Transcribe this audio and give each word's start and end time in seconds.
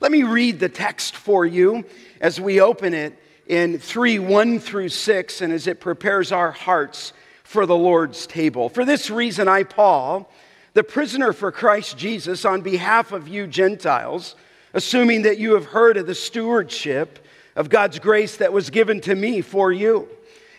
Let 0.00 0.12
me 0.12 0.24
read 0.24 0.60
the 0.60 0.68
text 0.68 1.16
for 1.16 1.46
you 1.46 1.84
as 2.20 2.38
we 2.38 2.60
open 2.60 2.92
it 2.92 3.18
in 3.46 3.78
3 3.78 4.18
1 4.18 4.58
through 4.58 4.90
6 4.90 5.40
and 5.40 5.52
as 5.52 5.66
it 5.66 5.80
prepares 5.80 6.32
our 6.32 6.50
hearts 6.50 7.14
for 7.44 7.64
the 7.64 7.76
Lord's 7.76 8.26
table. 8.26 8.68
For 8.68 8.84
this 8.84 9.08
reason, 9.08 9.48
I, 9.48 9.62
Paul, 9.62 10.30
the 10.74 10.84
prisoner 10.84 11.32
for 11.32 11.50
Christ 11.50 11.96
Jesus, 11.96 12.44
on 12.44 12.60
behalf 12.60 13.12
of 13.12 13.26
you 13.26 13.46
Gentiles, 13.46 14.34
assuming 14.74 15.22
that 15.22 15.38
you 15.38 15.54
have 15.54 15.64
heard 15.64 15.96
of 15.96 16.06
the 16.06 16.14
stewardship 16.14 17.24
of 17.54 17.70
God's 17.70 17.98
grace 17.98 18.36
that 18.36 18.52
was 18.52 18.68
given 18.68 19.00
to 19.02 19.14
me 19.14 19.40
for 19.40 19.72
you, 19.72 20.08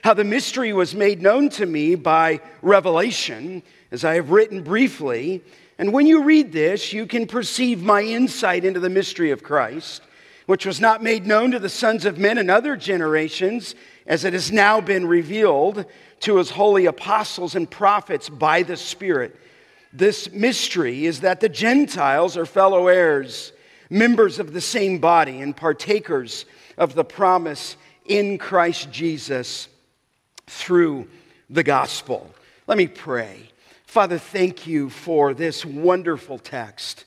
how 0.04 0.16
the 0.16 0.24
mystery 0.24 0.74
was 0.74 0.96
made 0.96 1.22
known 1.22 1.50
to 1.50 1.68
me 1.68 1.94
by 1.94 2.40
revelation, 2.64 3.62
as 3.92 4.04
I 4.04 4.16
have 4.16 4.32
written 4.32 4.64
briefly. 4.64 5.44
And 5.80 5.94
when 5.94 6.07
you 6.07 6.23
read 6.23 6.52
this, 6.52 6.91
you 6.91 7.05
can 7.05 7.28
perceive 7.28 7.84
my 7.84 8.02
insight 8.02 8.66
into 8.66 8.80
the 8.80 8.89
mystery 8.89 9.32
of 9.32 9.43
Christ, 9.43 10.02
which 10.48 10.66
was 10.66 10.82
not 10.82 11.04
made 11.04 11.28
known 11.28 11.52
to 11.52 11.60
the 11.60 11.69
sons 11.69 12.06
of 12.06 12.18
men 12.18 12.38
in 12.38 12.50
other 12.50 12.75
generations, 12.75 13.75
as 14.07 14.24
it 14.24 14.33
has 14.33 14.52
now 14.52 14.82
been 14.82 15.05
revealed 15.05 15.86
to 16.21 16.38
his 16.38 16.50
holy 16.50 16.86
apostles 16.86 17.55
and 17.55 17.69
prophets 17.69 18.29
by 18.29 18.64
the 18.64 18.78
Spirit. 18.78 19.39
This 19.93 20.32
mystery 20.32 21.05
is 21.05 21.21
that 21.21 21.42
the 21.42 21.50
Gentiles 21.50 22.38
are 22.38 22.46
fellow 22.46 22.88
heirs, 22.88 23.52
members 23.89 24.39
of 24.39 24.54
the 24.54 24.61
same 24.61 25.00
body, 25.00 25.41
and 25.41 25.55
partakers 25.55 26.46
of 26.78 26.96
the 26.96 27.05
promise 27.05 27.78
in 28.05 28.38
Christ 28.38 28.91
Jesus 28.91 29.68
through 30.47 31.07
the 31.50 31.64
gospel. 31.64 32.31
Let 32.66 32.78
me 32.78 32.88
pray. 32.88 33.50
Father, 33.97 34.19
thank 34.19 34.67
you 34.67 34.92
for 34.92 35.33
this 35.33 35.66
wonderful 35.66 36.38
text. 36.38 37.05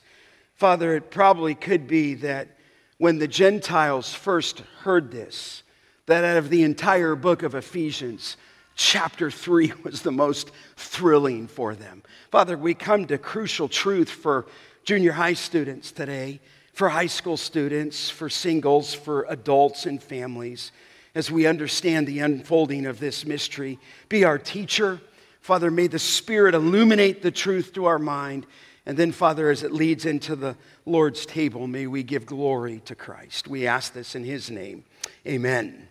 Father, 0.55 0.93
it 0.93 1.09
probably 1.09 1.55
could 1.55 1.87
be 1.87 2.15
that 2.15 2.49
when 2.97 3.17
the 3.17 3.29
Gentiles 3.29 4.13
first 4.13 4.59
heard 4.81 5.09
this, 5.09 5.63
that 6.07 6.25
out 6.25 6.35
of 6.35 6.49
the 6.49 6.63
entire 6.63 7.15
book 7.15 7.43
of 7.43 7.55
Ephesians, 7.55 8.35
chapter 8.75 9.31
3 9.31 9.71
was 9.85 10.01
the 10.01 10.11
most 10.11 10.51
thrilling 10.75 11.47
for 11.47 11.75
them. 11.75 12.03
Father, 12.29 12.57
we 12.57 12.73
come 12.73 13.05
to 13.05 13.17
crucial 13.17 13.69
truth 13.69 14.09
for 14.09 14.47
junior 14.83 15.13
high 15.13 15.31
students 15.31 15.93
today, 15.93 16.41
for 16.73 16.89
high 16.89 17.07
school 17.07 17.37
students, 17.37 18.09
for 18.09 18.29
singles, 18.29 18.93
for 18.93 19.25
adults 19.29 19.85
and 19.85 20.03
families, 20.03 20.73
as 21.15 21.31
we 21.31 21.47
understand 21.47 22.05
the 22.05 22.19
unfolding 22.19 22.85
of 22.85 22.99
this 22.99 23.25
mystery. 23.25 23.79
Be 24.09 24.25
our 24.25 24.37
teacher. 24.37 24.99
Father, 25.41 25.71
may 25.71 25.87
the 25.87 25.99
Spirit 25.99 26.53
illuminate 26.53 27.21
the 27.21 27.31
truth 27.31 27.73
to 27.73 27.85
our 27.85 27.99
mind. 27.99 28.45
And 28.85 28.97
then, 28.97 29.11
Father, 29.11 29.49
as 29.49 29.63
it 29.63 29.71
leads 29.71 30.05
into 30.05 30.35
the 30.35 30.55
Lord's 30.85 31.25
table, 31.25 31.67
may 31.67 31.87
we 31.87 32.03
give 32.03 32.25
glory 32.25 32.81
to 32.85 32.95
Christ. 32.95 33.47
We 33.47 33.67
ask 33.67 33.93
this 33.93 34.15
in 34.15 34.23
His 34.23 34.49
name. 34.49 34.83
Amen. 35.27 35.87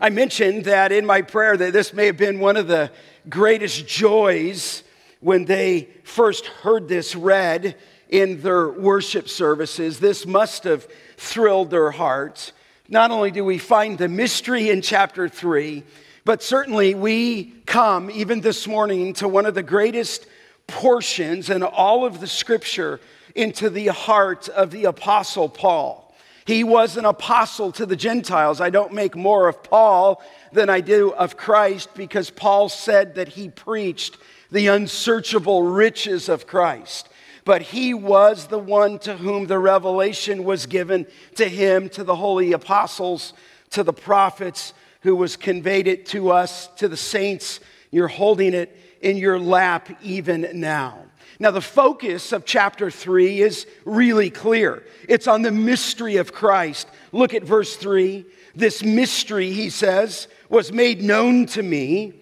I 0.00 0.10
mentioned 0.10 0.64
that 0.64 0.92
in 0.92 1.06
my 1.06 1.22
prayer 1.22 1.56
that 1.56 1.72
this 1.72 1.92
may 1.92 2.06
have 2.06 2.16
been 2.16 2.38
one 2.38 2.56
of 2.56 2.68
the 2.68 2.90
greatest 3.28 3.86
joys 3.86 4.82
when 5.20 5.44
they 5.44 5.88
first 6.04 6.46
heard 6.46 6.86
this 6.86 7.16
read 7.16 7.76
in 8.08 8.42
their 8.42 8.68
worship 8.68 9.28
services. 9.28 9.98
This 9.98 10.26
must 10.26 10.64
have 10.64 10.86
thrilled 11.16 11.70
their 11.70 11.90
hearts. 11.90 12.52
Not 12.88 13.10
only 13.10 13.30
do 13.30 13.44
we 13.44 13.58
find 13.58 13.98
the 13.98 14.08
mystery 14.08 14.70
in 14.70 14.82
chapter 14.82 15.28
3, 15.28 15.82
but 16.26 16.42
certainly 16.42 16.92
we 16.92 17.44
come 17.66 18.10
even 18.10 18.40
this 18.40 18.66
morning 18.66 19.12
to 19.12 19.28
one 19.28 19.46
of 19.46 19.54
the 19.54 19.62
greatest 19.62 20.26
portions 20.66 21.48
in 21.48 21.62
all 21.62 22.04
of 22.04 22.18
the 22.18 22.26
scripture 22.26 23.00
into 23.36 23.70
the 23.70 23.86
heart 23.86 24.48
of 24.48 24.72
the 24.72 24.86
apostle 24.86 25.48
Paul. 25.48 26.12
He 26.44 26.64
was 26.64 26.96
an 26.96 27.04
apostle 27.04 27.70
to 27.70 27.86
the 27.86 27.94
Gentiles. 27.94 28.60
I 28.60 28.70
don't 28.70 28.92
make 28.92 29.14
more 29.14 29.46
of 29.46 29.62
Paul 29.62 30.20
than 30.52 30.68
I 30.68 30.80
do 30.80 31.12
of 31.12 31.36
Christ 31.36 31.90
because 31.94 32.28
Paul 32.30 32.68
said 32.70 33.14
that 33.14 33.28
he 33.28 33.48
preached 33.48 34.18
the 34.50 34.66
unsearchable 34.66 35.62
riches 35.62 36.28
of 36.28 36.48
Christ. 36.48 37.08
But 37.44 37.62
he 37.62 37.94
was 37.94 38.48
the 38.48 38.58
one 38.58 38.98
to 39.00 39.16
whom 39.16 39.46
the 39.46 39.60
revelation 39.60 40.42
was 40.42 40.66
given 40.66 41.06
to 41.36 41.48
him, 41.48 41.88
to 41.90 42.02
the 42.02 42.16
holy 42.16 42.52
apostles, 42.52 43.32
to 43.70 43.84
the 43.84 43.92
prophets, 43.92 44.72
who 45.06 45.14
was 45.14 45.36
conveyed 45.36 45.86
it 45.86 46.04
to 46.04 46.32
us, 46.32 46.66
to 46.78 46.88
the 46.88 46.96
saints. 46.96 47.60
You're 47.92 48.08
holding 48.08 48.54
it 48.54 48.76
in 49.00 49.16
your 49.16 49.38
lap 49.38 49.88
even 50.02 50.48
now. 50.54 50.98
Now, 51.38 51.52
the 51.52 51.60
focus 51.60 52.32
of 52.32 52.44
chapter 52.44 52.90
3 52.90 53.40
is 53.40 53.68
really 53.84 54.30
clear. 54.30 54.84
It's 55.08 55.28
on 55.28 55.42
the 55.42 55.52
mystery 55.52 56.16
of 56.16 56.32
Christ. 56.32 56.88
Look 57.12 57.34
at 57.34 57.44
verse 57.44 57.76
3. 57.76 58.26
This 58.56 58.82
mystery, 58.82 59.52
he 59.52 59.70
says, 59.70 60.26
was 60.48 60.72
made 60.72 61.00
known 61.00 61.46
to 61.46 61.62
me. 61.62 62.14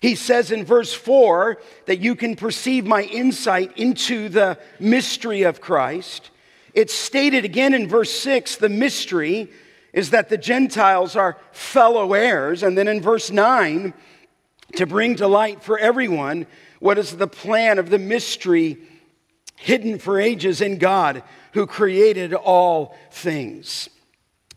He 0.00 0.16
says 0.16 0.50
in 0.50 0.64
verse 0.64 0.92
4 0.92 1.62
that 1.86 2.00
you 2.00 2.16
can 2.16 2.34
perceive 2.34 2.84
my 2.84 3.02
insight 3.04 3.78
into 3.78 4.28
the 4.28 4.58
mystery 4.80 5.42
of 5.42 5.60
Christ. 5.60 6.30
It's 6.74 6.92
stated 6.92 7.44
again 7.44 7.72
in 7.72 7.86
verse 7.86 8.10
6 8.10 8.56
the 8.56 8.68
mystery 8.68 9.48
is 9.92 10.10
that 10.10 10.28
the 10.28 10.38
Gentiles 10.38 11.16
are 11.16 11.36
fellow 11.52 12.14
heirs. 12.14 12.62
And 12.62 12.76
then 12.76 12.88
in 12.88 13.00
verse 13.00 13.30
9, 13.30 13.92
to 14.76 14.86
bring 14.86 15.16
to 15.16 15.26
light 15.26 15.62
for 15.62 15.78
everyone 15.78 16.46
what 16.80 16.98
is 16.98 17.16
the 17.16 17.28
plan 17.28 17.78
of 17.78 17.90
the 17.90 17.98
mystery 17.98 18.78
hidden 19.56 19.98
for 19.98 20.18
ages 20.18 20.60
in 20.60 20.78
God 20.78 21.22
who 21.52 21.66
created 21.66 22.34
all 22.34 22.96
things? 23.10 23.88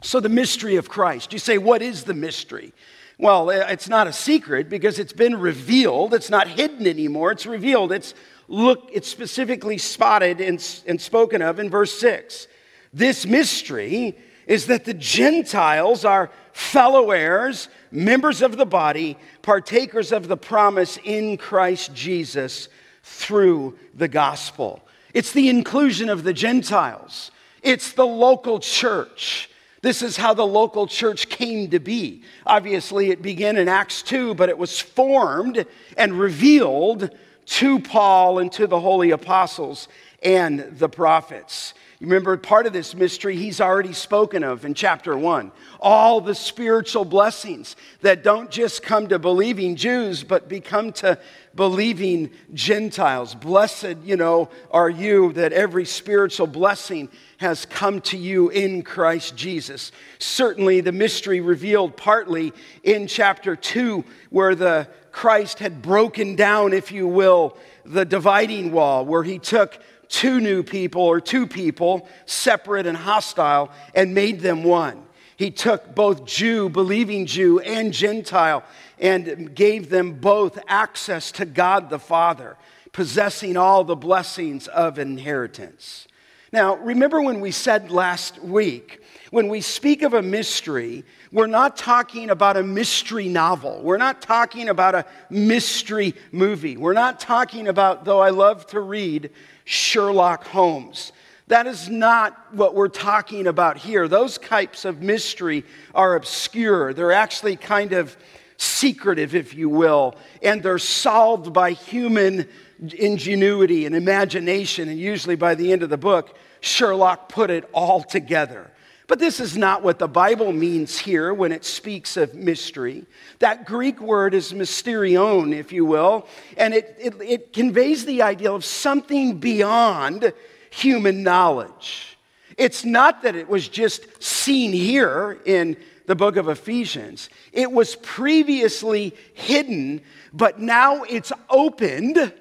So, 0.01 0.19
the 0.19 0.29
mystery 0.29 0.75
of 0.75 0.89
Christ. 0.89 1.33
You 1.33 1.39
say, 1.39 1.57
what 1.57 1.81
is 1.81 2.03
the 2.03 2.13
mystery? 2.13 2.73
Well, 3.17 3.49
it's 3.49 3.87
not 3.87 4.07
a 4.07 4.13
secret 4.13 4.69
because 4.69 4.99
it's 4.99 5.13
been 5.13 5.37
revealed. 5.37 6.13
It's 6.13 6.29
not 6.29 6.47
hidden 6.47 6.85
anymore. 6.85 7.31
It's 7.31 7.45
revealed. 7.45 7.91
It's 7.91 8.13
look, 8.47 8.89
it's 8.91 9.07
specifically 9.07 9.77
spotted 9.77 10.41
and, 10.41 10.81
and 10.85 10.99
spoken 10.99 11.41
of 11.41 11.59
in 11.59 11.69
verse 11.69 11.97
6. 11.97 12.47
This 12.93 13.25
mystery 13.25 14.17
is 14.47 14.67
that 14.67 14.85
the 14.85 14.93
Gentiles 14.93 16.05
are 16.05 16.29
fellow 16.53 17.11
heirs, 17.11 17.67
members 17.91 18.41
of 18.41 18.57
the 18.57 18.65
body, 18.65 19.17
partakers 19.41 20.11
of 20.11 20.27
the 20.27 20.37
promise 20.37 20.97
in 21.03 21.37
Christ 21.37 21.93
Jesus 21.93 22.69
through 23.03 23.77
the 23.93 24.07
gospel. 24.07 24.81
It's 25.13 25.31
the 25.31 25.49
inclusion 25.49 26.09
of 26.09 26.23
the 26.23 26.33
Gentiles, 26.33 27.31
it's 27.61 27.93
the 27.93 28.05
local 28.05 28.59
church. 28.59 29.49
This 29.81 30.01
is 30.01 30.17
how 30.17 30.33
the 30.33 30.47
local 30.47 30.87
church 30.87 31.29
came 31.29 31.69
to 31.69 31.79
be. 31.79 32.23
Obviously, 32.47 33.11
it 33.11 33.21
began 33.21 33.55
in 33.55 33.69
Acts 33.69 34.01
2, 34.01 34.33
but 34.33 34.49
it 34.49 34.57
was 34.57 34.79
formed 34.79 35.63
and 35.95 36.19
revealed 36.19 37.11
to 37.45 37.79
Paul 37.79 38.39
and 38.39 38.51
to 38.53 38.65
the 38.65 38.79
holy 38.79 39.11
apostles 39.11 39.87
and 40.23 40.61
the 40.79 40.89
prophets. 40.89 41.75
Remember 42.01 42.35
part 42.35 42.65
of 42.65 42.73
this 42.73 42.93
mystery 42.93 43.37
he's 43.37 43.61
already 43.61 43.93
spoken 43.93 44.43
of 44.43 44.65
in 44.65 44.73
chapter 44.73 45.17
one. 45.17 45.51
All 45.79 46.19
the 46.19 46.35
spiritual 46.35 47.05
blessings 47.05 47.77
that 48.01 48.21
don't 48.21 48.51
just 48.51 48.83
come 48.83 49.07
to 49.07 49.17
believing 49.17 49.77
Jews, 49.77 50.21
but 50.21 50.49
become 50.49 50.91
to 50.93 51.17
believing 51.55 52.31
Gentiles. 52.53 53.33
Blessed, 53.33 53.97
you 54.03 54.17
know, 54.17 54.49
are 54.71 54.89
you 54.89 55.31
that 55.33 55.53
every 55.53 55.85
spiritual 55.85 56.47
blessing 56.47 57.07
has 57.37 57.65
come 57.65 58.01
to 58.01 58.17
you 58.17 58.49
in 58.49 58.81
Christ 58.81 59.37
Jesus. 59.37 59.93
Certainly 60.19 60.81
the 60.81 60.91
mystery 60.91 61.39
revealed 61.39 61.95
partly 61.95 62.51
in 62.83 63.07
chapter 63.07 63.55
2 63.55 64.03
where 64.31 64.53
the 64.53 64.89
Christ 65.13 65.59
had 65.59 65.81
broken 65.81 66.35
down, 66.35 66.73
if 66.73 66.91
you 66.91 67.07
will, 67.07 67.55
the 67.85 68.03
dividing 68.03 68.73
wall, 68.73 69.05
where 69.05 69.23
he 69.23 69.39
took 69.39 69.79
two 70.09 70.39
new 70.39 70.63
people 70.63 71.01
or 71.01 71.21
two 71.21 71.47
people, 71.47 72.07
separate 72.25 72.87
and 72.87 72.97
hostile, 72.97 73.71
and 73.93 74.13
made 74.13 74.39
them 74.39 74.63
one. 74.63 75.03
He 75.37 75.51
took 75.51 75.93
both 75.93 76.25
Jew, 76.25 76.69
believing 76.69 77.25
Jew, 77.25 77.59
and 77.59 77.91
Gentile 77.91 78.63
and 78.97 79.53
gave 79.53 79.89
them 79.89 80.13
both 80.13 80.57
access 80.67 81.31
to 81.33 81.45
God 81.45 81.89
the 81.89 81.99
Father, 81.99 82.57
possessing 82.91 83.57
all 83.57 83.83
the 83.83 83.95
blessings 83.95 84.67
of 84.67 84.97
inheritance. 84.97 86.07
Now, 86.55 86.77
remember 86.77 87.21
when 87.21 87.41
we 87.41 87.51
said 87.51 87.91
last 87.91 88.41
week, 88.41 89.01
when 89.29 89.49
we 89.49 89.59
speak 89.59 90.03
of 90.03 90.13
a 90.13 90.21
mystery, 90.21 91.03
we're 91.33 91.47
not 91.47 91.75
talking 91.75 92.29
about 92.29 92.55
a 92.55 92.63
mystery 92.63 93.27
novel. 93.27 93.81
We're 93.83 93.97
not 93.97 94.21
talking 94.21 94.69
about 94.69 94.95
a 94.95 95.05
mystery 95.29 96.15
movie. 96.31 96.77
We're 96.77 96.93
not 96.93 97.19
talking 97.19 97.67
about, 97.67 98.05
though 98.05 98.21
I 98.21 98.29
love 98.29 98.65
to 98.67 98.79
read, 98.79 99.31
Sherlock 99.65 100.45
Holmes. 100.45 101.11
That 101.47 101.67
is 101.67 101.89
not 101.89 102.55
what 102.55 102.73
we're 102.73 102.87
talking 102.87 103.47
about 103.47 103.75
here. 103.75 104.07
Those 104.07 104.37
types 104.37 104.85
of 104.85 105.01
mystery 105.01 105.65
are 105.93 106.15
obscure. 106.15 106.93
They're 106.93 107.11
actually 107.11 107.57
kind 107.57 107.91
of 107.91 108.15
secretive, 108.55 109.35
if 109.35 109.53
you 109.53 109.67
will, 109.67 110.15
and 110.41 110.63
they're 110.63 110.77
solved 110.77 111.51
by 111.51 111.71
human 111.71 112.47
ingenuity 112.79 113.85
and 113.85 113.93
imagination. 113.93 114.87
And 114.87 114.97
usually 114.97 115.35
by 115.35 115.55
the 115.55 115.73
end 115.73 115.83
of 115.83 115.89
the 115.89 115.97
book, 115.97 116.37
Sherlock 116.65 117.29
put 117.29 117.51
it 117.51 117.69
all 117.73 118.01
together. 118.01 118.71
But 119.07 119.19
this 119.19 119.39
is 119.39 119.55
not 119.55 119.83
what 119.83 119.99
the 119.99 120.07
Bible 120.07 120.51
means 120.51 120.97
here 120.97 121.31
when 121.31 121.51
it 121.51 121.63
speaks 121.63 122.17
of 122.17 122.33
mystery. 122.33 123.05
That 123.37 123.65
Greek 123.65 124.01
word 124.01 124.33
is 124.33 124.51
mysterion, 124.51 125.53
if 125.53 125.71
you 125.71 125.85
will, 125.85 126.27
and 126.57 126.73
it, 126.73 126.95
it, 126.99 127.13
it, 127.21 127.53
conveys 127.53 128.05
the 128.05 128.23
idea 128.23 128.51
of 128.51 128.65
something 128.65 129.37
beyond 129.37 130.33
human 130.71 131.21
knowledge. 131.21 132.17
It's 132.57 132.83
not 132.83 133.21
that 133.21 133.35
it 133.35 133.47
was 133.47 133.67
just 133.67 134.23
seen 134.23 134.73
here 134.73 135.37
in 135.45 135.77
the 136.07 136.15
book 136.15 136.35
of 136.35 136.49
Ephesians, 136.49 137.29
it 137.51 137.71
was 137.71 137.95
previously 137.95 139.15
hidden, 139.33 140.01
but 140.33 140.59
now 140.59 141.03
it's 141.03 141.31
opened. 141.49 142.33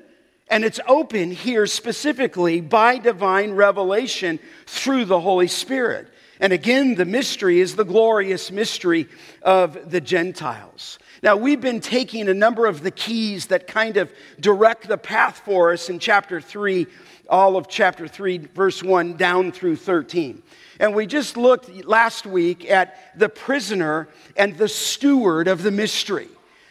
And 0.48 0.64
it's 0.64 0.80
open 0.86 1.30
here 1.30 1.66
specifically 1.66 2.60
by 2.60 2.98
divine 2.98 3.52
revelation 3.52 4.38
through 4.66 5.06
the 5.06 5.20
Holy 5.20 5.48
Spirit. 5.48 6.08
And 6.40 6.52
again, 6.52 6.96
the 6.96 7.04
mystery 7.04 7.60
is 7.60 7.76
the 7.76 7.84
glorious 7.84 8.50
mystery 8.50 9.08
of 9.42 9.90
the 9.90 10.00
Gentiles. 10.00 10.98
Now, 11.22 11.36
we've 11.36 11.60
been 11.60 11.80
taking 11.80 12.28
a 12.28 12.34
number 12.34 12.66
of 12.66 12.82
the 12.82 12.90
keys 12.90 13.46
that 13.46 13.66
kind 13.66 13.96
of 13.96 14.12
direct 14.40 14.88
the 14.88 14.98
path 14.98 15.40
for 15.44 15.72
us 15.72 15.88
in 15.88 15.98
chapter 15.98 16.40
3, 16.40 16.86
all 17.30 17.56
of 17.56 17.68
chapter 17.68 18.06
3, 18.06 18.38
verse 18.54 18.82
1 18.82 19.16
down 19.16 19.52
through 19.52 19.76
13. 19.76 20.42
And 20.80 20.94
we 20.94 21.06
just 21.06 21.36
looked 21.36 21.86
last 21.86 22.26
week 22.26 22.68
at 22.68 23.18
the 23.18 23.28
prisoner 23.28 24.08
and 24.36 24.56
the 24.58 24.68
steward 24.68 25.48
of 25.48 25.62
the 25.62 25.70
mystery. 25.70 26.28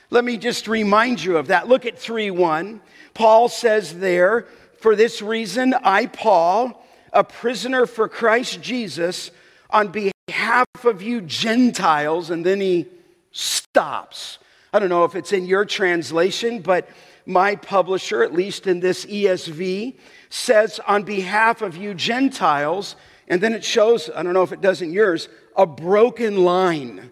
Let 0.09 0.23
me 0.23 0.37
just 0.37 0.67
remind 0.67 1.23
you 1.23 1.37
of 1.37 1.47
that. 1.47 1.67
Look 1.67 1.87
at 1.87 1.97
3 1.97 2.29
1. 2.29 2.81
Paul 3.13 3.49
says 3.49 3.99
there, 3.99 4.47
For 4.79 4.95
this 4.95 5.21
reason, 5.21 5.73
I, 5.73 6.07
Paul, 6.07 6.83
a 7.11 7.23
prisoner 7.23 7.85
for 7.85 8.07
Christ 8.07 8.61
Jesus, 8.61 9.31
on 9.69 9.89
behalf 9.89 10.67
of 10.83 11.01
you 11.01 11.21
Gentiles, 11.21 12.29
and 12.29 12.45
then 12.45 12.59
he 12.59 12.87
stops. 13.31 14.39
I 14.71 14.79
don't 14.79 14.89
know 14.89 15.03
if 15.03 15.15
it's 15.15 15.33
in 15.33 15.45
your 15.45 15.65
translation, 15.65 16.61
but 16.61 16.89
my 17.25 17.55
publisher, 17.55 18.23
at 18.23 18.33
least 18.33 18.67
in 18.67 18.79
this 18.79 19.05
ESV, 19.05 19.95
says, 20.29 20.79
on 20.87 21.03
behalf 21.03 21.61
of 21.61 21.77
you 21.77 21.93
Gentiles, 21.93 22.95
and 23.27 23.39
then 23.39 23.53
it 23.53 23.63
shows, 23.63 24.09
I 24.15 24.23
don't 24.23 24.33
know 24.33 24.43
if 24.43 24.51
it 24.51 24.61
does 24.61 24.81
in 24.81 24.91
yours, 24.91 25.29
a 25.55 25.65
broken 25.65 26.43
line. 26.43 27.11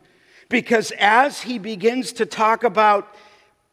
Because 0.50 0.92
as 1.00 1.42
he 1.42 1.60
begins 1.60 2.14
to 2.14 2.26
talk 2.26 2.64
about 2.64 3.16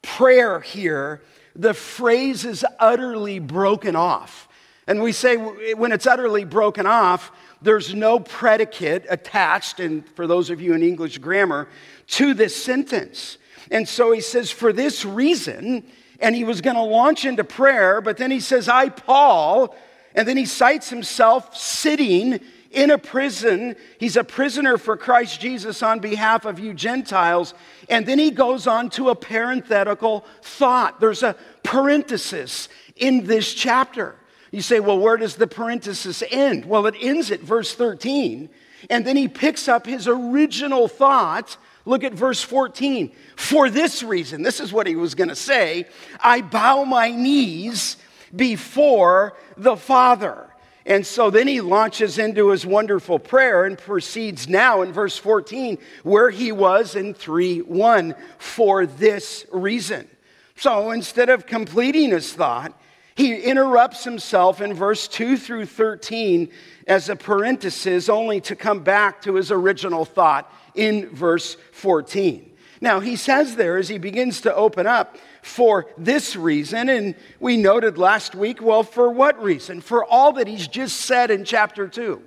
prayer 0.02 0.60
here, 0.60 1.22
the 1.58 1.74
phrase 1.74 2.44
is 2.44 2.64
utterly 2.78 3.40
broken 3.40 3.96
off. 3.96 4.48
And 4.86 5.02
we 5.02 5.12
say 5.12 5.36
when 5.36 5.92
it's 5.92 6.06
utterly 6.06 6.44
broken 6.44 6.86
off, 6.86 7.30
there's 7.60 7.92
no 7.92 8.20
predicate 8.20 9.04
attached, 9.10 9.80
and 9.80 10.08
for 10.10 10.26
those 10.26 10.48
of 10.48 10.60
you 10.60 10.72
in 10.72 10.82
English 10.82 11.18
grammar, 11.18 11.68
to 12.06 12.32
this 12.32 12.56
sentence. 12.56 13.36
And 13.70 13.86
so 13.86 14.12
he 14.12 14.20
says, 14.20 14.50
for 14.50 14.72
this 14.72 15.04
reason, 15.04 15.84
and 16.20 16.34
he 16.34 16.44
was 16.44 16.60
going 16.60 16.76
to 16.76 16.82
launch 16.82 17.24
into 17.24 17.44
prayer, 17.44 18.00
but 18.00 18.16
then 18.16 18.30
he 18.30 18.40
says, 18.40 18.68
I, 18.68 18.88
Paul, 18.88 19.74
and 20.14 20.26
then 20.26 20.36
he 20.36 20.46
cites 20.46 20.88
himself 20.88 21.56
sitting 21.56 22.40
in 22.70 22.90
a 22.90 22.98
prison. 22.98 23.76
He's 23.98 24.16
a 24.16 24.24
prisoner 24.24 24.78
for 24.78 24.96
Christ 24.96 25.40
Jesus 25.40 25.82
on 25.82 26.00
behalf 26.00 26.44
of 26.44 26.58
you 26.58 26.74
Gentiles. 26.74 27.54
And 27.88 28.06
then 28.06 28.18
he 28.18 28.30
goes 28.30 28.66
on 28.66 28.90
to 28.90 29.10
a 29.10 29.14
parenthetical 29.14 30.24
thought. 30.42 31.00
There's 31.00 31.22
a 31.22 31.36
parenthesis 31.62 32.68
in 32.96 33.24
this 33.24 33.54
chapter. 33.54 34.16
You 34.50 34.62
say, 34.62 34.80
well, 34.80 34.98
where 34.98 35.16
does 35.16 35.36
the 35.36 35.46
parenthesis 35.46 36.22
end? 36.30 36.64
Well, 36.64 36.86
it 36.86 36.94
ends 37.00 37.30
at 37.30 37.40
verse 37.40 37.74
13. 37.74 38.48
And 38.90 39.06
then 39.06 39.16
he 39.16 39.28
picks 39.28 39.68
up 39.68 39.86
his 39.86 40.06
original 40.08 40.88
thought. 40.88 41.56
Look 41.84 42.04
at 42.04 42.12
verse 42.12 42.42
14. 42.42 43.12
For 43.36 43.70
this 43.70 44.02
reason, 44.02 44.42
this 44.42 44.60
is 44.60 44.72
what 44.72 44.86
he 44.86 44.96
was 44.96 45.14
going 45.14 45.28
to 45.28 45.36
say 45.36 45.86
I 46.20 46.42
bow 46.42 46.84
my 46.84 47.10
knees 47.10 47.96
before 48.34 49.36
the 49.56 49.76
Father. 49.76 50.47
And 50.88 51.06
so 51.06 51.28
then 51.28 51.46
he 51.46 51.60
launches 51.60 52.18
into 52.18 52.48
his 52.48 52.64
wonderful 52.64 53.18
prayer 53.18 53.66
and 53.66 53.76
proceeds 53.76 54.48
now 54.48 54.80
in 54.80 54.90
verse 54.90 55.18
14, 55.18 55.76
where 56.02 56.30
he 56.30 56.50
was 56.50 56.96
in 56.96 57.12
3 57.12 57.60
1, 57.60 58.14
for 58.38 58.86
this 58.86 59.44
reason. 59.52 60.08
So 60.56 60.90
instead 60.90 61.28
of 61.28 61.44
completing 61.44 62.10
his 62.10 62.32
thought, 62.32 62.72
he 63.14 63.36
interrupts 63.36 64.02
himself 64.02 64.62
in 64.62 64.72
verse 64.72 65.06
2 65.08 65.36
through 65.36 65.66
13 65.66 66.48
as 66.86 67.10
a 67.10 67.16
parenthesis, 67.16 68.08
only 68.08 68.40
to 68.40 68.56
come 68.56 68.80
back 68.80 69.20
to 69.22 69.34
his 69.34 69.52
original 69.52 70.06
thought 70.06 70.50
in 70.74 71.10
verse 71.10 71.58
14. 71.72 72.50
Now, 72.80 73.00
he 73.00 73.16
says 73.16 73.56
there 73.56 73.76
as 73.76 73.88
he 73.88 73.98
begins 73.98 74.40
to 74.42 74.54
open 74.54 74.86
up, 74.86 75.16
for 75.42 75.86
this 75.96 76.36
reason, 76.36 76.88
and 76.88 77.14
we 77.40 77.56
noted 77.56 77.98
last 77.98 78.34
week, 78.34 78.60
well, 78.60 78.82
for 78.82 79.10
what 79.10 79.42
reason? 79.42 79.80
For 79.80 80.04
all 80.04 80.32
that 80.32 80.46
he's 80.46 80.68
just 80.68 81.00
said 81.02 81.30
in 81.30 81.44
chapter 81.44 81.88
2 81.88 82.22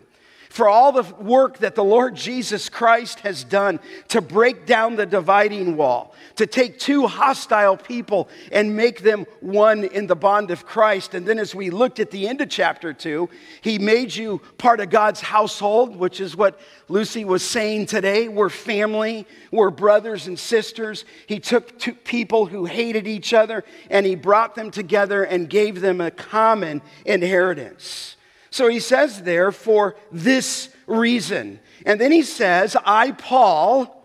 for 0.51 0.67
all 0.67 0.91
the 0.91 1.03
work 1.15 1.59
that 1.59 1.75
the 1.75 1.83
Lord 1.83 2.13
Jesus 2.13 2.67
Christ 2.67 3.21
has 3.21 3.45
done 3.45 3.79
to 4.09 4.19
break 4.19 4.65
down 4.65 4.97
the 4.97 5.05
dividing 5.05 5.77
wall, 5.77 6.13
to 6.35 6.45
take 6.45 6.77
two 6.77 7.07
hostile 7.07 7.77
people 7.77 8.27
and 8.51 8.75
make 8.75 9.01
them 9.01 9.25
one 9.39 9.85
in 9.85 10.07
the 10.07 10.15
bond 10.15 10.51
of 10.51 10.65
Christ. 10.65 11.13
And 11.13 11.25
then, 11.25 11.39
as 11.39 11.55
we 11.55 11.69
looked 11.69 12.01
at 12.01 12.11
the 12.11 12.27
end 12.27 12.41
of 12.41 12.49
chapter 12.49 12.91
two, 12.91 13.29
He 13.61 13.79
made 13.79 14.13
you 14.13 14.41
part 14.57 14.81
of 14.81 14.89
God's 14.89 15.21
household, 15.21 15.95
which 15.95 16.19
is 16.19 16.35
what 16.35 16.59
Lucy 16.89 17.23
was 17.23 17.43
saying 17.43 17.85
today. 17.85 18.27
We're 18.27 18.49
family, 18.49 19.25
we're 19.51 19.69
brothers 19.69 20.27
and 20.27 20.37
sisters. 20.37 21.05
He 21.27 21.39
took 21.39 21.79
two 21.79 21.93
people 21.93 22.45
who 22.45 22.65
hated 22.65 23.07
each 23.07 23.33
other 23.33 23.63
and 23.89 24.05
He 24.05 24.15
brought 24.15 24.55
them 24.55 24.69
together 24.69 25.23
and 25.23 25.49
gave 25.49 25.79
them 25.79 26.01
a 26.01 26.11
common 26.11 26.81
inheritance. 27.05 28.17
So 28.51 28.67
he 28.67 28.79
says 28.79 29.23
there, 29.23 29.51
for 29.51 29.95
this 30.11 30.69
reason. 30.85 31.59
And 31.85 31.99
then 31.99 32.11
he 32.11 32.21
says, 32.21 32.75
I, 32.85 33.11
Paul, 33.11 33.97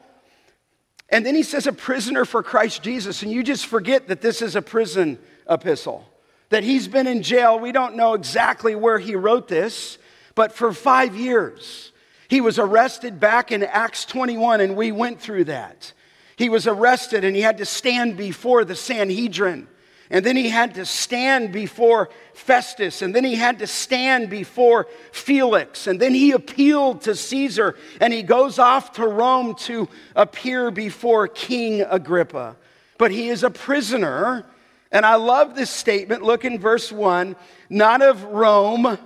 and 1.08 1.26
then 1.26 1.34
he 1.34 1.43
says, 1.43 1.66
a 1.66 1.72
prisoner 1.72 2.25
for 2.25 2.43
Christ 2.43 2.82
Jesus. 2.82 3.22
And 3.22 3.31
you 3.31 3.43
just 3.43 3.66
forget 3.66 4.08
that 4.08 4.20
this 4.20 4.43
is 4.43 4.56
a 4.56 4.62
prison 4.62 5.19
epistle, 5.48 6.08
that 6.48 6.64
he's 6.64 6.88
been 6.88 7.06
in 7.06 7.22
jail. 7.22 7.58
We 7.58 7.72
don't 7.72 7.96
know 7.96 8.14
exactly 8.14 8.75
where 8.75 8.98
he 8.98 9.14
wrote 9.14 9.48
this, 9.48 9.98
but 10.34 10.52
for 10.52 10.72
five 10.72 11.14
years. 11.14 11.93
He 12.28 12.40
was 12.40 12.58
arrested 12.58 13.20
back 13.20 13.52
in 13.52 13.62
Acts 13.62 14.05
21, 14.05 14.60
and 14.60 14.76
we 14.76 14.91
went 14.91 15.20
through 15.20 15.44
that. 15.44 15.93
He 16.36 16.48
was 16.48 16.67
arrested 16.67 17.24
and 17.24 17.34
he 17.34 17.43
had 17.43 17.58
to 17.58 17.65
stand 17.65 18.17
before 18.17 18.65
the 18.65 18.76
Sanhedrin. 18.76 19.69
And 20.10 20.25
then 20.25 20.36
he 20.36 20.48
had 20.48 20.75
to 20.75 20.86
stand 20.86 21.53
before 21.53 22.10
Festus, 22.32 23.03
and 23.03 23.15
then 23.15 23.25
he 23.25 23.34
had 23.34 23.58
to 23.58 23.67
stand 23.67 24.31
before 24.31 24.86
Felix, 25.10 25.86
and 25.86 25.98
then 25.98 26.15
he 26.15 26.32
appealed 26.32 27.03
to 27.03 27.17
Caesar, 27.17 27.77
and 28.01 28.13
he 28.13 28.22
goes 28.22 28.58
off 28.58 28.93
to 28.93 29.06
Rome 29.06 29.55
to 29.56 29.89
appear 30.15 30.70
before 30.70 31.27
King 31.27 31.82
Agrippa. 31.82 32.56
But 32.98 33.10
he 33.10 33.29
is 33.29 33.43
a 33.43 33.51
prisoner, 33.51 34.46
and 34.93 35.05
I 35.05 35.17
love 35.17 35.55
this 35.55 35.70
statement. 35.70 36.22
Look 36.22 36.44
in 36.44 36.58
verse 36.58 36.93
1 36.93 37.34
not 37.69 38.01
of 38.01 38.22
Rome, 38.22 38.98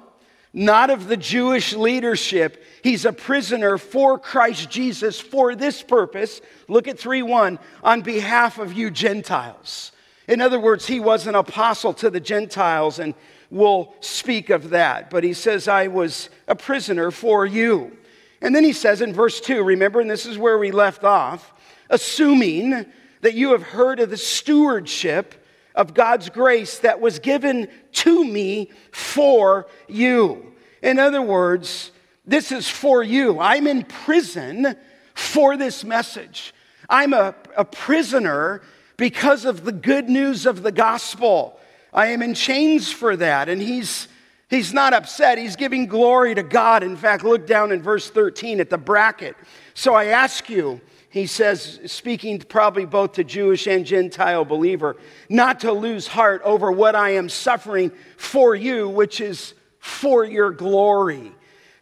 not 0.52 0.90
of 0.90 1.08
the 1.08 1.16
Jewish 1.16 1.72
leadership. 1.72 2.62
He's 2.82 3.06
a 3.06 3.12
prisoner 3.12 3.78
for 3.78 4.18
Christ 4.18 4.68
Jesus 4.68 5.18
for 5.18 5.54
this 5.54 5.82
purpose. 5.82 6.42
Look 6.68 6.88
at 6.88 6.98
3 6.98 7.22
1 7.22 7.58
on 7.82 8.02
behalf 8.02 8.58
of 8.58 8.74
you 8.74 8.90
Gentiles. 8.90 9.92
In 10.30 10.40
other 10.40 10.60
words, 10.60 10.86
he 10.86 11.00
was 11.00 11.26
an 11.26 11.34
apostle 11.34 11.92
to 11.94 12.08
the 12.08 12.20
Gentiles, 12.20 13.00
and 13.00 13.14
we'll 13.50 13.92
speak 13.98 14.48
of 14.48 14.70
that. 14.70 15.10
But 15.10 15.24
he 15.24 15.32
says, 15.32 15.66
I 15.66 15.88
was 15.88 16.30
a 16.46 16.54
prisoner 16.54 17.10
for 17.10 17.44
you. 17.44 17.98
And 18.40 18.54
then 18.54 18.62
he 18.62 18.72
says 18.72 19.00
in 19.00 19.12
verse 19.12 19.40
2, 19.40 19.64
remember, 19.64 20.00
and 20.00 20.08
this 20.08 20.26
is 20.26 20.38
where 20.38 20.56
we 20.56 20.70
left 20.70 21.02
off, 21.02 21.52
assuming 21.90 22.86
that 23.22 23.34
you 23.34 23.50
have 23.50 23.64
heard 23.64 23.98
of 23.98 24.10
the 24.10 24.16
stewardship 24.16 25.34
of 25.74 25.94
God's 25.94 26.30
grace 26.30 26.78
that 26.78 27.00
was 27.00 27.18
given 27.18 27.66
to 27.94 28.24
me 28.24 28.70
for 28.92 29.66
you. 29.88 30.52
In 30.80 31.00
other 31.00 31.22
words, 31.22 31.90
this 32.24 32.52
is 32.52 32.68
for 32.68 33.02
you. 33.02 33.40
I'm 33.40 33.66
in 33.66 33.82
prison 33.82 34.76
for 35.12 35.56
this 35.56 35.82
message. 35.82 36.54
I'm 36.88 37.14
a, 37.14 37.34
a 37.56 37.64
prisoner 37.64 38.62
because 39.00 39.46
of 39.46 39.64
the 39.64 39.72
good 39.72 40.10
news 40.10 40.44
of 40.44 40.62
the 40.62 40.70
gospel. 40.70 41.58
I 41.90 42.08
am 42.08 42.20
in 42.20 42.34
chains 42.34 42.92
for 42.92 43.16
that. 43.16 43.48
And 43.48 43.60
he's, 43.60 44.08
he's 44.50 44.74
not 44.74 44.92
upset. 44.92 45.38
He's 45.38 45.56
giving 45.56 45.86
glory 45.86 46.34
to 46.34 46.42
God. 46.42 46.82
In 46.82 46.98
fact, 46.98 47.24
look 47.24 47.46
down 47.46 47.72
in 47.72 47.80
verse 47.80 48.10
13 48.10 48.60
at 48.60 48.68
the 48.68 48.76
bracket. 48.76 49.36
So 49.72 49.94
I 49.94 50.08
ask 50.08 50.50
you, 50.50 50.82
he 51.08 51.26
says, 51.26 51.80
speaking 51.86 52.40
probably 52.40 52.84
both 52.84 53.12
to 53.12 53.24
Jewish 53.24 53.66
and 53.66 53.86
Gentile 53.86 54.44
believer, 54.44 54.98
not 55.30 55.60
to 55.60 55.72
lose 55.72 56.06
heart 56.06 56.42
over 56.44 56.70
what 56.70 56.94
I 56.94 57.12
am 57.12 57.30
suffering 57.30 57.92
for 58.18 58.54
you, 58.54 58.86
which 58.86 59.22
is 59.22 59.54
for 59.78 60.26
your 60.26 60.50
glory. 60.50 61.32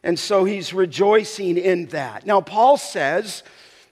And 0.04 0.16
so 0.16 0.44
he's 0.44 0.72
rejoicing 0.72 1.58
in 1.58 1.87
that. 1.87 2.26
Now, 2.26 2.42
Paul 2.42 2.76
says 2.76 3.42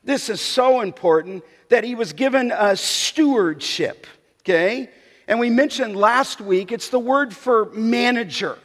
this 0.05 0.29
is 0.29 0.41
so 0.41 0.81
important 0.81 1.43
that 1.69 1.85
he 1.85 1.95
was 1.95 2.13
given 2.13 2.53
a 2.53 2.77
stewardship, 2.77 4.07
okay? 4.41 4.91
And 5.29 5.41
we 5.41 5.51
mentioned 5.51 5.97
last 5.97 6.41
week, 6.41 6.73
it's 6.73 6.89
the 6.89 6.99
word 6.99 7.35
for 7.35 7.67
manager. 7.73 8.59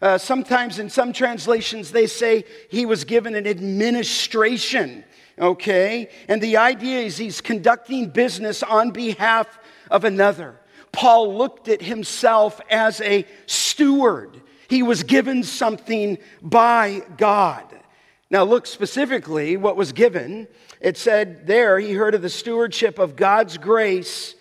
Uh, 0.00 0.18
sometimes 0.18 0.78
in 0.78 0.90
some 0.90 1.12
translations, 1.12 1.90
they 1.90 2.06
say 2.06 2.44
he 2.70 2.86
was 2.86 3.04
given 3.04 3.34
an 3.34 3.46
administration, 3.46 5.04
okay? 5.38 6.10
And 6.28 6.40
the 6.40 6.58
idea 6.58 7.00
is 7.00 7.16
he's 7.16 7.40
conducting 7.40 8.10
business 8.10 8.62
on 8.62 8.90
behalf 8.90 9.58
of 9.90 10.04
another. 10.04 10.60
Paul 10.92 11.36
looked 11.36 11.68
at 11.68 11.82
himself 11.82 12.60
as 12.70 13.00
a 13.00 13.26
steward. 13.46 14.40
He 14.68 14.82
was 14.82 15.02
given 15.02 15.42
something 15.42 16.18
by 16.40 17.02
God. 17.16 17.64
Now, 18.34 18.42
look 18.42 18.66
specifically 18.66 19.56
what 19.56 19.76
was 19.76 19.92
given. 19.92 20.48
It 20.80 20.96
said 20.96 21.46
there, 21.46 21.78
he 21.78 21.92
heard 21.92 22.16
of 22.16 22.22
the 22.22 22.28
stewardship 22.28 22.98
of 22.98 23.14
God's 23.14 23.58
grace 23.58 24.34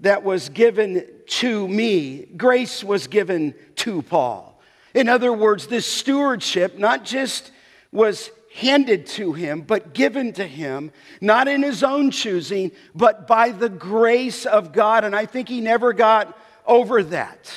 that 0.00 0.22
was 0.22 0.50
given 0.50 1.06
to 1.26 1.66
me. 1.66 2.26
Grace 2.36 2.84
was 2.84 3.06
given 3.06 3.54
to 3.76 4.02
Paul. 4.02 4.60
In 4.92 5.08
other 5.08 5.32
words, 5.32 5.68
this 5.68 5.86
stewardship 5.86 6.76
not 6.76 7.02
just 7.02 7.50
was 7.92 8.30
handed 8.54 9.06
to 9.06 9.32
him, 9.32 9.62
but 9.62 9.94
given 9.94 10.34
to 10.34 10.46
him, 10.46 10.92
not 11.22 11.48
in 11.48 11.62
his 11.62 11.82
own 11.82 12.10
choosing, 12.10 12.72
but 12.94 13.26
by 13.26 13.52
the 13.52 13.70
grace 13.70 14.44
of 14.44 14.74
God. 14.74 15.02
And 15.02 15.16
I 15.16 15.24
think 15.24 15.48
he 15.48 15.62
never 15.62 15.94
got 15.94 16.38
over 16.66 17.02
that. 17.04 17.50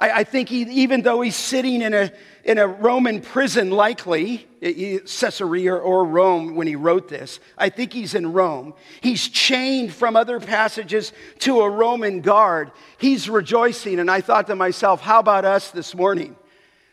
I, 0.00 0.10
I 0.10 0.24
think 0.24 0.48
he, 0.48 0.62
even 0.62 1.02
though 1.02 1.20
he's 1.20 1.36
sitting 1.36 1.82
in 1.82 1.94
a, 1.94 2.10
in 2.42 2.58
a 2.58 2.66
Roman 2.66 3.20
prison, 3.20 3.70
likely, 3.70 4.48
Caesarea 4.60 5.74
or 5.74 6.04
Rome 6.04 6.56
when 6.56 6.66
he 6.66 6.76
wrote 6.76 7.08
this, 7.08 7.38
I 7.56 7.68
think 7.68 7.92
he's 7.92 8.14
in 8.14 8.32
Rome. 8.32 8.74
He's 9.00 9.28
chained 9.28 9.92
from 9.92 10.16
other 10.16 10.40
passages 10.40 11.12
to 11.40 11.60
a 11.60 11.70
Roman 11.70 12.20
guard. 12.20 12.72
He's 12.98 13.28
rejoicing. 13.28 14.00
And 14.00 14.10
I 14.10 14.20
thought 14.20 14.46
to 14.48 14.56
myself, 14.56 15.00
how 15.00 15.20
about 15.20 15.44
us 15.44 15.70
this 15.70 15.94
morning? 15.94 16.36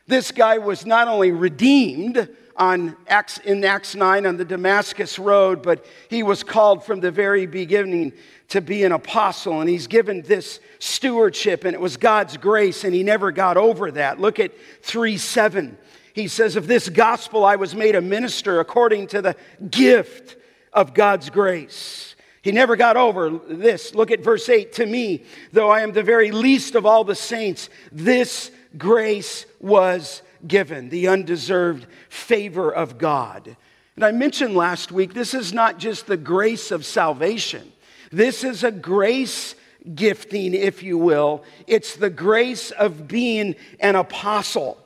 This 0.05 0.31
guy 0.31 0.57
was 0.57 0.85
not 0.85 1.07
only 1.07 1.31
redeemed, 1.31 2.29
on 2.57 2.95
Acts, 3.07 3.37
in 3.39 3.63
Acts 3.63 3.95
9 3.95 4.25
on 4.25 4.37
the 4.37 4.45
Damascus 4.45 5.19
Road, 5.19 5.61
but 5.61 5.85
he 6.09 6.23
was 6.23 6.43
called 6.43 6.83
from 6.83 6.99
the 6.99 7.11
very 7.11 7.45
beginning 7.45 8.13
to 8.49 8.61
be 8.61 8.83
an 8.83 8.91
apostle, 8.91 9.61
and 9.61 9.69
he's 9.69 9.87
given 9.87 10.21
this 10.23 10.59
stewardship, 10.79 11.65
and 11.65 11.73
it 11.73 11.81
was 11.81 11.97
God's 11.97 12.37
grace, 12.37 12.83
and 12.83 12.93
he 12.93 13.03
never 13.03 13.31
got 13.31 13.57
over 13.57 13.91
that. 13.91 14.19
Look 14.19 14.39
at 14.39 14.51
3 14.81 15.17
7. 15.17 15.77
He 16.13 16.27
says, 16.27 16.55
Of 16.55 16.65
this 16.65 16.89
gospel 16.89 17.45
I 17.45 17.57
was 17.57 17.75
made 17.75 17.95
a 17.95 18.01
minister 18.01 18.59
according 18.59 19.07
to 19.07 19.21
the 19.21 19.35
gift 19.69 20.35
of 20.73 20.93
God's 20.93 21.29
grace. 21.29 22.15
He 22.41 22.51
never 22.51 22.75
got 22.75 22.97
over 22.97 23.29
this. 23.29 23.93
Look 23.93 24.09
at 24.09 24.21
verse 24.21 24.47
8. 24.47 24.73
To 24.73 24.85
me, 24.85 25.25
though 25.51 25.69
I 25.69 25.81
am 25.81 25.91
the 25.91 26.01
very 26.01 26.31
least 26.31 26.75
of 26.75 26.85
all 26.85 27.03
the 27.03 27.13
saints, 27.13 27.69
this 27.91 28.51
grace 28.77 29.45
was 29.59 30.21
given, 30.47 30.89
the 30.89 31.07
undeserved 31.07 31.87
favor 32.09 32.73
of 32.73 32.97
God. 32.97 33.55
And 33.95 34.05
I 34.05 34.11
mentioned 34.11 34.55
last 34.55 34.91
week, 34.91 35.13
this 35.13 35.33
is 35.33 35.53
not 35.53 35.79
just 35.79 36.05
the 36.07 36.17
grace 36.17 36.71
of 36.71 36.85
salvation, 36.85 37.71
this 38.11 38.43
is 38.43 38.63
a 38.63 38.71
grace 38.71 39.55
gifting, 39.95 40.53
if 40.53 40.83
you 40.83 40.97
will. 40.97 41.43
It's 41.65 41.95
the 41.95 42.09
grace 42.09 42.71
of 42.71 43.07
being 43.07 43.55
an 43.79 43.95
apostle. 43.95 44.77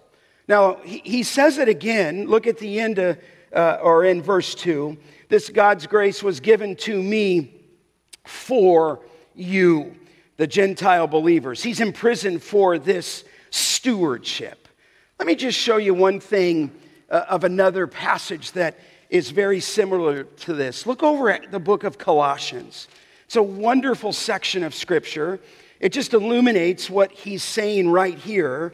Now, 0.48 0.76
he, 0.84 1.24
says 1.24 1.58
it 1.58 1.70
again. 1.70 2.28
Look 2.28 2.48
at 2.48 2.58
the 2.58 2.80
end 2.80 3.00
of, 3.00 3.18
uh, 3.56 3.78
or 3.82 4.06
in 4.06 4.22
verse 4.22 4.54
2. 4.56 4.98
This 5.30 5.50
God's 5.50 5.88
grace 5.88 6.22
was 6.22 6.40
given 6.40 6.76
to 6.78 7.02
me 7.02 7.54
for 8.26 9.00
you, 9.34 9.96
the 10.38 10.48
Gentile 10.48 11.08
believers. 11.08 11.64
He's 11.64 11.80
imprisoned 11.80 12.44
for 12.44 12.78
this 12.78 13.24
stewardship. 13.50 14.61
Let 15.22 15.28
me 15.28 15.36
just 15.36 15.60
show 15.60 15.78
you 15.78 15.94
one 15.94 16.20
thing 16.20 16.72
uh, 17.08 17.26
of 17.30 17.44
another 17.44 17.86
passage 17.86 18.54
that 18.54 18.80
is 19.12 19.30
very 19.30 19.60
similar 19.60 20.24
to 20.24 20.54
this. 20.56 20.88
Look 20.88 21.04
over 21.04 21.30
at 21.30 21.52
the 21.52 21.60
book 21.60 21.84
of 21.84 22.00
Colossians. 22.00 22.88
It's 23.26 23.36
a 23.36 23.44
wonderful 23.44 24.14
section 24.14 24.64
of 24.64 24.74
scripture. 24.74 25.40
It 25.80 25.90
just 25.90 26.16
illuminates 26.16 26.90
what 26.90 27.12
he's 27.12 27.44
saying 27.44 27.92
right 27.92 28.18
here. 28.18 28.74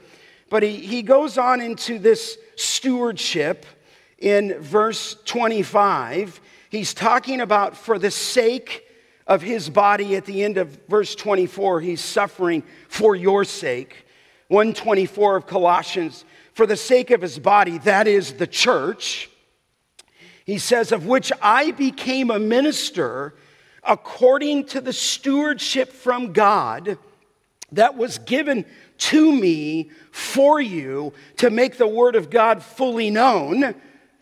But 0.50 0.63
he, 0.63 0.77
he 0.77 1.01
goes 1.01 1.38
on 1.38 1.60
into 1.60 2.00
this 2.00 2.38
stewardship 2.56 3.66
in 4.18 4.58
verse 4.62 5.18
25. 5.25 6.39
He's 6.70 6.94
talking 6.94 7.42
about 7.42 7.75
for 7.75 8.00
the 8.00 8.10
sake 8.10 8.86
of 9.27 9.42
his 9.42 9.70
body 9.70 10.16
at 10.16 10.24
the 10.24 10.46
end 10.46 10.58
of 10.58 10.70
verse 10.88 11.13
24, 11.13 11.82
he's 11.82 12.00
suffering 12.00 12.63
for 12.88 13.18
your 13.18 13.44
sake. 13.44 14.06
124 14.48 15.36
of 15.36 15.46
Colossians 15.46 16.24
for 16.58 16.66
the 16.66 16.76
sake 16.76 17.12
of 17.12 17.22
his 17.22 17.38
body, 17.38 17.78
that 17.78 18.08
is 18.08 18.34
the 18.34 18.48
church, 18.48 19.30
he 20.44 20.58
says, 20.58 20.92
of 20.92 21.06
which 21.06 21.32
I 21.40 21.70
became 21.70 22.32
a 22.32 22.40
minister 22.40 23.36
according 23.84 24.66
to 24.70 24.82
the 24.82 24.92
stewardship 24.92 25.94
from 25.94 26.34
God 26.34 26.98
that 27.74 27.96
was 27.96 28.18
given 28.18 28.66
to 28.98 29.32
me 29.32 29.92
for 30.10 30.60
you 30.60 31.14
to 31.36 31.52
make 31.52 31.78
the 31.78 31.86
word 31.86 32.16
of 32.16 32.32
God 32.32 32.64
fully 32.64 33.12
known. 33.12 33.64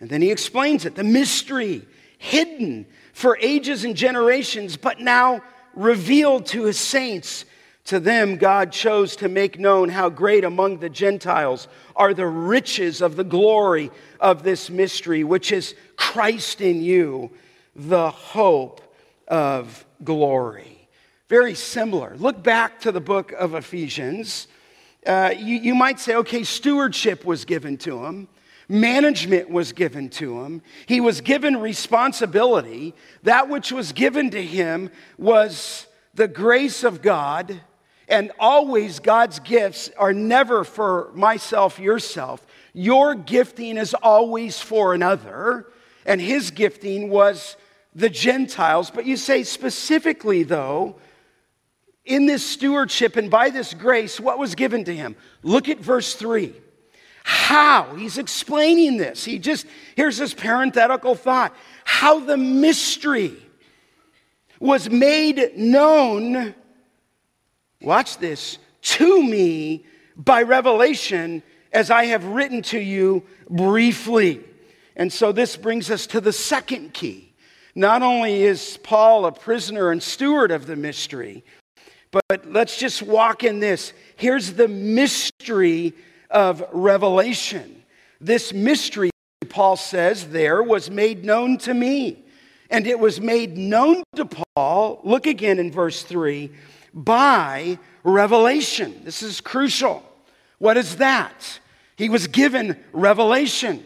And 0.02 0.10
then 0.10 0.22
he 0.22 0.30
explains 0.30 0.86
it 0.86 0.96
the 0.96 1.06
mystery 1.06 1.88
hidden 2.18 2.86
for 3.14 3.38
ages 3.40 3.86
and 3.86 3.96
generations, 3.96 4.76
but 4.76 5.00
now 5.00 5.42
revealed 5.74 6.48
to 6.48 6.66
his 6.66 6.78
saints. 6.78 7.46
To 7.86 8.00
them, 8.00 8.38
God 8.38 8.72
chose 8.72 9.16
to 9.18 9.30
make 9.30 9.60
known 9.60 9.90
how 9.90 10.10
great 10.10 10.44
among 10.44 10.80
the 10.80 10.90
Gentiles 10.90 11.68
are 11.96 12.16
the 12.16 12.26
riches 12.26 13.00
of 13.00 13.16
the 13.16 13.24
glory 13.24 13.92
of 14.20 14.42
this 14.42 14.72
mystery, 14.72 15.24
which 15.24 15.52
is 15.52 15.76
Christ 15.96 16.62
in 16.62 16.82
you, 16.82 17.30
the 17.76 18.10
hope 18.10 18.82
of 19.28 19.86
glory. 20.04 20.88
Very 21.30 21.54
similar. 21.54 22.16
Look 22.18 22.42
back 22.42 22.80
to 22.82 22.92
the 22.92 23.02
book 23.02 23.32
of 23.34 23.54
Ephesians. 23.54 24.48
Uh, 25.06 25.34
you, 25.38 25.58
you 25.58 25.76
might 25.76 26.00
say, 26.00 26.16
okay, 26.16 26.44
stewardship 26.44 27.24
was 27.24 27.46
given 27.46 27.78
to 27.78 28.04
him. 28.04 28.28
Management 28.68 29.52
was 29.52 29.74
given 29.74 30.10
to 30.10 30.42
him. 30.42 30.64
He 30.88 31.02
was 31.02 31.22
given 31.22 31.58
responsibility. 31.58 32.96
That 33.22 33.48
which 33.48 33.72
was 33.72 33.92
given 33.92 34.32
to 34.32 34.42
him 34.42 34.90
was 35.20 35.86
the 36.16 36.28
grace 36.28 36.84
of 36.84 37.04
God 37.04 37.62
and 38.08 38.32
always, 38.40 39.00
God's 39.00 39.40
gifts 39.40 39.90
are 39.98 40.14
never 40.14 40.64
for 40.64 41.12
myself, 41.14 41.80
yourself. 41.80 42.46
Your 42.74 43.16
gifting 43.16 43.78
is 43.78 43.94
always 43.94 44.60
for 44.60 44.94
another, 44.94 45.68
and 46.06 46.22
his 46.22 46.52
gifting 46.52 47.10
was 47.10 47.58
the 47.96 48.10
Gentiles. 48.10 48.92
But 48.92 49.06
you 49.06 49.18
say 49.18 49.44
specifically, 49.44 50.44
though, 50.44 50.98
in 52.04 52.28
this 52.28 52.46
stewardship 52.46 53.16
and 53.16 53.32
by 53.32 53.50
this 53.50 53.74
grace, 53.74 54.20
what 54.20 54.38
was 54.38 54.54
given 54.54 54.84
to 54.84 54.96
him? 54.96 55.16
Look 55.42 55.70
at 55.70 55.80
verse 55.80 56.14
3. 56.14 56.54
How? 57.24 57.96
He's 57.96 58.20
explaining 58.20 58.98
this. 58.98 59.26
He 59.26 59.40
just, 59.40 59.66
here's 59.96 60.18
this 60.18 60.36
parenthetical 60.36 61.16
thought 61.16 61.56
how 61.84 62.20
the 62.20 62.38
mystery 62.38 63.34
was 64.60 64.90
made 64.90 65.54
known 65.56 66.54
watch 67.86 68.18
this, 68.18 68.58
to 68.82 69.24
me 69.24 69.86
by 70.18 70.42
revelation 70.42 71.44
as 71.72 71.92
I 71.92 72.06
have 72.06 72.26
written 72.26 72.62
to 72.64 72.80
you 72.80 73.24
briefly. 73.50 74.44
And 74.96 75.12
so 75.12 75.32
this 75.32 75.58
brings 75.58 75.92
us 75.92 76.08
to 76.08 76.22
the 76.22 76.34
second 76.34 76.94
key. 76.94 77.34
Not 77.76 78.02
only 78.02 78.44
is 78.44 78.78
Paul 78.84 79.26
a 79.26 79.32
prisoner 79.32 79.92
and 79.92 80.02
steward 80.02 80.52
of 80.52 80.66
the 80.66 80.78
mystery, 80.78 81.44
but 82.12 82.50
let's 82.50 82.78
just 82.78 83.02
walk 83.02 83.44
in 83.44 83.60
this. 83.60 83.92
Here's 84.16 84.54
the 84.54 84.70
mystery 84.70 85.94
of 86.30 86.64
revelation. 86.72 87.84
This 88.22 88.54
mystery, 88.54 89.12
Paul 89.50 89.76
says 89.76 90.30
there, 90.30 90.64
was 90.64 90.90
made 90.90 91.26
known 91.26 91.58
to 91.60 91.74
me. 91.74 92.24
And 92.70 92.88
it 92.88 92.98
was 92.98 93.20
made 93.20 93.58
known 93.58 94.04
to 94.16 94.26
Paul, 94.56 95.02
look 95.04 95.28
again 95.28 95.60
in 95.60 95.72
verse 95.72 96.02
3 96.04 96.52
by 96.96 97.78
revelation. 98.04 99.02
This 99.04 99.22
is 99.22 99.42
crucial. 99.42 100.02
What 100.58 100.78
is 100.78 100.96
that? 100.96 101.60
He 101.98 102.10
was 102.10 102.28
given 102.28 102.82
revelation. 102.94 103.86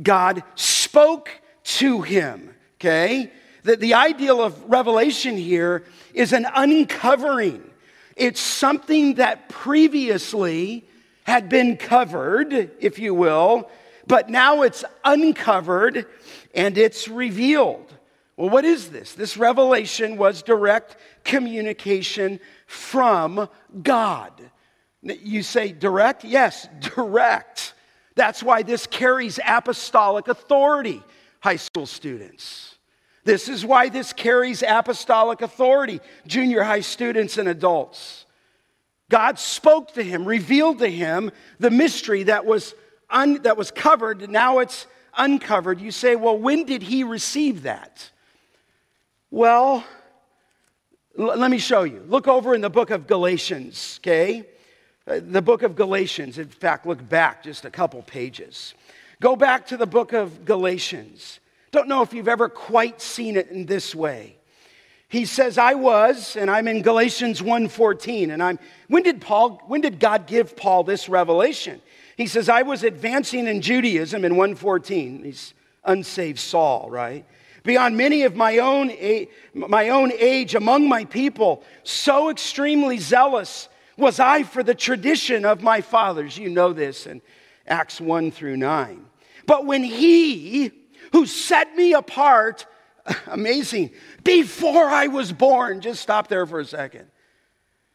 God 0.00 0.42
spoke 0.54 1.30
to 1.64 2.02
him, 2.02 2.54
okay? 2.76 3.32
The, 3.64 3.76
the 3.76 3.94
ideal 3.94 4.40
of 4.40 4.70
revelation 4.70 5.36
here 5.36 5.84
is 6.14 6.32
an 6.32 6.46
uncovering. 6.54 7.68
It's 8.16 8.40
something 8.40 9.14
that 9.14 9.48
previously 9.48 10.86
had 11.24 11.48
been 11.48 11.76
covered, 11.76 12.52
if 12.78 13.00
you 13.00 13.12
will, 13.12 13.68
but 14.06 14.30
now 14.30 14.62
it's 14.62 14.84
uncovered 15.04 16.06
and 16.54 16.78
it's 16.78 17.08
revealed. 17.08 17.92
Well, 18.36 18.50
what 18.50 18.64
is 18.64 18.90
this? 18.90 19.14
This 19.14 19.36
revelation 19.36 20.16
was 20.16 20.42
direct 20.42 20.96
communication 21.24 22.38
from 22.66 23.48
God. 23.82 24.32
You 25.02 25.42
say 25.42 25.72
direct? 25.72 26.24
Yes, 26.24 26.68
direct. 26.80 27.72
That's 28.14 28.42
why 28.42 28.62
this 28.62 28.86
carries 28.86 29.38
apostolic 29.46 30.28
authority, 30.28 31.02
high 31.40 31.56
school 31.56 31.86
students. 31.86 32.76
This 33.24 33.48
is 33.48 33.64
why 33.64 33.88
this 33.88 34.12
carries 34.12 34.62
apostolic 34.62 35.42
authority, 35.42 36.00
junior 36.26 36.62
high 36.62 36.80
students 36.80 37.38
and 37.38 37.48
adults. 37.48 38.24
God 39.08 39.38
spoke 39.38 39.94
to 39.94 40.02
him, 40.02 40.24
revealed 40.24 40.78
to 40.80 40.88
him 40.88 41.30
the 41.58 41.70
mystery 41.70 42.24
that 42.24 42.44
was, 42.44 42.74
un, 43.10 43.42
that 43.42 43.56
was 43.56 43.70
covered, 43.70 44.28
now 44.28 44.58
it's 44.58 44.86
uncovered. 45.16 45.80
You 45.80 45.90
say, 45.90 46.16
well, 46.16 46.38
when 46.38 46.64
did 46.64 46.82
he 46.82 47.04
receive 47.04 47.62
that? 47.62 48.10
Well, 49.36 49.84
l- 51.18 51.36
let 51.36 51.50
me 51.50 51.58
show 51.58 51.82
you. 51.82 52.02
Look 52.08 52.26
over 52.26 52.54
in 52.54 52.62
the 52.62 52.70
book 52.70 52.88
of 52.88 53.06
Galatians, 53.06 54.00
okay? 54.00 54.46
Uh, 55.06 55.20
the 55.22 55.42
book 55.42 55.62
of 55.62 55.76
Galatians. 55.76 56.38
In 56.38 56.48
fact, 56.48 56.86
look 56.86 57.06
back 57.06 57.42
just 57.42 57.66
a 57.66 57.70
couple 57.70 58.00
pages. 58.00 58.72
Go 59.20 59.36
back 59.36 59.66
to 59.66 59.76
the 59.76 59.84
book 59.84 60.14
of 60.14 60.46
Galatians. 60.46 61.40
Don't 61.70 61.86
know 61.86 62.00
if 62.00 62.14
you've 62.14 62.28
ever 62.28 62.48
quite 62.48 63.02
seen 63.02 63.36
it 63.36 63.50
in 63.50 63.66
this 63.66 63.94
way. 63.94 64.38
He 65.08 65.26
says, 65.26 65.58
I 65.58 65.74
was, 65.74 66.36
and 66.36 66.50
I'm 66.50 66.66
in 66.66 66.80
Galatians 66.80 67.42
1:14. 67.42 68.32
And 68.32 68.42
I'm 68.42 68.58
when 68.88 69.02
did 69.02 69.20
Paul, 69.20 69.60
when 69.66 69.82
did 69.82 70.00
God 70.00 70.26
give 70.26 70.56
Paul 70.56 70.82
this 70.82 71.10
revelation? 71.10 71.82
He 72.16 72.26
says, 72.26 72.48
I 72.48 72.62
was 72.62 72.84
advancing 72.84 73.48
in 73.48 73.60
Judaism 73.60 74.24
in 74.24 74.36
114. 74.36 75.24
He's 75.24 75.52
unsaved 75.84 76.38
Saul, 76.38 76.88
right? 76.88 77.26
Beyond 77.66 77.96
many 77.96 78.22
of 78.22 78.36
my 78.36 78.58
own, 78.58 78.92
my 79.52 79.88
own 79.88 80.12
age 80.12 80.54
among 80.54 80.88
my 80.88 81.04
people, 81.04 81.64
so 81.82 82.30
extremely 82.30 82.98
zealous 82.98 83.68
was 83.98 84.20
I 84.20 84.44
for 84.44 84.62
the 84.62 84.74
tradition 84.74 85.44
of 85.44 85.62
my 85.62 85.80
fathers. 85.80 86.38
You 86.38 86.48
know 86.48 86.72
this 86.72 87.08
in 87.08 87.20
Acts 87.66 88.00
1 88.00 88.30
through 88.30 88.56
9. 88.56 89.04
But 89.46 89.66
when 89.66 89.82
he 89.82 90.70
who 91.10 91.26
set 91.26 91.74
me 91.74 91.92
apart, 91.92 92.66
amazing, 93.26 93.90
before 94.22 94.86
I 94.88 95.08
was 95.08 95.32
born, 95.32 95.80
just 95.80 96.00
stop 96.00 96.28
there 96.28 96.46
for 96.46 96.60
a 96.60 96.64
second. 96.64 97.06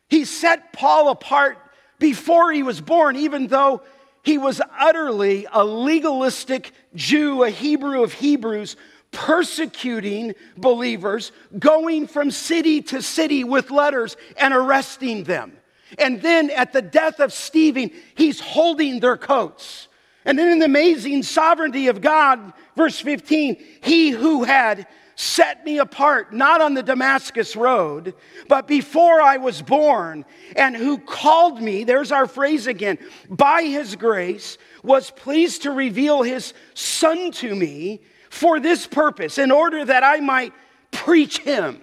He 0.09 0.25
set 0.25 0.73
Paul 0.73 1.09
apart 1.09 1.57
before 1.97 2.51
he 2.51 2.61
was 2.61 2.81
born, 2.81 3.15
even 3.15 3.47
though 3.47 3.83
he 4.23 4.37
was 4.37 4.61
utterly 4.77 5.47
a 5.49 5.63
legalistic 5.63 6.73
Jew, 6.93 7.43
a 7.43 7.49
Hebrew 7.49 8.03
of 8.03 8.11
Hebrews, 8.13 8.75
persecuting 9.11 10.33
believers, 10.57 11.31
going 11.59 12.07
from 12.07 12.31
city 12.31 12.81
to 12.81 13.01
city 13.01 13.43
with 13.43 13.71
letters 13.71 14.17
and 14.37 14.53
arresting 14.53 15.23
them. 15.23 15.53
And 15.97 16.21
then 16.21 16.49
at 16.49 16.73
the 16.73 16.81
death 16.81 17.19
of 17.19 17.33
Stephen, 17.33 17.91
he's 18.15 18.39
holding 18.39 18.99
their 18.99 19.17
coats. 19.17 19.87
And 20.23 20.37
then 20.37 20.49
in 20.49 20.59
the 20.59 20.65
amazing 20.65 21.23
sovereignty 21.23 21.87
of 21.87 21.99
God, 21.99 22.53
verse 22.75 22.99
15, 22.99 23.61
he 23.81 24.11
who 24.11 24.43
had 24.43 24.87
set 25.15 25.65
me 25.65 25.77
apart, 25.77 26.33
not 26.33 26.61
on 26.61 26.73
the 26.73 26.83
Damascus 26.83 27.55
road, 27.55 28.15
but 28.47 28.67
before 28.67 29.21
I 29.21 29.37
was 29.37 29.61
born, 29.61 30.25
and 30.55 30.75
who 30.75 30.97
called 30.97 31.61
me, 31.61 31.83
there's 31.83 32.11
our 32.11 32.27
phrase 32.27 32.65
again, 32.65 32.97
by 33.29 33.63
his 33.63 33.95
grace, 33.95 34.57
was 34.83 35.11
pleased 35.11 35.63
to 35.63 35.71
reveal 35.71 36.23
his 36.23 36.53
son 36.73 37.31
to 37.33 37.53
me 37.53 38.01
for 38.31 38.59
this 38.59 38.87
purpose, 38.87 39.37
in 39.37 39.51
order 39.51 39.85
that 39.85 40.03
I 40.03 40.21
might 40.21 40.53
preach 40.89 41.39
him. 41.39 41.81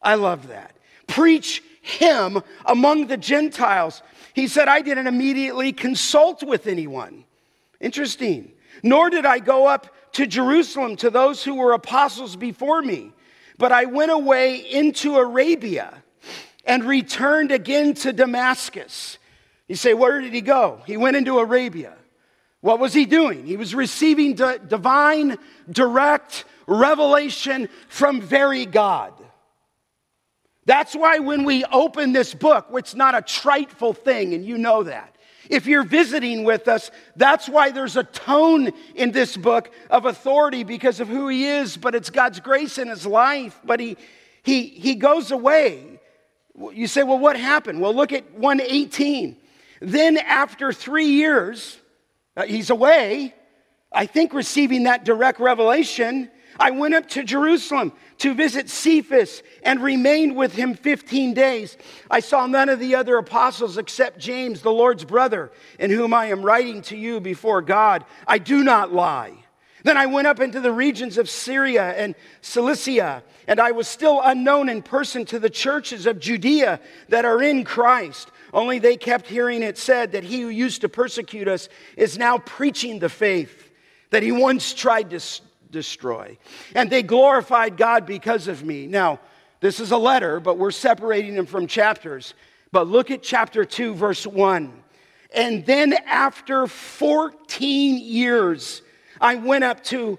I 0.00 0.14
love 0.14 0.48
that. 0.48 0.76
Preach 1.06 1.62
him 1.80 2.42
among 2.66 3.06
the 3.06 3.16
Gentiles. 3.16 4.02
He 4.34 4.46
said, 4.46 4.68
I 4.68 4.82
didn't 4.82 5.06
immediately 5.06 5.72
consult 5.72 6.42
with 6.42 6.66
anyone. 6.66 7.24
Interesting. 7.80 8.52
Nor 8.82 9.10
did 9.10 9.24
I 9.24 9.38
go 9.38 9.66
up 9.66 10.12
to 10.12 10.26
Jerusalem 10.26 10.94
to 10.96 11.10
those 11.10 11.42
who 11.42 11.54
were 11.54 11.72
apostles 11.72 12.36
before 12.36 12.82
me, 12.82 13.12
but 13.56 13.72
I 13.72 13.86
went 13.86 14.12
away 14.12 14.56
into 14.56 15.16
Arabia 15.16 16.02
and 16.64 16.84
returned 16.84 17.50
again 17.50 17.94
to 17.94 18.12
Damascus. 18.12 19.18
You 19.66 19.74
say, 19.74 19.94
where 19.94 20.20
did 20.20 20.32
he 20.34 20.42
go? 20.42 20.82
He 20.86 20.96
went 20.96 21.16
into 21.16 21.38
Arabia. 21.38 21.94
What 22.68 22.80
was 22.80 22.92
he 22.92 23.06
doing? 23.06 23.46
He 23.46 23.56
was 23.56 23.74
receiving 23.74 24.34
divine, 24.34 25.38
direct 25.72 26.44
revelation 26.66 27.70
from 27.88 28.20
very 28.20 28.66
God. 28.66 29.14
That's 30.66 30.94
why 30.94 31.20
when 31.20 31.44
we 31.44 31.64
open 31.64 32.12
this 32.12 32.34
book, 32.34 32.66
it's 32.74 32.94
not 32.94 33.14
a 33.14 33.22
triteful 33.22 33.96
thing, 33.96 34.34
and 34.34 34.44
you 34.44 34.58
know 34.58 34.82
that. 34.82 35.16
If 35.48 35.66
you're 35.66 35.82
visiting 35.82 36.44
with 36.44 36.68
us, 36.68 36.90
that's 37.16 37.48
why 37.48 37.70
there's 37.70 37.96
a 37.96 38.04
tone 38.04 38.72
in 38.94 39.12
this 39.12 39.34
book 39.34 39.72
of 39.88 40.04
authority 40.04 40.62
because 40.62 41.00
of 41.00 41.08
who 41.08 41.28
he 41.28 41.46
is, 41.46 41.74
but 41.74 41.94
it's 41.94 42.10
God's 42.10 42.38
grace 42.38 42.76
in 42.76 42.88
his 42.88 43.06
life. 43.06 43.58
But 43.64 43.80
he, 43.80 43.96
he, 44.42 44.66
he 44.66 44.94
goes 44.94 45.30
away. 45.30 46.00
You 46.74 46.86
say, 46.86 47.02
well, 47.02 47.18
what 47.18 47.40
happened? 47.40 47.80
Well, 47.80 47.94
look 47.94 48.12
at 48.12 48.30
118. 48.34 49.38
Then, 49.80 50.18
after 50.18 50.70
three 50.70 51.06
years, 51.06 51.78
uh, 52.38 52.44
he's 52.46 52.70
away, 52.70 53.34
I 53.90 54.06
think 54.06 54.32
receiving 54.32 54.84
that 54.84 55.04
direct 55.04 55.40
revelation. 55.40 56.30
I 56.60 56.70
went 56.70 56.94
up 56.94 57.08
to 57.10 57.24
Jerusalem 57.24 57.92
to 58.18 58.32
visit 58.32 58.70
Cephas 58.70 59.42
and 59.64 59.82
remained 59.82 60.36
with 60.36 60.52
him 60.52 60.74
15 60.74 61.34
days. 61.34 61.76
I 62.08 62.20
saw 62.20 62.46
none 62.46 62.68
of 62.68 62.78
the 62.78 62.94
other 62.94 63.18
apostles 63.18 63.76
except 63.76 64.20
James, 64.20 64.62
the 64.62 64.70
Lord's 64.70 65.04
brother, 65.04 65.50
in 65.80 65.90
whom 65.90 66.14
I 66.14 66.26
am 66.26 66.44
writing 66.44 66.80
to 66.82 66.96
you 66.96 67.18
before 67.18 67.60
God. 67.60 68.04
I 68.26 68.38
do 68.38 68.62
not 68.62 68.92
lie. 68.92 69.34
Then 69.82 69.96
I 69.96 70.06
went 70.06 70.28
up 70.28 70.38
into 70.38 70.60
the 70.60 70.72
regions 70.72 71.18
of 71.18 71.28
Syria 71.28 71.92
and 71.96 72.14
Cilicia, 72.40 73.22
and 73.48 73.60
I 73.60 73.72
was 73.72 73.88
still 73.88 74.20
unknown 74.22 74.68
in 74.68 74.82
person 74.82 75.24
to 75.26 75.40
the 75.40 75.50
churches 75.50 76.06
of 76.06 76.20
Judea 76.20 76.80
that 77.08 77.24
are 77.24 77.42
in 77.42 77.64
Christ. 77.64 78.30
Only 78.52 78.78
they 78.78 78.96
kept 78.96 79.26
hearing 79.26 79.62
it 79.62 79.78
said 79.78 80.12
that 80.12 80.24
he 80.24 80.40
who 80.40 80.48
used 80.48 80.80
to 80.82 80.88
persecute 80.88 81.48
us 81.48 81.68
is 81.96 82.18
now 82.18 82.38
preaching 82.38 82.98
the 82.98 83.08
faith 83.08 83.70
that 84.10 84.22
he 84.22 84.32
once 84.32 84.72
tried 84.72 85.10
to 85.10 85.20
destroy. 85.70 86.38
And 86.74 86.90
they 86.90 87.02
glorified 87.02 87.76
God 87.76 88.06
because 88.06 88.48
of 88.48 88.64
me. 88.64 88.86
Now, 88.86 89.20
this 89.60 89.80
is 89.80 89.90
a 89.90 89.98
letter, 89.98 90.40
but 90.40 90.56
we're 90.56 90.70
separating 90.70 91.34
them 91.34 91.46
from 91.46 91.66
chapters. 91.66 92.34
But 92.72 92.86
look 92.86 93.10
at 93.10 93.22
chapter 93.22 93.64
2, 93.64 93.94
verse 93.94 94.26
1. 94.26 94.82
And 95.34 95.66
then 95.66 95.92
after 96.06 96.66
14 96.66 97.98
years, 97.98 98.82
I 99.20 99.34
went 99.34 99.64
up 99.64 99.84
to 99.84 100.18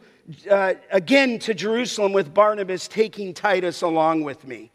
uh, 0.49 0.75
again 0.91 1.39
to 1.39 1.55
Jerusalem 1.55 2.13
with 2.13 2.33
Barnabas, 2.33 2.87
taking 2.87 3.33
Titus 3.33 3.81
along 3.81 4.23
with 4.23 4.45
me. 4.45 4.71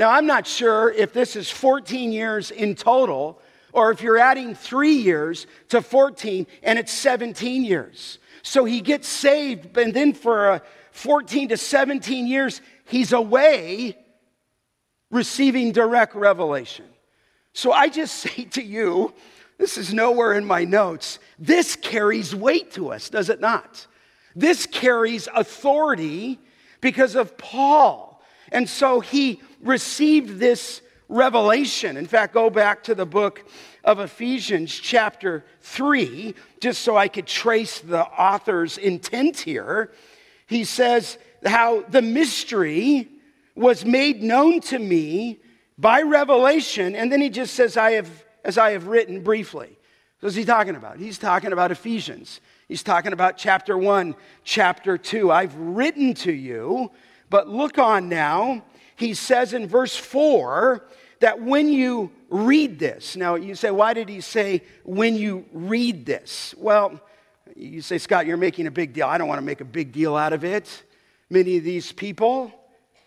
Now, 0.00 0.12
I'm 0.12 0.24
not 0.24 0.46
sure 0.46 0.90
if 0.90 1.12
this 1.12 1.36
is 1.36 1.50
14 1.50 2.10
years 2.10 2.50
in 2.50 2.74
total 2.74 3.38
or 3.74 3.90
if 3.90 4.00
you're 4.00 4.16
adding 4.16 4.54
three 4.54 4.94
years 4.94 5.46
to 5.68 5.82
14 5.82 6.46
and 6.62 6.78
it's 6.78 6.90
17 6.90 7.62
years. 7.64 8.18
So 8.40 8.64
he 8.64 8.80
gets 8.80 9.06
saved, 9.06 9.76
and 9.76 9.92
then 9.92 10.14
for 10.14 10.52
uh, 10.52 10.58
14 10.92 11.50
to 11.50 11.58
17 11.58 12.26
years, 12.26 12.62
he's 12.86 13.12
away 13.12 13.98
receiving 15.10 15.70
direct 15.70 16.14
revelation. 16.14 16.86
So 17.52 17.70
I 17.70 17.90
just 17.90 18.14
say 18.24 18.44
to 18.44 18.62
you, 18.62 19.12
this 19.58 19.76
is 19.76 19.92
nowhere 19.92 20.32
in 20.32 20.46
my 20.46 20.64
notes, 20.64 21.18
this 21.38 21.76
carries 21.76 22.34
weight 22.34 22.72
to 22.72 22.90
us, 22.90 23.10
does 23.10 23.28
it 23.28 23.42
not? 23.42 23.86
This 24.34 24.64
carries 24.64 25.28
authority 25.34 26.38
because 26.80 27.16
of 27.16 27.36
Paul. 27.36 28.09
And 28.52 28.68
so 28.68 29.00
he 29.00 29.40
received 29.62 30.38
this 30.38 30.82
revelation. 31.08 31.96
In 31.96 32.06
fact, 32.06 32.34
go 32.34 32.50
back 32.50 32.84
to 32.84 32.94
the 32.94 33.06
book 33.06 33.44
of 33.84 33.98
Ephesians, 33.98 34.72
chapter 34.72 35.44
3, 35.62 36.34
just 36.60 36.82
so 36.82 36.96
I 36.96 37.08
could 37.08 37.26
trace 37.26 37.80
the 37.80 38.04
author's 38.04 38.78
intent 38.78 39.40
here. 39.40 39.92
He 40.46 40.64
says 40.64 41.18
how 41.44 41.82
the 41.82 42.02
mystery 42.02 43.08
was 43.54 43.84
made 43.84 44.22
known 44.22 44.60
to 44.60 44.78
me 44.78 45.40
by 45.78 46.02
revelation, 46.02 46.94
and 46.94 47.10
then 47.10 47.20
he 47.20 47.30
just 47.30 47.54
says, 47.54 47.76
I 47.76 47.92
have, 47.92 48.10
as 48.44 48.58
I 48.58 48.72
have 48.72 48.86
written 48.86 49.22
briefly. 49.22 49.78
What's 50.20 50.36
he 50.36 50.44
talking 50.44 50.76
about? 50.76 50.98
He's 50.98 51.18
talking 51.18 51.52
about 51.52 51.70
Ephesians. 51.70 52.40
He's 52.68 52.82
talking 52.82 53.14
about 53.14 53.38
chapter 53.38 53.76
1, 53.78 54.14
chapter 54.44 54.98
2. 54.98 55.32
I've 55.32 55.54
written 55.56 56.12
to 56.14 56.32
you, 56.32 56.90
but 57.30 57.48
look 57.48 57.78
on 57.78 58.08
now. 58.08 58.64
He 58.96 59.14
says 59.14 59.54
in 59.54 59.66
verse 59.66 59.96
4 59.96 60.84
that 61.20 61.40
when 61.40 61.68
you 61.68 62.10
read 62.28 62.78
this, 62.78 63.16
now 63.16 63.36
you 63.36 63.54
say, 63.54 63.70
why 63.70 63.94
did 63.94 64.08
he 64.08 64.20
say 64.20 64.62
when 64.84 65.16
you 65.16 65.46
read 65.52 66.04
this? 66.04 66.54
Well, 66.58 67.00
you 67.56 67.82
say, 67.82 67.98
Scott, 67.98 68.26
you're 68.26 68.36
making 68.36 68.66
a 68.66 68.70
big 68.70 68.92
deal. 68.92 69.06
I 69.06 69.18
don't 69.18 69.28
want 69.28 69.38
to 69.38 69.44
make 69.46 69.60
a 69.60 69.64
big 69.64 69.92
deal 69.92 70.16
out 70.16 70.32
of 70.32 70.44
it. 70.44 70.82
Many 71.30 71.56
of 71.56 71.64
these 71.64 71.92
people 71.92 72.52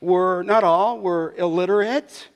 were, 0.01 0.43
not 0.43 0.63
all, 0.63 0.99
were 0.99 1.33
illiterate. 1.37 2.27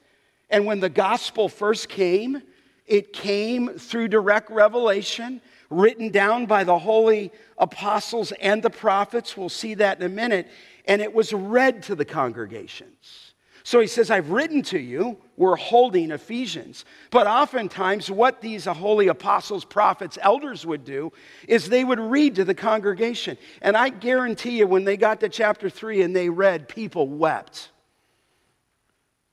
And 0.50 0.66
when 0.66 0.80
the 0.80 0.90
gospel 0.90 1.50
first 1.50 1.90
came, 1.90 2.42
it 2.86 3.12
came 3.12 3.70
through 3.78 4.08
direct 4.08 4.50
revelation, 4.50 5.42
written 5.70 6.10
down 6.10 6.46
by 6.46 6.64
the 6.64 6.80
holy 6.80 7.32
apostles 7.58 8.32
and 8.34 8.64
the 8.64 8.70
prophets. 8.70 9.36
We'll 9.36 9.50
see 9.50 9.74
that 9.76 10.00
in 10.00 10.06
a 10.06 10.10
minute. 10.10 10.48
And 10.88 11.02
it 11.02 11.14
was 11.14 11.34
read 11.34 11.84
to 11.84 11.96
the 11.96 12.06
congregations. 12.06 13.34
So 13.64 13.82
he 13.82 13.88
says, 13.88 14.10
I've 14.10 14.30
written 14.30 14.62
to 14.64 14.80
you. 14.80 15.18
We're 15.36 15.58
holding 15.58 16.12
Ephesians. 16.12 16.86
But 17.12 17.28
oftentimes, 17.28 18.10
what 18.10 18.40
these 18.40 18.64
holy 18.64 19.10
apostles, 19.10 19.66
prophets, 19.66 20.18
elders 20.22 20.66
would 20.66 20.86
do 20.86 21.12
is 21.50 21.68
they 21.68 21.84
would 21.84 22.00
read 22.00 22.36
to 22.36 22.46
the 22.46 22.54
congregation. 22.54 23.38
And 23.62 23.76
I 23.76 23.90
guarantee 23.90 24.60
you, 24.60 24.68
when 24.68 24.86
they 24.86 24.96
got 24.96 25.20
to 25.20 25.28
chapter 25.28 25.70
three 25.70 26.02
and 26.02 26.16
they 26.16 26.30
read, 26.30 26.70
people 26.70 27.10
wept. 27.10 27.72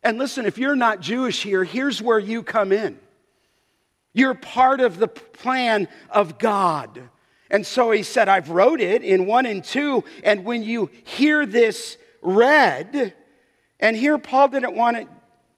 And 0.02 0.18
listen, 0.18 0.46
if 0.46 0.58
you're 0.58 0.74
not 0.74 1.00
Jewish 1.00 1.40
here, 1.40 1.62
here's 1.62 2.02
where 2.02 2.18
you 2.18 2.42
come 2.42 2.72
in. 2.72 2.98
You're 4.12 4.34
part 4.34 4.80
of 4.80 4.98
the 4.98 5.06
plan 5.06 5.86
of 6.10 6.38
God. 6.38 7.08
And 7.54 7.64
so 7.64 7.92
he 7.92 8.02
said, 8.02 8.28
I've 8.28 8.50
wrote 8.50 8.80
it 8.80 9.04
in 9.04 9.26
one 9.26 9.46
and 9.46 9.62
two. 9.62 10.02
And 10.24 10.44
when 10.44 10.64
you 10.64 10.90
hear 11.04 11.46
this 11.46 11.96
read, 12.20 13.14
and 13.78 13.96
here, 13.96 14.18
Paul 14.18 14.48
didn't 14.48 14.74
want 14.74 14.96
it 14.96 15.06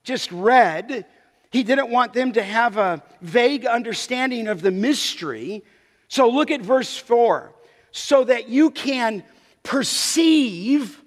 just 0.05 0.31
read, 0.31 1.07
he 1.51 1.63
didn't 1.63 1.89
want 1.89 2.13
them 2.13 2.33
to 2.33 2.43
have 2.43 2.77
a 2.77 3.03
vague 3.23 3.65
understanding 3.65 4.47
of 4.47 4.61
the 4.61 4.71
mystery. 4.71 5.65
So 6.09 6.29
look 6.29 6.51
at 6.51 6.61
verse 6.61 6.95
4 6.99 7.55
so 7.93 8.25
that 8.25 8.51
you 8.51 8.73
can 8.73 9.25
perceive 9.63 11.03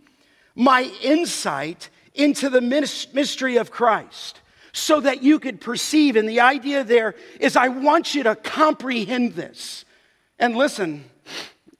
my 0.55 0.91
insight 1.03 1.91
into 2.15 2.49
the 2.49 2.61
mystery 2.61 3.57
of 3.57 3.69
Christ. 3.69 4.41
So 4.73 5.01
that 5.01 5.21
you 5.21 5.37
could 5.37 5.61
perceive. 5.61 6.15
And 6.15 6.27
the 6.27 6.39
idea 6.39 6.83
there 6.83 7.13
is 7.39 7.55
I 7.55 7.67
want 7.67 8.15
you 8.15 8.23
to 8.23 8.35
comprehend 8.35 9.35
this. 9.35 9.85
And 10.39 10.55
listen, 10.55 11.03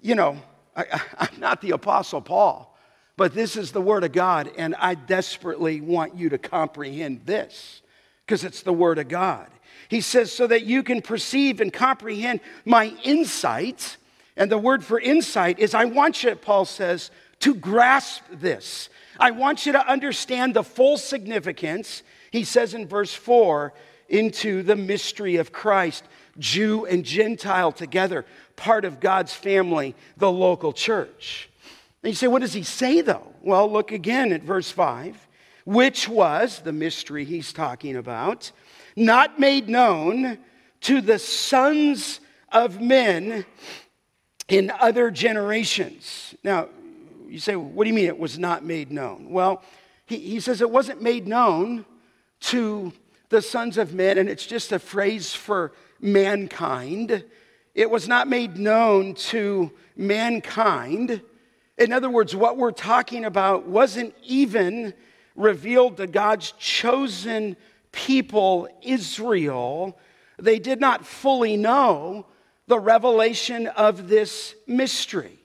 you 0.01 0.15
know, 0.15 0.37
I, 0.75 1.01
am 1.19 1.39
not 1.39 1.61
the 1.61 1.71
Apostle 1.71 2.21
Paul. 2.21 2.77
But 3.17 3.33
this 3.33 3.57
is 3.57 3.71
the 3.71 3.81
Word 3.81 4.05
of 4.05 4.13
God, 4.13 4.49
and 4.57 4.75
I 4.75 4.95
desperately 4.95 5.81
want 5.81 6.15
you 6.15 6.29
to 6.29 6.37
comprehend 6.37 7.25
this 7.25 7.81
because 8.25 8.45
it's 8.45 8.61
the 8.61 8.71
Word 8.71 8.97
of 8.97 9.09
God. 9.09 9.47
He 9.89 10.01
says, 10.01 10.31
so 10.31 10.47
that 10.47 10.63
you 10.63 10.83
can 10.83 11.01
perceive 11.01 11.59
and 11.59 11.73
comprehend 11.73 12.41
my 12.63 12.93
insight. 13.03 13.97
And 14.37 14.49
the 14.49 14.57
word 14.57 14.85
for 14.85 14.99
insight 14.99 15.59
is 15.59 15.73
I 15.73 15.85
want 15.85 16.23
you, 16.23 16.35
Paul 16.35 16.65
says, 16.65 17.09
to 17.39 17.55
grasp 17.55 18.23
this. 18.31 18.89
I 19.19 19.31
want 19.31 19.65
you 19.65 19.71
to 19.73 19.85
understand 19.85 20.53
the 20.53 20.63
full 20.63 20.97
significance, 20.97 22.03
he 22.31 22.43
says 22.43 22.73
in 22.73 22.87
verse 22.87 23.13
4, 23.13 23.73
into 24.07 24.63
the 24.63 24.75
mystery 24.75 25.37
of 25.37 25.51
Christ, 25.51 26.03
Jew 26.39 26.85
and 26.85 27.03
Gentile 27.05 27.71
together, 27.71 28.25
part 28.55 28.85
of 28.85 28.99
God's 28.99 29.33
family, 29.33 29.95
the 30.17 30.31
local 30.31 30.73
church. 30.73 31.49
And 32.01 32.11
you 32.11 32.15
say, 32.15 32.27
what 32.27 32.41
does 32.41 32.53
he 32.53 32.63
say 32.63 33.01
though? 33.01 33.33
Well, 33.41 33.71
look 33.71 33.91
again 33.91 34.31
at 34.31 34.41
verse 34.41 34.71
5, 34.71 35.27
which 35.65 36.07
was 36.09 36.59
the 36.59 36.73
mystery 36.73 37.25
he's 37.25 37.53
talking 37.53 37.95
about, 37.95 38.51
not 38.95 39.39
made 39.39 39.69
known 39.69 40.39
to 40.81 41.01
the 41.01 41.19
sons 41.19 42.21
of 42.51 42.81
men 42.81 43.45
in 44.47 44.71
other 44.79 45.11
generations. 45.11 46.33
Now, 46.43 46.69
you 47.27 47.39
say, 47.39 47.55
what 47.55 47.83
do 47.83 47.89
you 47.89 47.95
mean 47.95 48.07
it 48.07 48.17
was 48.17 48.39
not 48.39 48.65
made 48.65 48.91
known? 48.91 49.29
Well, 49.29 49.61
he, 50.05 50.17
he 50.17 50.39
says 50.39 50.61
it 50.61 50.71
wasn't 50.71 51.01
made 51.01 51.27
known 51.27 51.85
to 52.41 52.91
the 53.29 53.41
sons 53.41 53.77
of 53.77 53.93
men, 53.93 54.17
and 54.17 54.27
it's 54.27 54.45
just 54.45 54.71
a 54.71 54.79
phrase 54.79 55.33
for 55.33 55.71
mankind. 55.99 57.23
It 57.75 57.89
was 57.89 58.07
not 58.07 58.27
made 58.27 58.57
known 58.57 59.13
to 59.15 59.71
mankind 59.95 61.21
in 61.79 61.93
other 61.93 62.09
words, 62.09 62.35
what 62.35 62.57
we're 62.57 62.71
talking 62.71 63.23
about 63.23 63.65
wasn't 63.65 64.13
even 64.23 64.93
revealed 65.37 65.95
to 65.97 66.07
God's 66.07 66.51
chosen 66.59 67.55
people, 67.93 68.67
Israel. 68.81 69.97
They 70.37 70.59
did 70.59 70.81
not 70.81 71.05
fully 71.05 71.55
know 71.55 72.25
the 72.67 72.77
revelation 72.77 73.67
of 73.67 74.09
this 74.09 74.55
mystery. 74.67 75.39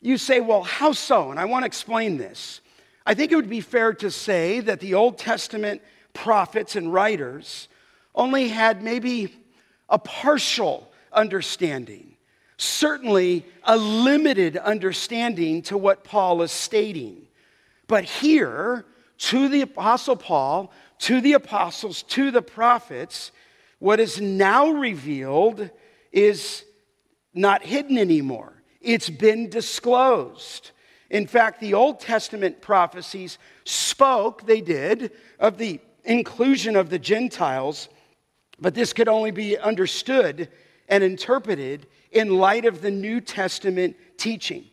You 0.00 0.18
say, 0.18 0.38
well, 0.38 0.62
how 0.62 0.92
so? 0.92 1.32
And 1.32 1.40
I 1.40 1.46
want 1.46 1.64
to 1.64 1.66
explain 1.66 2.16
this. 2.16 2.60
I 3.04 3.14
think 3.14 3.32
it 3.32 3.36
would 3.36 3.50
be 3.50 3.60
fair 3.60 3.92
to 3.94 4.12
say 4.12 4.60
that 4.60 4.78
the 4.78 4.94
Old 4.94 5.18
Testament 5.18 5.82
prophets 6.12 6.76
and 6.76 6.92
writers 6.92 7.66
only 8.14 8.48
had 8.48 8.84
maybe 8.84 9.34
a 9.88 9.98
partial 9.98 10.90
understanding 11.12 12.14
certainly 12.56 13.44
a 13.64 13.76
limited 13.76 14.56
understanding 14.56 15.62
to 15.62 15.78
what 15.78 16.04
Paul 16.04 16.42
is 16.42 16.52
stating. 16.52 17.26
But 17.86 18.04
here, 18.04 18.84
to 19.18 19.48
the 19.48 19.62
Apostle 19.62 20.16
Paul, 20.16 20.72
to 21.00 21.20
the 21.20 21.34
apostles, 21.34 22.02
to 22.04 22.30
the 22.30 22.42
prophets, 22.42 23.32
what 23.78 24.00
is 24.00 24.20
now 24.20 24.70
revealed 24.70 25.70
is 26.12 26.64
not 27.34 27.64
hidden 27.64 27.98
anymore. 27.98 28.62
It's 28.80 29.10
been 29.10 29.50
disclosed. 29.50 30.70
In 31.10 31.26
fact, 31.26 31.60
the 31.60 31.74
Old 31.74 32.00
Testament 32.00 32.60
prophecies 32.60 33.38
spoke, 33.64 34.46
they 34.46 34.60
did, 34.60 35.12
of 35.38 35.58
the 35.58 35.80
inclusion 36.04 36.76
of 36.76 36.90
the 36.90 36.98
Gentiles, 36.98 37.88
but 38.60 38.74
this 38.74 38.92
could 38.92 39.08
only 39.08 39.30
be 39.30 39.58
understood 39.58 40.48
and 40.88 41.02
interpreted 41.02 41.86
in 42.12 42.38
light 42.38 42.64
of 42.64 42.82
the 42.82 42.90
New 42.90 43.20
Testament 43.20 43.96
teaching. 44.16 44.64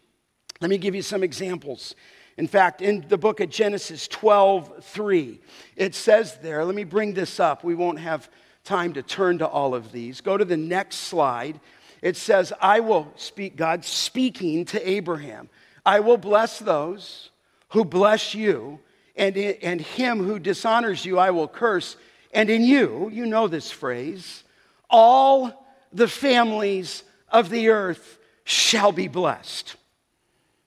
Let 0.59 0.69
me 0.69 0.77
give 0.77 0.93
you 0.93 1.01
some 1.01 1.23
examples. 1.23 1.95
In 2.37 2.47
fact, 2.47 2.81
in 2.81 3.05
the 3.07 3.17
book 3.17 3.39
of 3.39 3.49
Genesis 3.49 4.07
12 4.07 4.83
3, 4.83 5.39
it 5.75 5.95
says 5.95 6.37
there, 6.41 6.63
let 6.63 6.75
me 6.75 6.83
bring 6.83 7.13
this 7.13 7.39
up. 7.39 7.63
We 7.63 7.75
won't 7.75 7.99
have 7.99 8.29
time 8.63 8.93
to 8.93 9.01
turn 9.01 9.39
to 9.39 9.47
all 9.47 9.73
of 9.73 9.91
these. 9.91 10.21
Go 10.21 10.37
to 10.37 10.45
the 10.45 10.57
next 10.57 10.97
slide. 10.97 11.59
It 12.01 12.17
says, 12.17 12.53
I 12.61 12.79
will 12.79 13.11
speak, 13.15 13.55
God 13.55 13.85
speaking 13.85 14.65
to 14.65 14.89
Abraham. 14.89 15.49
I 15.85 15.99
will 15.99 16.17
bless 16.17 16.59
those 16.59 17.29
who 17.69 17.85
bless 17.85 18.33
you, 18.33 18.79
and, 19.15 19.35
and 19.37 19.81
him 19.81 20.23
who 20.23 20.39
dishonors 20.39 21.05
you 21.05 21.17
I 21.17 21.31
will 21.31 21.47
curse. 21.47 21.95
And 22.33 22.49
in 22.49 22.63
you, 22.63 23.09
you 23.11 23.25
know 23.25 23.47
this 23.47 23.71
phrase, 23.71 24.43
all 24.89 25.67
the 25.91 26.07
families 26.07 27.03
of 27.29 27.49
the 27.49 27.69
earth 27.69 28.17
shall 28.43 28.91
be 28.91 29.07
blessed. 29.07 29.75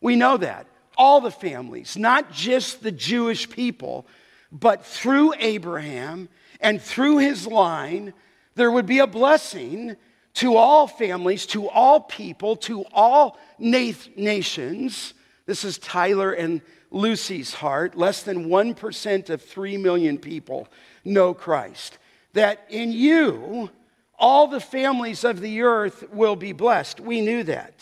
We 0.00 0.16
know 0.16 0.37
that. 0.37 0.66
All 0.96 1.20
the 1.20 1.31
families, 1.31 1.96
not 1.96 2.31
just 2.31 2.83
the 2.83 2.92
Jewish 2.92 3.50
people, 3.50 4.07
but 4.53 4.85
through 4.85 5.35
Abraham 5.38 6.29
and 6.61 6.81
through 6.81 7.18
his 7.18 7.46
line, 7.46 8.14
there 8.55 8.70
would 8.70 8.87
be 8.87 9.00
a 9.00 9.07
blessing 9.07 9.96
to 10.35 10.57
all 10.57 10.87
families, 10.87 11.46
to 11.46 11.68
all 11.68 12.00
people, 12.00 12.57
to 12.57 12.85
all 12.92 13.38
nations. 13.59 15.14
This 15.46 15.64
is 15.64 15.79
Tyler 15.79 16.33
and 16.33 16.61
Lucy's 16.90 17.55
heart. 17.55 17.96
Less 17.96 18.22
than 18.22 18.46
1% 18.46 19.31
of 19.31 19.42
3 19.42 19.77
million 19.79 20.18
people 20.18 20.68
know 21.04 21.34
Christ. 21.34 21.98
That 22.32 22.66
in 22.68 22.92
you, 22.92 23.70
all 24.18 24.46
the 24.46 24.60
families 24.60 25.24
of 25.24 25.40
the 25.40 25.62
earth 25.62 26.04
will 26.12 26.36
be 26.36 26.52
blessed. 26.52 27.00
We 27.00 27.20
knew 27.20 27.42
that. 27.44 27.74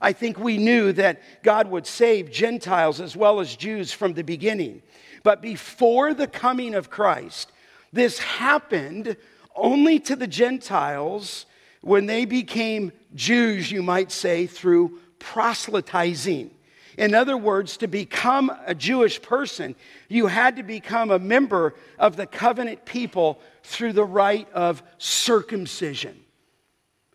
I 0.00 0.12
think 0.12 0.38
we 0.38 0.58
knew 0.58 0.92
that 0.92 1.20
God 1.42 1.68
would 1.68 1.86
save 1.86 2.30
Gentiles 2.30 3.00
as 3.00 3.16
well 3.16 3.40
as 3.40 3.56
Jews 3.56 3.92
from 3.92 4.14
the 4.14 4.22
beginning. 4.22 4.82
But 5.22 5.42
before 5.42 6.14
the 6.14 6.28
coming 6.28 6.74
of 6.74 6.90
Christ, 6.90 7.50
this 7.92 8.18
happened 8.18 9.16
only 9.56 9.98
to 10.00 10.14
the 10.14 10.26
Gentiles 10.26 11.46
when 11.80 12.06
they 12.06 12.24
became 12.24 12.92
Jews, 13.14 13.70
you 13.72 13.82
might 13.82 14.12
say, 14.12 14.46
through 14.46 15.00
proselytizing. 15.18 16.50
In 16.98 17.14
other 17.14 17.36
words, 17.36 17.76
to 17.76 17.86
become 17.86 18.50
a 18.66 18.74
Jewish 18.74 19.22
person, 19.22 19.76
you 20.08 20.26
had 20.26 20.56
to 20.56 20.64
become 20.64 21.12
a 21.12 21.18
member 21.20 21.76
of 21.96 22.16
the 22.16 22.26
covenant 22.26 22.84
people 22.84 23.40
through 23.62 23.92
the 23.92 24.04
rite 24.04 24.52
of 24.52 24.82
circumcision. 24.98 26.18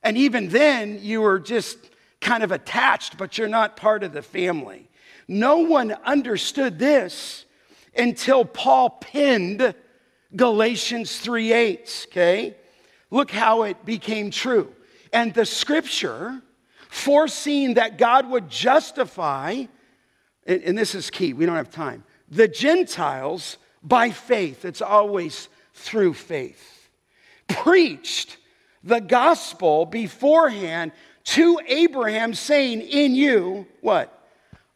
And 0.02 0.18
even 0.18 0.48
then, 0.48 1.00
you 1.02 1.20
were 1.20 1.38
just 1.38 1.78
kind 2.22 2.44
of 2.44 2.54
attached, 2.54 3.18
but 3.18 3.38
you're 3.38 3.50
not 3.50 3.76
part 3.76 4.04
of 4.04 4.14
the 4.14 4.22
family. 4.22 4.88
No 5.28 5.58
one 5.58 5.92
understood 6.06 6.80
this 6.80 7.44
until 7.94 8.46
Paul 8.46 8.90
penned 8.90 9.76
Galatians 10.34 11.18
3 11.20 11.52
8, 11.52 12.08
okay? 12.10 12.56
Look 13.12 13.32
how 13.32 13.64
it 13.64 13.84
became 13.84 14.32
true. 14.32 14.74
And 15.12 15.34
the 15.34 15.46
scripture, 15.46 16.42
foreseeing 16.94 17.74
that 17.74 17.98
God 17.98 18.30
would 18.30 18.48
justify, 18.48 19.66
and 20.46 20.78
this 20.78 20.94
is 20.94 21.10
key, 21.10 21.34
we 21.34 21.44
don't 21.44 21.56
have 21.56 21.72
time, 21.72 22.04
the 22.30 22.48
Gentiles 22.48 23.58
by 23.82 24.12
faith. 24.12 24.64
It's 24.64 24.82
always 24.82 25.50
through 25.74 26.14
faith. 26.14 26.90
Preached 27.48 28.38
the 28.84 29.02
gospel 29.02 29.88
beforehand 29.88 30.92
to 31.24 31.60
Abraham, 31.66 32.36
saying, 32.36 32.82
In 32.82 33.16
you, 33.16 33.66
what? 33.82 34.28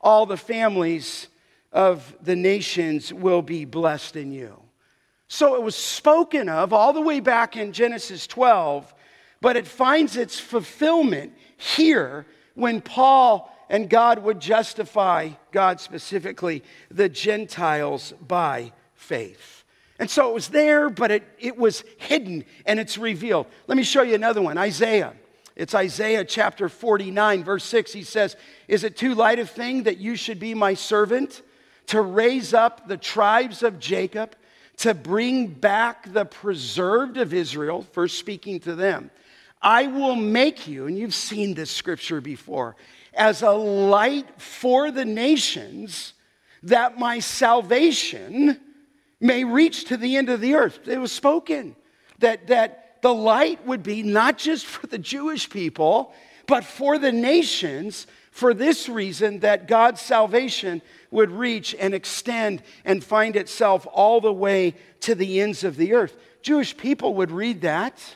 All 0.01 0.25
the 0.25 0.37
families 0.37 1.27
of 1.71 2.15
the 2.23 2.35
nations 2.35 3.13
will 3.13 3.43
be 3.43 3.63
blessed 3.63 4.15
in 4.15 4.31
you. 4.31 4.59
So 5.27 5.53
it 5.53 5.61
was 5.61 5.75
spoken 5.75 6.49
of 6.49 6.73
all 6.73 6.93
the 6.93 7.01
way 7.01 7.19
back 7.19 7.55
in 7.55 7.73
Genesis 7.73 8.25
12, 8.25 8.91
but 9.41 9.55
it 9.55 9.67
finds 9.67 10.17
its 10.17 10.39
fulfillment 10.39 11.33
here 11.57 12.25
when 12.55 12.81
Paul 12.81 13.53
and 13.69 13.89
God 13.89 14.23
would 14.23 14.39
justify, 14.39 15.29
God 15.51 15.79
specifically, 15.79 16.63
the 16.89 17.09
Gentiles 17.09 18.13
by 18.25 18.71
faith. 18.93 19.63
And 19.99 20.09
so 20.09 20.29
it 20.29 20.33
was 20.33 20.49
there, 20.49 20.89
but 20.89 21.11
it, 21.11 21.23
it 21.39 21.57
was 21.57 21.83
hidden 21.97 22.45
and 22.65 22.79
it's 22.79 22.97
revealed. 22.97 23.47
Let 23.67 23.77
me 23.77 23.83
show 23.83 24.03
you 24.03 24.15
another 24.15 24.41
one 24.41 24.57
Isaiah. 24.57 25.13
It's 25.55 25.73
Isaiah 25.73 26.23
chapter 26.23 26.69
49, 26.69 27.43
verse 27.43 27.63
6. 27.63 27.91
He 27.91 28.03
says, 28.03 28.35
Is 28.67 28.83
it 28.83 28.95
too 28.95 29.15
light 29.15 29.39
a 29.39 29.45
thing 29.45 29.83
that 29.83 29.97
you 29.97 30.15
should 30.15 30.39
be 30.39 30.53
my 30.53 30.75
servant 30.75 31.41
to 31.87 32.01
raise 32.01 32.53
up 32.53 32.87
the 32.87 32.97
tribes 32.97 33.63
of 33.63 33.79
Jacob, 33.79 34.35
to 34.77 34.93
bring 34.93 35.47
back 35.47 36.13
the 36.13 36.25
preserved 36.25 37.17
of 37.17 37.33
Israel? 37.33 37.87
First 37.91 38.19
speaking 38.19 38.59
to 38.61 38.75
them. 38.75 39.09
I 39.61 39.87
will 39.87 40.15
make 40.15 40.67
you, 40.67 40.87
and 40.87 40.97
you've 40.97 41.15
seen 41.15 41.53
this 41.53 41.71
scripture 41.71 42.21
before, 42.21 42.75
as 43.13 43.41
a 43.41 43.51
light 43.51 44.39
for 44.39 44.91
the 44.91 45.05
nations, 45.05 46.13
that 46.63 46.99
my 46.99 47.19
salvation 47.19 48.59
may 49.19 49.43
reach 49.43 49.85
to 49.85 49.97
the 49.97 50.15
end 50.17 50.29
of 50.29 50.41
the 50.41 50.55
earth. 50.55 50.87
It 50.87 50.99
was 50.99 51.11
spoken 51.11 51.75
that, 52.19 52.47
that 52.47 52.99
the 53.01 53.13
light 53.13 53.65
would 53.65 53.83
be 53.83 54.03
not 54.03 54.37
just 54.37 54.65
for 54.65 54.87
the 54.87 54.97
Jewish 54.97 55.49
people, 55.49 56.13
but 56.45 56.63
for 56.63 56.97
the 56.97 57.11
nations, 57.11 58.07
for 58.31 58.53
this 58.53 58.87
reason 58.87 59.39
that 59.39 59.67
God's 59.67 60.01
salvation 60.01 60.81
would 61.11 61.31
reach 61.31 61.75
and 61.77 61.93
extend 61.93 62.61
and 62.85 63.03
find 63.03 63.35
itself 63.35 63.87
all 63.91 64.21
the 64.21 64.33
way 64.33 64.75
to 65.01 65.15
the 65.15 65.41
ends 65.41 65.63
of 65.63 65.77
the 65.77 65.93
earth. 65.93 66.15
Jewish 66.41 66.77
people 66.77 67.15
would 67.15 67.31
read 67.31 67.61
that, 67.61 68.15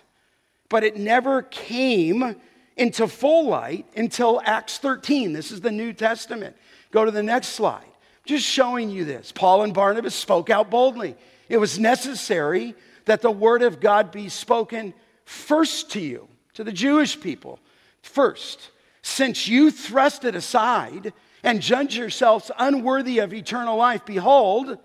but 0.71 0.85
it 0.85 0.95
never 0.95 1.41
came 1.41 2.37
into 2.77 3.05
full 3.05 3.47
light 3.49 3.85
until 3.97 4.41
Acts 4.45 4.77
13. 4.77 5.33
This 5.33 5.51
is 5.51 5.59
the 5.59 5.69
New 5.69 5.91
Testament. 5.91 6.55
Go 6.91 7.03
to 7.03 7.11
the 7.11 7.21
next 7.21 7.49
slide. 7.49 7.83
Just 8.23 8.45
showing 8.45 8.89
you 8.89 9.03
this. 9.03 9.33
Paul 9.33 9.63
and 9.63 9.73
Barnabas 9.73 10.15
spoke 10.15 10.49
out 10.49 10.69
boldly. 10.69 11.17
It 11.49 11.57
was 11.57 11.77
necessary 11.77 12.73
that 13.03 13.21
the 13.21 13.29
word 13.29 13.63
of 13.63 13.81
God 13.81 14.13
be 14.13 14.29
spoken 14.29 14.93
first 15.25 15.91
to 15.91 15.99
you, 15.99 16.29
to 16.53 16.63
the 16.63 16.71
Jewish 16.71 17.19
people. 17.19 17.59
First, 18.01 18.71
since 19.01 19.49
you 19.49 19.71
thrust 19.71 20.23
it 20.23 20.35
aside 20.35 21.11
and 21.43 21.61
judge 21.61 21.97
yourselves 21.97 22.49
unworthy 22.57 23.19
of 23.19 23.33
eternal 23.33 23.75
life, 23.75 24.05
behold, 24.05 24.77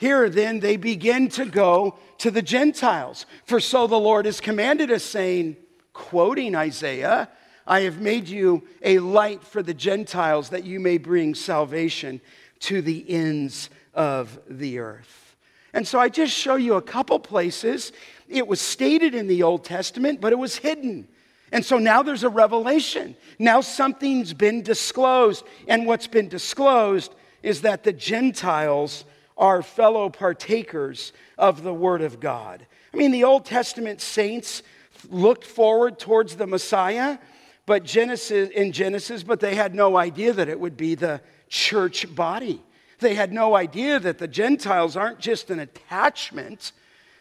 here 0.00 0.30
then 0.30 0.60
they 0.60 0.78
begin 0.78 1.28
to 1.28 1.44
go 1.44 1.98
to 2.16 2.30
the 2.30 2.40
Gentiles. 2.40 3.26
For 3.44 3.60
so 3.60 3.86
the 3.86 4.00
Lord 4.00 4.24
has 4.24 4.40
commanded 4.40 4.90
us, 4.90 5.04
saying, 5.04 5.58
quoting 5.92 6.54
Isaiah, 6.54 7.28
I 7.66 7.80
have 7.80 8.00
made 8.00 8.26
you 8.26 8.66
a 8.80 8.98
light 9.00 9.44
for 9.44 9.62
the 9.62 9.74
Gentiles 9.74 10.48
that 10.48 10.64
you 10.64 10.80
may 10.80 10.96
bring 10.96 11.34
salvation 11.34 12.22
to 12.60 12.80
the 12.80 13.04
ends 13.10 13.68
of 13.92 14.38
the 14.48 14.78
earth. 14.78 15.36
And 15.74 15.86
so 15.86 15.98
I 15.98 16.08
just 16.08 16.32
show 16.32 16.54
you 16.54 16.76
a 16.76 16.82
couple 16.82 17.18
places. 17.18 17.92
It 18.26 18.48
was 18.48 18.58
stated 18.58 19.14
in 19.14 19.26
the 19.26 19.42
Old 19.42 19.64
Testament, 19.64 20.22
but 20.22 20.32
it 20.32 20.38
was 20.38 20.56
hidden. 20.56 21.08
And 21.52 21.62
so 21.62 21.76
now 21.76 22.02
there's 22.02 22.24
a 22.24 22.30
revelation. 22.30 23.16
Now 23.38 23.60
something's 23.60 24.32
been 24.32 24.62
disclosed. 24.62 25.44
And 25.68 25.84
what's 25.84 26.06
been 26.06 26.28
disclosed 26.28 27.14
is 27.42 27.60
that 27.60 27.84
the 27.84 27.92
Gentiles 27.92 29.04
are 29.40 29.62
fellow 29.62 30.10
partakers 30.10 31.14
of 31.38 31.62
the 31.62 31.72
Word 31.72 32.02
of 32.02 32.20
God. 32.20 32.64
I 32.92 32.96
mean, 32.96 33.10
the 33.10 33.24
Old 33.24 33.46
Testament 33.46 34.02
saints 34.02 34.62
looked 35.08 35.44
forward 35.44 35.98
towards 35.98 36.36
the 36.36 36.46
Messiah, 36.46 37.18
but 37.64 37.82
Genesis 37.82 38.50
in 38.50 38.70
Genesis, 38.70 39.22
but 39.22 39.40
they 39.40 39.54
had 39.54 39.74
no 39.74 39.96
idea 39.96 40.34
that 40.34 40.50
it 40.50 40.60
would 40.60 40.76
be 40.76 40.94
the 40.94 41.22
church 41.48 42.14
body. 42.14 42.62
They 42.98 43.14
had 43.14 43.32
no 43.32 43.56
idea 43.56 43.98
that 43.98 44.18
the 44.18 44.28
Gentiles 44.28 44.94
aren't 44.94 45.20
just 45.20 45.50
an 45.50 45.58
attachment 45.58 46.72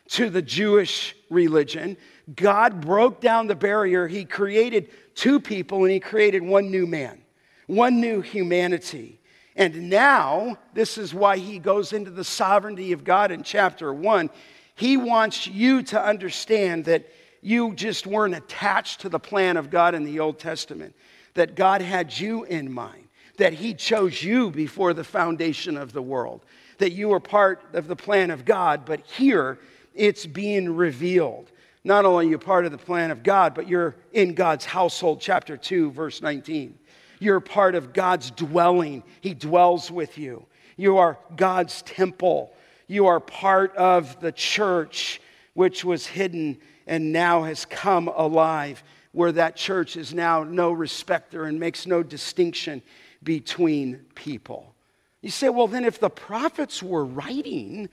to 0.10 0.29
the 0.29 0.41
Jewish 0.41 1.15
religion. 1.29 1.95
God 2.36 2.82
broke 2.82 3.21
down 3.21 3.47
the 3.47 3.55
barrier. 3.55 4.08
He 4.08 4.25
created 4.25 4.89
two 5.15 5.39
people 5.39 5.84
and 5.84 5.91
He 5.91 6.01
created 6.01 6.43
one 6.43 6.69
new 6.69 6.86
man, 6.86 7.21
one 7.67 8.01
new 8.01 8.19
humanity. 8.19 9.18
And 9.60 9.91
now, 9.91 10.58
this 10.74 10.98
is 10.98 11.13
why 11.13 11.38
He 11.38 11.60
goes 11.60 11.93
into 11.93 12.10
the 12.10 12.24
sovereignty 12.24 12.91
of 12.91 13.04
God 13.04 13.30
in 13.30 13.43
chapter 13.43 13.93
one. 13.93 14.32
He 14.74 14.98
wants 14.98 15.45
you 15.45 15.84
to 15.84 16.04
understand 16.04 16.86
that 16.86 17.08
you 17.41 17.76
just 17.76 18.08
weren't 18.08 18.36
attached 18.36 19.02
to 19.02 19.10
the 19.10 19.19
plan 19.19 19.58
of 19.58 19.69
God 19.69 19.93
in 19.93 20.04
the 20.04 20.19
Old 20.19 20.39
Testament, 20.39 20.95
that 21.36 21.56
God 21.56 21.82
had 21.82 22.17
you 22.17 22.45
in 22.45 22.74
mind 22.74 23.10
that 23.39 23.54
He 23.54 23.74
chose 23.74 24.22
you 24.22 24.52
before 24.52 24.93
the 24.93 25.04
foundation 25.04 25.78
of 25.78 25.91
the 25.93 26.02
world, 26.02 26.45
that 26.78 26.91
you 26.91 27.10
were 27.10 27.19
part 27.19 27.63
of 27.74 27.88
the 27.88 27.95
plan 27.95 28.30
of 28.30 28.45
God, 28.45 28.86
but 28.86 29.00
here 29.06 29.58
it's 29.95 30.26
being 30.26 30.76
revealed. 30.76 31.50
Not 31.84 32.06
only 32.06 32.28
are 32.28 32.30
you 32.30 32.38
part 32.38 32.65
of 32.65 32.72
the 32.72 32.78
plan 32.78 33.10
of 33.10 33.24
God, 33.24 33.56
but 33.56 33.67
you're 33.67 33.95
in 34.12 34.34
God's 34.34 34.65
household, 34.65 35.22
chapter 35.22 35.58
2, 35.58 35.91
verse 35.91 36.22
19. 36.22 36.78
You're 37.19 37.39
part 37.41 37.75
of 37.75 37.93
God's 37.93 38.32
dwelling, 38.32 39.03
He 39.21 39.34
dwells 39.34 39.91
with 39.91 40.17
you. 40.17 40.45
You 40.77 40.97
are 40.97 41.19
God's 41.36 41.82
temple. 41.82 42.53
You 42.88 43.08
are 43.08 43.19
part 43.19 43.75
of 43.75 44.19
the 44.21 44.32
church, 44.32 45.21
which 45.53 45.84
was 45.84 46.08
hidden 46.08 46.58
and 46.88 47.12
now 47.12 47.43
has 47.43 47.65
come 47.65 48.08
alive, 48.08 48.82
where 49.12 49.32
that 49.34 49.55
church 49.55 49.95
is 49.97 50.13
now 50.13 50.43
no 50.43 50.71
respecter 50.71 51.43
and 51.43 51.60
makes 51.60 51.86
no 51.86 52.01
distinction 52.01 52.82
between 53.21 54.05
people. 54.15 54.73
You 55.21 55.29
say, 55.29 55.49
well, 55.49 55.67
then 55.67 55.84
if 55.84 55.99
the 55.99 56.10
prophets 56.10 56.82
were 56.82 57.05
writing 57.05 57.89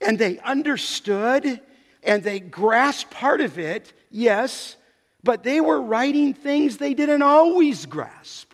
and 0.00 0.18
they 0.18 0.38
understood 0.40 1.60
and 2.02 2.22
they 2.22 2.38
grasped 2.40 3.10
part 3.10 3.40
of 3.40 3.58
it, 3.58 3.92
yes, 4.10 4.76
but 5.22 5.42
they 5.42 5.60
were 5.60 5.80
writing 5.80 6.34
things 6.34 6.76
they 6.76 6.94
didn't 6.94 7.22
always 7.22 7.86
grasp. 7.86 8.49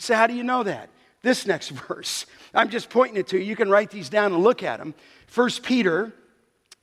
Say, 0.00 0.14
how 0.14 0.26
do 0.26 0.34
you 0.34 0.44
know 0.44 0.62
that? 0.62 0.90
This 1.22 1.46
next 1.46 1.68
verse. 1.88 2.26
I'm 2.54 2.70
just 2.70 2.90
pointing 2.90 3.18
it 3.18 3.28
to 3.28 3.38
you. 3.38 3.44
You 3.44 3.56
can 3.56 3.70
write 3.70 3.90
these 3.90 4.08
down 4.08 4.32
and 4.32 4.42
look 4.42 4.62
at 4.62 4.78
them. 4.78 4.94
1 5.34 5.50
Peter 5.62 6.12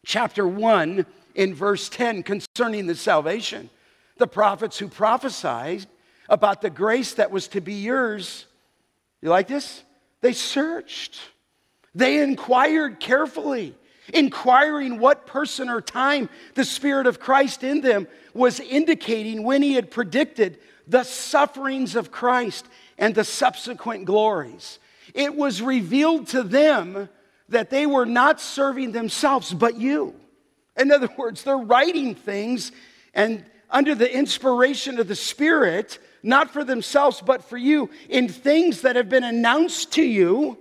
chapter 0.06 0.48
1 0.48 1.06
in 1.36 1.54
verse 1.54 1.90
10 1.90 2.24
concerning 2.24 2.88
the 2.88 2.96
salvation. 2.96 3.70
The 4.18 4.28
prophets 4.28 4.80
who 4.80 4.88
prophesied 4.88 5.86
about 6.30 6.62
the 6.62 6.70
grace 6.70 7.14
that 7.16 7.32
was 7.32 7.48
to 7.50 7.62
be 7.62 7.74
yours 7.74 8.46
you 9.22 9.30
like 9.30 9.48
this? 9.48 9.84
They 10.22 10.34
searched. 10.34 11.20
They 11.96 12.22
inquired 12.22 13.00
carefully, 13.00 13.76
inquiring 14.14 15.00
what 15.00 15.26
person 15.26 15.70
or 15.70 15.82
time 15.82 16.30
the 16.54 16.66
Spirit 16.66 17.08
of 17.08 17.20
Christ 17.20 17.64
in 17.64 17.82
them 17.82 18.08
was 18.34 18.60
indicating 18.60 19.44
when 19.44 19.62
he 19.62 19.74
had 19.74 19.90
predicted 19.90 20.60
the 20.88 21.04
sufferings 21.04 21.96
of 21.96 22.12
Christ 22.12 22.68
and 22.98 23.14
the 23.14 23.24
subsequent 23.24 24.06
glories. 24.06 24.80
It 25.14 25.36
was 25.36 25.62
revealed 25.62 26.28
to 26.28 26.44
them 26.44 27.10
that 27.50 27.70
they 27.70 27.86
were 27.86 28.06
not 28.06 28.42
serving 28.42 28.92
themselves, 28.92 29.54
but 29.54 29.78
you. 29.78 30.16
In 30.76 30.92
other 30.92 31.10
words, 31.18 31.44
they're 31.44 31.58
writing 31.58 32.16
things 32.16 32.72
and 33.14 33.44
under 33.70 33.96
the 33.96 34.14
inspiration 34.14 35.00
of 35.00 35.08
the 35.08 35.16
Spirit, 35.16 36.00
not 36.24 36.52
for 36.52 36.64
themselves, 36.64 37.22
but 37.26 37.44
for 37.44 37.58
you, 37.58 37.90
in 38.10 38.30
things 38.30 38.82
that 38.82 38.96
have 38.96 39.10
been 39.10 39.24
announced 39.24 39.92
to 39.94 40.04
you 40.04 40.58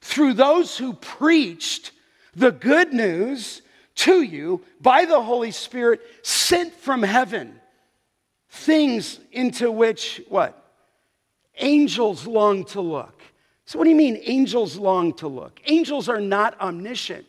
through 0.00 0.34
those 0.34 0.76
who 0.76 0.94
preached 0.94 1.92
the 2.34 2.50
good 2.50 2.92
news 2.92 3.62
to 3.96 4.22
you 4.22 4.64
by 4.80 5.04
the 5.04 5.20
Holy 5.20 5.50
Spirit 5.50 6.00
sent 6.22 6.72
from 6.74 7.02
heaven. 7.02 7.60
Things 8.48 9.20
into 9.30 9.70
which, 9.70 10.22
what? 10.28 10.59
Angels 11.60 12.26
long 12.26 12.64
to 12.66 12.80
look. 12.80 13.22
So, 13.64 13.78
what 13.78 13.84
do 13.84 13.90
you 13.90 13.96
mean 13.96 14.20
angels 14.24 14.76
long 14.76 15.12
to 15.14 15.28
look? 15.28 15.60
Angels 15.66 16.08
are 16.08 16.20
not 16.20 16.60
omniscient. 16.60 17.26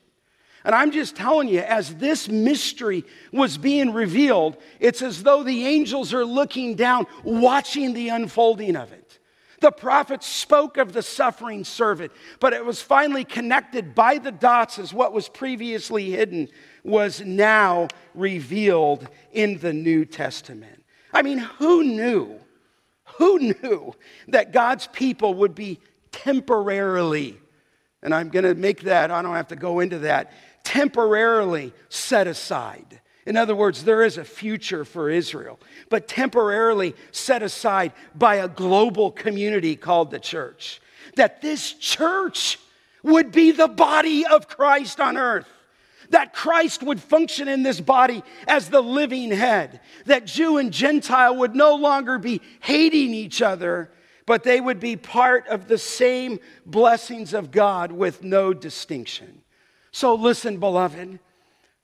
And 0.63 0.75
I'm 0.75 0.91
just 0.91 1.15
telling 1.15 1.47
you, 1.47 1.59
as 1.59 1.95
this 1.95 2.29
mystery 2.29 3.03
was 3.31 3.57
being 3.57 3.93
revealed, 3.93 4.57
it's 4.79 5.01
as 5.01 5.23
though 5.23 5.43
the 5.43 5.65
angels 5.65 6.13
are 6.13 6.25
looking 6.25 6.75
down, 6.75 7.07
watching 7.23 7.93
the 7.93 8.09
unfolding 8.09 8.75
of 8.75 8.91
it. 8.91 9.19
The 9.59 9.71
prophet 9.71 10.23
spoke 10.23 10.77
of 10.77 10.93
the 10.93 11.03
suffering 11.03 11.63
servant, 11.63 12.11
but 12.39 12.53
it 12.53 12.65
was 12.65 12.81
finally 12.81 13.23
connected 13.23 13.93
by 13.93 14.17
the 14.17 14.31
dots 14.31 14.79
as 14.79 14.93
what 14.93 15.13
was 15.13 15.29
previously 15.29 16.09
hidden 16.09 16.47
was 16.83 17.21
now 17.21 17.87
revealed 18.15 19.07
in 19.31 19.59
the 19.59 19.73
New 19.73 20.05
Testament. 20.05 20.83
I 21.13 21.21
mean, 21.21 21.37
who 21.37 21.83
knew? 21.83 22.39
Who 23.21 23.37
knew 23.37 23.93
that 24.29 24.51
God's 24.51 24.87
people 24.87 25.35
would 25.35 25.53
be 25.53 25.79
temporarily, 26.11 27.37
and 28.01 28.15
I'm 28.15 28.29
going 28.29 28.45
to 28.45 28.55
make 28.55 28.81
that, 28.81 29.11
I 29.11 29.21
don't 29.21 29.35
have 29.35 29.49
to 29.49 29.55
go 29.55 29.79
into 29.79 29.99
that, 29.99 30.33
temporarily 30.63 31.71
set 31.87 32.25
aside. 32.25 32.99
In 33.27 33.37
other 33.37 33.55
words, 33.55 33.83
there 33.83 34.01
is 34.01 34.17
a 34.17 34.23
future 34.23 34.83
for 34.83 35.07
Israel, 35.07 35.59
but 35.89 36.07
temporarily 36.07 36.95
set 37.11 37.43
aside 37.43 37.91
by 38.15 38.37
a 38.37 38.47
global 38.47 39.11
community 39.11 39.75
called 39.75 40.09
the 40.09 40.19
church. 40.19 40.81
That 41.15 41.43
this 41.43 41.73
church 41.73 42.57
would 43.03 43.31
be 43.31 43.51
the 43.51 43.67
body 43.67 44.25
of 44.25 44.47
Christ 44.47 44.99
on 44.99 45.15
earth. 45.15 45.47
That 46.11 46.33
Christ 46.33 46.83
would 46.83 47.01
function 47.01 47.47
in 47.47 47.63
this 47.63 47.81
body 47.81 48.23
as 48.47 48.69
the 48.69 48.81
living 48.81 49.31
head. 49.31 49.81
That 50.05 50.25
Jew 50.25 50.57
and 50.57 50.71
Gentile 50.71 51.35
would 51.37 51.55
no 51.55 51.75
longer 51.75 52.17
be 52.17 52.41
hating 52.61 53.13
each 53.13 53.41
other, 53.41 53.91
but 54.25 54.43
they 54.43 54.61
would 54.61 54.79
be 54.79 54.95
part 54.95 55.47
of 55.47 55.67
the 55.67 55.77
same 55.77 56.39
blessings 56.65 57.33
of 57.33 57.51
God 57.51 57.91
with 57.91 58.23
no 58.23 58.53
distinction. 58.53 59.41
So, 59.91 60.15
listen, 60.15 60.57
beloved, 60.57 61.19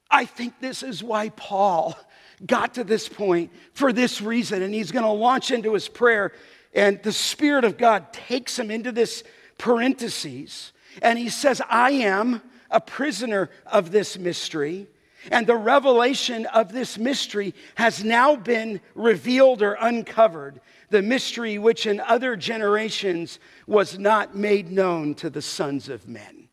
I 0.09 0.25
think 0.25 0.59
this 0.59 0.83
is 0.83 1.03
why 1.03 1.29
Paul 1.29 1.97
got 2.45 2.75
to 2.75 2.83
this 2.83 3.09
point 3.09 3.51
for 3.73 3.91
this 3.91 4.21
reason. 4.21 4.61
And 4.61 4.73
he's 4.73 4.91
going 4.91 5.03
to 5.03 5.11
launch 5.11 5.51
into 5.51 5.73
his 5.73 5.87
prayer, 5.87 6.31
and 6.73 7.01
the 7.03 7.11
Spirit 7.11 7.65
of 7.65 7.77
God 7.77 8.13
takes 8.13 8.57
him 8.57 8.71
into 8.71 8.91
this 8.91 9.23
parentheses, 9.57 10.71
and 11.01 11.17
he 11.17 11.29
says, 11.29 11.61
I 11.67 11.91
am 11.91 12.41
a 12.69 12.81
prisoner 12.81 13.49
of 13.65 13.91
this 13.91 14.17
mystery. 14.17 14.87
And 15.31 15.45
the 15.45 15.55
revelation 15.55 16.45
of 16.47 16.71
this 16.71 16.97
mystery 16.97 17.53
has 17.75 18.03
now 18.03 18.35
been 18.35 18.79
revealed 18.95 19.61
or 19.61 19.77
uncovered, 19.79 20.61
the 20.89 21.01
mystery 21.01 21.57
which 21.57 21.85
in 21.85 21.99
other 21.99 22.35
generations 22.35 23.39
was 23.65 23.99
not 23.99 24.35
made 24.35 24.71
known 24.71 25.15
to 25.15 25.29
the 25.29 25.41
sons 25.41 25.89
of 25.89 26.07
men. 26.07 26.47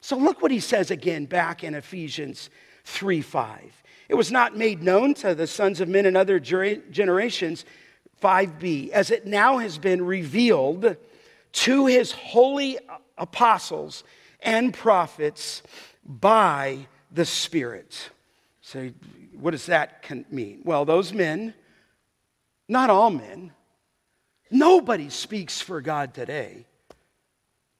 So 0.00 0.16
look 0.16 0.42
what 0.42 0.50
he 0.50 0.60
says 0.60 0.90
again 0.90 1.26
back 1.26 1.62
in 1.62 1.74
Ephesians 1.74 2.50
3 2.84 3.20
5. 3.20 3.82
It 4.08 4.14
was 4.14 4.30
not 4.30 4.56
made 4.56 4.82
known 4.82 5.14
to 5.14 5.34
the 5.34 5.46
sons 5.46 5.80
of 5.80 5.88
men 5.88 6.06
in 6.06 6.16
other 6.16 6.38
generations, 6.38 7.64
5b, 8.22 8.90
as 8.90 9.10
it 9.10 9.26
now 9.26 9.58
has 9.58 9.78
been 9.78 10.04
revealed 10.04 10.96
to 11.52 11.86
his 11.86 12.12
holy 12.12 12.78
apostles 13.18 14.04
and 14.46 14.72
prophets 14.72 15.62
by 16.04 16.86
the 17.10 17.26
Spirit. 17.26 18.10
So, 18.62 18.90
what 19.38 19.50
does 19.50 19.66
that 19.66 20.04
mean? 20.32 20.62
Well, 20.64 20.86
those 20.86 21.12
men, 21.12 21.52
not 22.68 22.88
all 22.88 23.10
men, 23.10 23.52
nobody 24.50 25.10
speaks 25.10 25.60
for 25.60 25.82
God 25.82 26.14
today. 26.14 26.64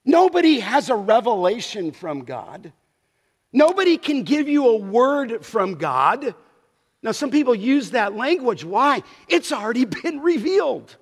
Nobody 0.05 0.61
has 0.61 0.91
a 0.91 0.95
revelation 0.95 1.93
from 1.93 2.25
God. 2.25 2.73
Nobody 3.53 3.97
can 3.97 4.23
give 4.23 4.49
you 4.49 4.69
a 4.69 4.77
word 4.77 5.45
from 5.45 5.77
God. 5.77 6.35
Now, 7.03 7.13
some 7.13 7.31
people 7.31 7.55
use 7.55 7.93
that 7.93 8.15
language. 8.15 8.65
Why? 8.65 9.03
It's 9.29 9.53
already 9.53 9.85
been 10.03 10.21
revealed. 10.21 10.97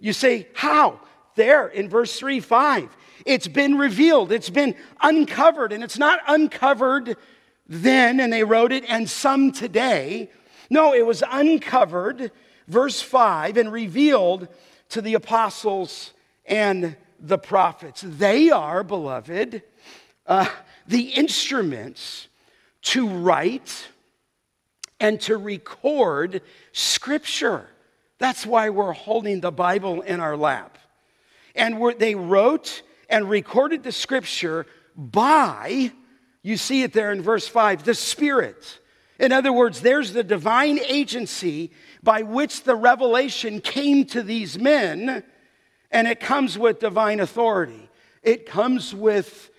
You 0.00 0.12
say, 0.12 0.48
How? 0.54 1.00
There 1.34 1.68
in 1.68 1.88
verse 1.88 2.18
3 2.18 2.40
5. 2.40 2.96
It's 3.24 3.48
been 3.48 3.76
revealed, 3.76 4.32
it's 4.32 4.50
been 4.50 4.74
uncovered, 5.00 5.72
and 5.72 5.82
it's 5.82 5.98
not 5.98 6.20
uncovered 6.26 7.16
then, 7.68 8.20
and 8.20 8.32
they 8.32 8.44
wrote 8.44 8.72
it, 8.72 8.84
and 8.88 9.08
some 9.08 9.52
today. 9.52 10.30
No, 10.68 10.94
it 10.94 11.06
was 11.06 11.22
uncovered, 11.30 12.30
verse 12.68 13.00
5, 13.00 13.56
and 13.56 13.72
revealed 13.72 14.48
to 14.90 15.00
the 15.00 15.14
apostles 15.14 16.12
and 16.44 16.96
the 17.20 17.38
prophets. 17.38 18.02
They 18.04 18.50
are, 18.50 18.82
beloved, 18.82 19.62
uh, 20.26 20.48
the 20.86 21.10
instruments 21.10 22.28
to 22.82 23.08
write 23.08 23.88
and 24.98 25.20
to 25.22 25.36
record 25.36 26.42
Scripture. 26.72 27.68
That's 28.18 28.46
why 28.46 28.70
we're 28.70 28.92
holding 28.92 29.40
the 29.40 29.50
Bible 29.50 30.00
in 30.02 30.20
our 30.20 30.36
lap. 30.36 30.78
And 31.54 31.98
they 31.98 32.14
wrote 32.14 32.82
and 33.12 33.28
recorded 33.28 33.82
the 33.84 33.92
Scripture 33.92 34.66
by, 34.96 35.92
you 36.42 36.56
see 36.56 36.82
it 36.82 36.92
there 36.92 37.12
in 37.12 37.22
verse 37.22 37.46
5, 37.46 37.84
the 37.84 37.94
Spirit. 37.94 38.80
In 39.20 39.30
other 39.30 39.52
words, 39.52 39.82
there's 39.82 40.12
the 40.12 40.24
divine 40.24 40.80
agency 40.80 41.70
by 42.02 42.22
which 42.22 42.64
the 42.64 42.74
revelation 42.74 43.60
came 43.60 44.06
to 44.06 44.22
these 44.22 44.58
men, 44.58 45.22
and 45.90 46.08
it 46.08 46.18
comes 46.18 46.58
with 46.58 46.80
divine 46.80 47.20
authority. 47.20 47.88
It 48.22 48.46
comes 48.46 48.94
with 48.94 49.50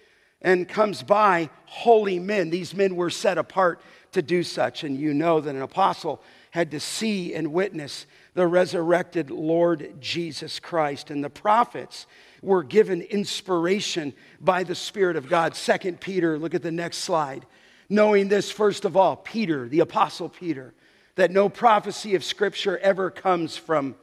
and 0.41 0.67
comes 0.67 1.03
by 1.03 1.49
holy 1.65 2.19
men. 2.19 2.49
These 2.49 2.73
men 2.75 2.95
were 2.95 3.09
set 3.09 3.37
apart 3.37 3.81
to 4.11 4.21
do 4.21 4.43
such. 4.43 4.83
And 4.83 4.97
you 4.97 5.13
know 5.13 5.39
that 5.39 5.55
an 5.55 5.61
apostle 5.61 6.21
had 6.51 6.71
to 6.71 6.79
see 6.79 7.33
and 7.33 7.53
witness 7.53 8.05
the 8.33 8.47
resurrected 8.47 9.31
Lord 9.31 9.95
Jesus 10.01 10.59
Christ. 10.59 11.09
And 11.09 11.23
the 11.23 11.29
prophets 11.29 12.07
were 12.43 12.63
given 12.63 13.01
inspiration 13.01 14.13
by 14.41 14.63
the 14.63 14.75
Spirit 14.75 15.15
of 15.15 15.29
God. 15.29 15.55
Second 15.55 15.99
Peter, 15.99 16.37
look 16.37 16.53
at 16.53 16.61
the 16.61 16.71
next 16.71 16.97
slide. 16.97 17.45
Knowing 17.89 18.27
this, 18.27 18.51
first 18.51 18.85
of 18.85 18.97
all, 18.97 19.15
Peter, 19.15 19.67
the 19.67 19.79
apostle 19.79 20.29
Peter, 20.29 20.73
that 21.15 21.31
no 21.31 21.49
prophecy 21.49 22.15
of 22.15 22.23
Scripture 22.23 22.77
ever 22.79 23.09
comes 23.11 23.55
from 23.55 23.95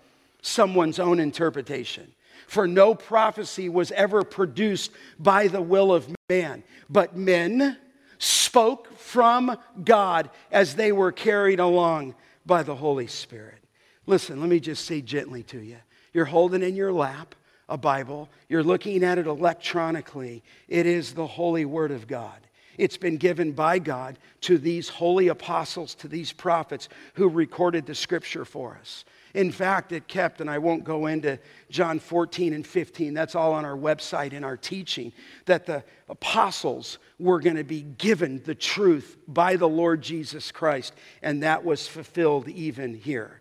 someone's 0.42 0.98
own 0.98 1.20
interpretation. 1.20 2.12
For 2.46 2.66
no 2.66 2.94
prophecy 2.94 3.68
was 3.68 3.92
ever 3.92 4.24
produced 4.24 4.92
by 5.18 5.48
the 5.48 5.62
will 5.62 5.92
of 5.92 6.09
man, 6.29 6.64
but 6.88 7.16
men 7.16 7.76
spoke 8.18 8.96
from 8.98 9.57
God 9.83 10.31
as 10.50 10.74
they 10.74 10.92
were 10.92 11.12
carried 11.12 11.61
along 11.61 12.14
by 12.44 12.62
the 12.62 12.74
Holy 12.74 13.07
Spirit. 13.07 13.59
Listen, 14.07 14.40
let 14.40 14.48
me 14.48 14.61
just 14.61 14.85
say 14.85 15.00
gently 15.00 15.42
to 15.44 15.61
you. 15.61 15.76
You're 16.12 16.24
holding 16.24 16.62
in 16.62 16.74
your 16.74 16.92
lap 16.92 17.35
a 17.70 17.78
Bible, 17.78 18.28
you're 18.48 18.64
looking 18.64 19.02
at 19.04 19.16
it 19.16 19.26
electronically. 19.26 20.42
It 20.68 20.85
is 20.85 21.14
the 21.14 21.26
holy 21.26 21.64
Word 21.64 21.92
of 21.92 22.06
God. 22.06 22.38
It's 22.76 22.96
been 22.96 23.16
given 23.16 23.52
by 23.52 23.78
God 23.78 24.18
to 24.42 24.59
these 24.59 24.88
holy 24.88 25.28
apostles, 25.28 25.94
to 25.96 26.09
these 26.09 26.33
prophets 26.33 26.88
who 27.14 27.28
recorded 27.28 27.87
the 27.87 27.94
scripture 27.94 28.44
for 28.44 28.76
us. 28.80 29.04
In 29.35 29.52
fact, 29.52 29.92
it 29.92 30.09
kept, 30.09 30.40
and 30.40 30.50
I 30.50 30.59
won't 30.59 30.83
go 30.83 31.06
into 31.06 31.38
John 31.68 32.00
14 32.00 32.52
and 32.52 32.66
15, 32.66 33.14
that's 33.14 33.35
all 33.35 33.52
on 33.52 33.64
our 33.64 33.76
website 33.76 34.33
in 34.33 34.42
our 34.42 34.56
teaching, 34.56 35.12
that 35.44 35.66
the 35.66 35.85
apostles 36.09 36.98
were 37.18 37.38
going 37.38 37.56
to 37.56 37.64
be 37.64 37.83
given 37.83 38.42
the 38.44 38.54
truth 38.54 39.16
by 39.28 39.56
the 39.56 39.68
Lord 39.68 40.02
Jesus 40.02 40.50
Christ, 40.50 40.94
and 41.22 41.42
that 41.42 41.64
was 41.64 41.87
fulfilled 41.87 42.48
even 42.48 42.94
here. 42.94 43.39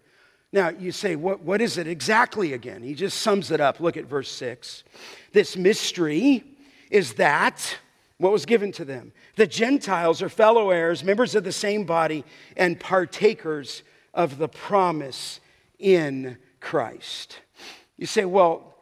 Now, 0.52 0.70
you 0.70 0.92
say, 0.92 1.16
what, 1.16 1.42
what 1.42 1.62
is 1.62 1.78
it 1.78 1.88
exactly 1.88 2.54
again? 2.54 2.82
He 2.82 2.96
just 2.96 3.20
sums 3.22 3.52
it 3.52 3.62
up. 3.62 3.80
Look 3.80 3.98
at 3.98 4.06
verse 4.06 4.32
6. 4.32 4.84
This 5.32 5.56
mystery 5.56 6.44
is 6.90 7.14
that 7.14 7.78
what 8.20 8.34
was 8.34 8.46
given 8.46 8.72
to 8.74 8.86
them? 8.86 9.14
The 9.38 9.48
Gentiles 9.48 10.22
are 10.22 10.28
fellow 10.28 10.72
heirs, 10.72 11.04
members 11.04 11.36
of 11.36 11.46
the 11.46 11.54
same 11.54 11.86
body, 11.86 12.26
and 12.58 12.78
partakers 12.78 13.84
of 14.14 14.38
the 14.38 14.50
promise 14.50 15.40
in 15.78 16.38
Christ. 16.60 17.40
You 17.98 18.06
say, 18.06 18.26
well, 18.26 18.76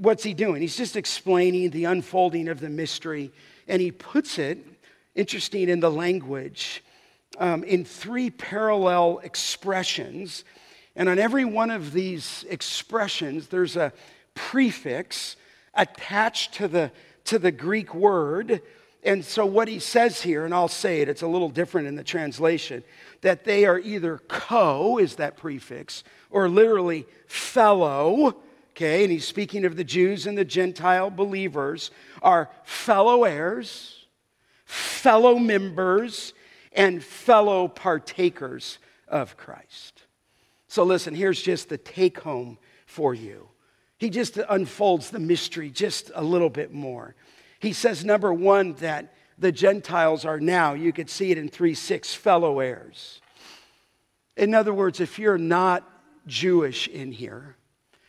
what's 0.00 0.24
he 0.24 0.34
doing? 0.34 0.60
He's 0.60 0.76
just 0.76 0.96
explaining 0.96 1.70
the 1.70 1.84
unfolding 1.84 2.48
of 2.48 2.58
the 2.58 2.68
mystery, 2.68 3.30
and 3.68 3.80
he 3.80 3.92
puts 3.92 4.38
it, 4.38 4.58
interesting 5.14 5.68
in 5.68 5.78
the 5.78 5.90
language, 5.90 6.82
um, 7.38 7.62
in 7.62 7.84
three 7.84 8.30
parallel 8.30 9.20
expressions. 9.22 10.44
And 11.00 11.08
on 11.08 11.18
every 11.18 11.46
one 11.46 11.70
of 11.70 11.94
these 11.94 12.44
expressions, 12.50 13.48
there's 13.48 13.74
a 13.74 13.90
prefix 14.34 15.36
attached 15.72 16.52
to 16.56 16.68
the, 16.68 16.92
to 17.24 17.38
the 17.38 17.50
Greek 17.50 17.94
word. 17.94 18.60
And 19.02 19.24
so, 19.24 19.46
what 19.46 19.66
he 19.66 19.78
says 19.78 20.20
here, 20.20 20.44
and 20.44 20.52
I'll 20.52 20.68
say 20.68 21.00
it, 21.00 21.08
it's 21.08 21.22
a 21.22 21.26
little 21.26 21.48
different 21.48 21.88
in 21.88 21.94
the 21.94 22.04
translation, 22.04 22.84
that 23.22 23.44
they 23.44 23.64
are 23.64 23.78
either 23.78 24.18
co, 24.28 24.98
is 24.98 25.16
that 25.16 25.38
prefix, 25.38 26.04
or 26.28 26.50
literally 26.50 27.06
fellow, 27.26 28.36
okay, 28.72 29.02
and 29.02 29.10
he's 29.10 29.26
speaking 29.26 29.64
of 29.64 29.76
the 29.76 29.84
Jews 29.84 30.26
and 30.26 30.36
the 30.36 30.44
Gentile 30.44 31.08
believers, 31.08 31.90
are 32.20 32.50
fellow 32.62 33.24
heirs, 33.24 34.04
fellow 34.66 35.38
members, 35.38 36.34
and 36.74 37.02
fellow 37.02 37.68
partakers 37.68 38.76
of 39.08 39.38
Christ. 39.38 39.99
So, 40.70 40.84
listen, 40.84 41.16
here's 41.16 41.42
just 41.42 41.68
the 41.68 41.78
take 41.78 42.20
home 42.20 42.56
for 42.86 43.12
you. 43.12 43.48
He 43.98 44.08
just 44.08 44.36
unfolds 44.36 45.10
the 45.10 45.18
mystery 45.18 45.68
just 45.68 46.12
a 46.14 46.22
little 46.22 46.48
bit 46.48 46.72
more. 46.72 47.16
He 47.58 47.72
says, 47.72 48.04
number 48.04 48.32
one, 48.32 48.74
that 48.74 49.12
the 49.36 49.50
Gentiles 49.50 50.24
are 50.24 50.38
now, 50.38 50.74
you 50.74 50.92
could 50.92 51.10
see 51.10 51.32
it 51.32 51.38
in 51.38 51.48
3 51.48 51.74
6, 51.74 52.14
fellow 52.14 52.60
heirs. 52.60 53.20
In 54.36 54.54
other 54.54 54.72
words, 54.72 55.00
if 55.00 55.18
you're 55.18 55.38
not 55.38 55.90
Jewish 56.28 56.86
in 56.86 57.10
here, 57.10 57.56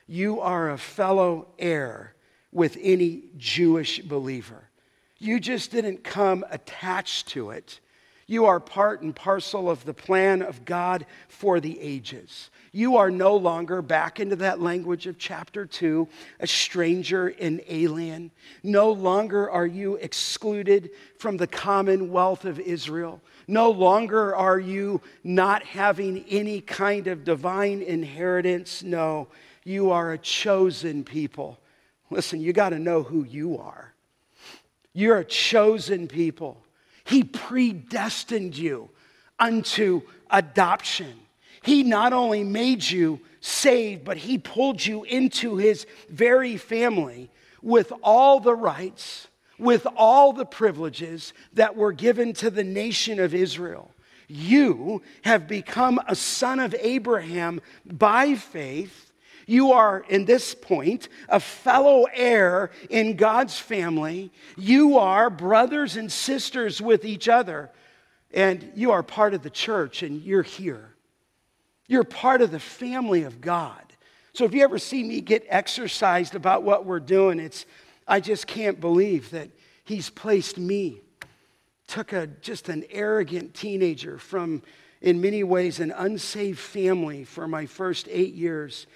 you 0.05 0.39
are 0.39 0.69
a 0.69 0.77
fellow 0.77 1.47
heir 1.57 2.13
with 2.51 2.77
any 2.79 3.23
Jewish 3.37 4.01
believer. 4.01 4.69
You 5.17 5.39
just 5.39 5.71
didn't 5.71 6.03
come 6.03 6.45
attached 6.51 7.29
to 7.29 7.49
it. 7.49 7.79
You 8.27 8.45
are 8.45 8.59
part 8.59 9.01
and 9.01 9.15
parcel 9.15 9.69
of 9.69 9.83
the 9.85 9.93
plan 9.93 10.41
of 10.41 10.63
God 10.65 11.05
for 11.27 11.59
the 11.59 11.79
ages. 11.79 12.49
You 12.71 12.95
are 12.95 13.11
no 13.11 13.35
longer, 13.35 13.81
back 13.81 14.21
into 14.21 14.37
that 14.37 14.61
language 14.61 15.05
of 15.05 15.17
chapter 15.17 15.65
2, 15.65 16.07
a 16.39 16.47
stranger 16.47 17.27
and 17.27 17.61
alien. 17.67 18.31
No 18.63 18.91
longer 18.91 19.51
are 19.51 19.65
you 19.65 19.95
excluded 19.95 20.91
from 21.19 21.35
the 21.35 21.47
commonwealth 21.47 22.45
of 22.45 22.59
Israel. 22.59 23.21
No 23.47 23.71
longer 23.71 24.33
are 24.33 24.59
you 24.59 25.01
not 25.25 25.63
having 25.63 26.23
any 26.29 26.61
kind 26.61 27.07
of 27.07 27.25
divine 27.25 27.81
inheritance. 27.81 28.83
No, 28.83 29.27
you 29.65 29.91
are 29.91 30.13
a 30.13 30.17
chosen 30.17 31.03
people. 31.03 31.59
Listen, 32.09 32.39
you 32.39 32.53
got 32.53 32.69
to 32.69 32.79
know 32.79 33.03
who 33.03 33.25
you 33.25 33.57
are. 33.57 33.93
You're 34.93 35.17
a 35.17 35.25
chosen 35.25 36.07
people. 36.07 36.63
He 37.03 37.23
predestined 37.23 38.57
you 38.57 38.89
unto 39.39 40.01
adoption. 40.29 41.13
He 41.63 41.83
not 41.83 42.13
only 42.13 42.43
made 42.43 42.89
you 42.89 43.19
saved, 43.39 44.03
but 44.03 44.17
He 44.17 44.37
pulled 44.37 44.85
you 44.85 45.03
into 45.03 45.57
His 45.57 45.85
very 46.09 46.57
family 46.57 47.29
with 47.61 47.91
all 48.01 48.39
the 48.39 48.55
rights, 48.55 49.27
with 49.59 49.85
all 49.95 50.33
the 50.33 50.45
privileges 50.45 51.33
that 51.53 51.75
were 51.75 51.91
given 51.91 52.33
to 52.33 52.49
the 52.49 52.63
nation 52.63 53.19
of 53.19 53.35
Israel. 53.35 53.91
You 54.27 55.01
have 55.23 55.47
become 55.47 55.99
a 56.07 56.15
son 56.15 56.59
of 56.59 56.73
Abraham 56.79 57.61
by 57.85 58.35
faith. 58.35 59.10
You 59.47 59.71
are, 59.73 60.05
in 60.09 60.25
this 60.25 60.53
point, 60.55 61.09
a 61.29 61.39
fellow 61.39 62.05
heir 62.13 62.71
in 62.89 63.15
God's 63.15 63.57
family. 63.57 64.31
You 64.57 64.97
are 64.97 65.29
brothers 65.29 65.97
and 65.97 66.11
sisters 66.11 66.81
with 66.81 67.05
each 67.05 67.27
other. 67.27 67.69
And 68.33 68.71
you 68.75 68.91
are 68.91 69.03
part 69.03 69.33
of 69.33 69.43
the 69.43 69.49
church, 69.49 70.03
and 70.03 70.21
you're 70.21 70.41
here. 70.41 70.93
You're 71.87 72.05
part 72.05 72.41
of 72.41 72.51
the 72.51 72.59
family 72.59 73.23
of 73.23 73.41
God. 73.41 73.81
So 74.33 74.45
if 74.45 74.53
you 74.53 74.63
ever 74.63 74.79
see 74.79 75.03
me 75.03 75.19
get 75.19 75.45
exercised 75.49 76.35
about 76.35 76.63
what 76.63 76.85
we're 76.85 77.01
doing, 77.01 77.39
it's 77.39 77.65
I 78.07 78.21
just 78.21 78.47
can't 78.47 78.79
believe 78.79 79.31
that 79.31 79.49
he's 79.83 80.09
placed 80.09 80.57
me. 80.57 81.01
Took 81.87 82.13
a 82.13 82.27
just 82.27 82.69
an 82.69 82.85
arrogant 82.89 83.53
teenager 83.53 84.17
from 84.17 84.63
in 85.01 85.19
many 85.19 85.43
ways 85.43 85.81
an 85.81 85.91
unsaved 85.91 86.59
family 86.59 87.25
for 87.25 87.47
my 87.47 87.65
first 87.65 88.07
8 88.09 88.33
years 88.33 88.87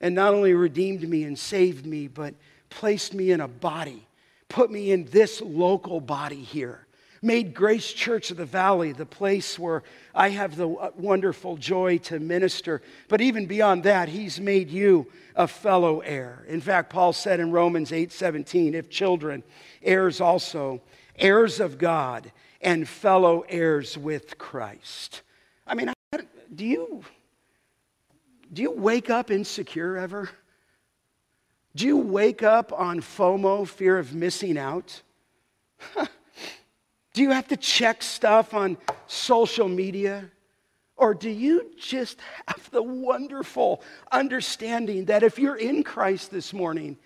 and 0.00 0.14
not 0.14 0.34
only 0.34 0.54
redeemed 0.54 1.08
me 1.08 1.24
and 1.24 1.38
saved 1.38 1.86
me, 1.86 2.08
but 2.08 2.34
placed 2.70 3.14
me 3.14 3.30
in 3.30 3.40
a 3.40 3.48
body, 3.48 4.06
put 4.48 4.70
me 4.70 4.92
in 4.92 5.04
this 5.06 5.40
local 5.40 6.00
body 6.00 6.42
here 6.42 6.86
made 7.22 7.54
Grace 7.54 7.92
Church 7.92 8.30
of 8.30 8.36
the 8.36 8.44
Valley 8.44 8.92
the 8.92 9.06
place 9.06 9.58
where 9.58 9.82
I 10.14 10.30
have 10.30 10.56
the 10.56 10.68
wonderful 10.68 11.56
joy 11.56 11.98
to 11.98 12.18
minister. 12.18 12.82
But 13.08 13.20
even 13.20 13.46
beyond 13.46 13.84
that, 13.84 14.08
He's 14.08 14.40
made 14.40 14.70
you 14.70 15.06
a 15.34 15.46
fellow 15.46 16.00
heir. 16.00 16.44
In 16.48 16.60
fact, 16.60 16.90
Paul 16.90 17.12
said 17.12 17.40
in 17.40 17.50
Romans 17.50 17.92
8 17.92 18.12
17, 18.12 18.74
if 18.74 18.90
children, 18.90 19.42
heirs 19.82 20.20
also, 20.20 20.80
heirs 21.16 21.60
of 21.60 21.78
God, 21.78 22.30
and 22.60 22.88
fellow 22.88 23.44
heirs 23.48 23.96
with 23.96 24.38
Christ. 24.38 25.22
I 25.66 25.74
mean, 25.74 25.92
do 26.54 26.64
you, 26.64 27.04
do 28.52 28.62
you 28.62 28.70
wake 28.70 29.10
up 29.10 29.30
insecure 29.30 29.96
ever? 29.96 30.30
Do 31.74 31.86
you 31.86 31.98
wake 31.98 32.42
up 32.42 32.72
on 32.72 33.00
FOMO, 33.00 33.66
fear 33.66 33.98
of 33.98 34.14
missing 34.14 34.58
out? 34.58 35.02
Do 37.14 37.22
you 37.22 37.30
have 37.30 37.48
to 37.48 37.56
check 37.56 38.02
stuff 38.02 38.54
on 38.54 38.76
social 39.06 39.68
media? 39.68 40.30
Or 40.96 41.14
do 41.14 41.30
you 41.30 41.72
just 41.78 42.18
have 42.46 42.70
the 42.70 42.82
wonderful 42.82 43.82
understanding 44.10 45.04
that 45.06 45.22
if 45.22 45.38
you're 45.38 45.56
in 45.56 45.84
Christ 45.84 46.30
this 46.30 46.52
morning, 46.52 46.96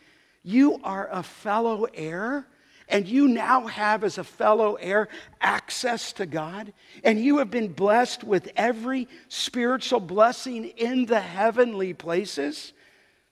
you 0.43 0.81
are 0.83 1.09
a 1.13 1.23
fellow 1.23 1.87
heir? 1.95 2.47
And 2.93 3.09
you 3.09 3.27
now 3.27 3.67
have, 3.67 4.05
as 4.05 4.19
a 4.19 4.25
fellow 4.25 4.75
heir, 4.75 5.09
access 5.41 6.13
to 6.13 6.27
God. 6.27 6.75
And 7.03 7.19
you 7.19 7.39
have 7.39 7.51
been 7.51 7.73
blessed 7.73 8.23
with 8.23 8.53
every 8.55 9.09
spiritual 9.29 9.99
blessing 9.99 10.67
in 10.67 11.07
the 11.07 11.21
heavenly 11.21 11.95
places. 11.95 12.75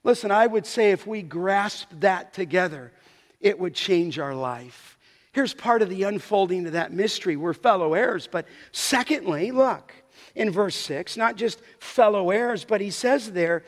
Listen, 0.02 0.30
I 0.30 0.46
would 0.46 0.64
say 0.64 0.92
if 0.92 1.06
we 1.06 1.20
grasp 1.20 1.90
that 2.00 2.32
together, 2.32 2.90
it 3.38 3.60
would 3.60 3.74
change 3.74 4.18
our 4.18 4.34
life. 4.34 4.96
Here's 5.32 5.52
part 5.52 5.82
of 5.82 5.90
the 5.90 6.04
unfolding 6.04 6.66
of 6.66 6.72
that 6.72 6.94
mystery. 6.94 7.36
We're 7.36 7.52
fellow 7.52 7.92
heirs. 7.92 8.26
But 8.26 8.46
secondly, 8.72 9.50
look 9.50 9.92
in 10.34 10.50
verse 10.50 10.76
6, 10.76 11.18
not 11.18 11.36
just 11.36 11.60
fellow 11.78 12.30
heirs, 12.30 12.64
but 12.64 12.80
he 12.80 12.90
says 12.90 13.32
there 13.32 13.62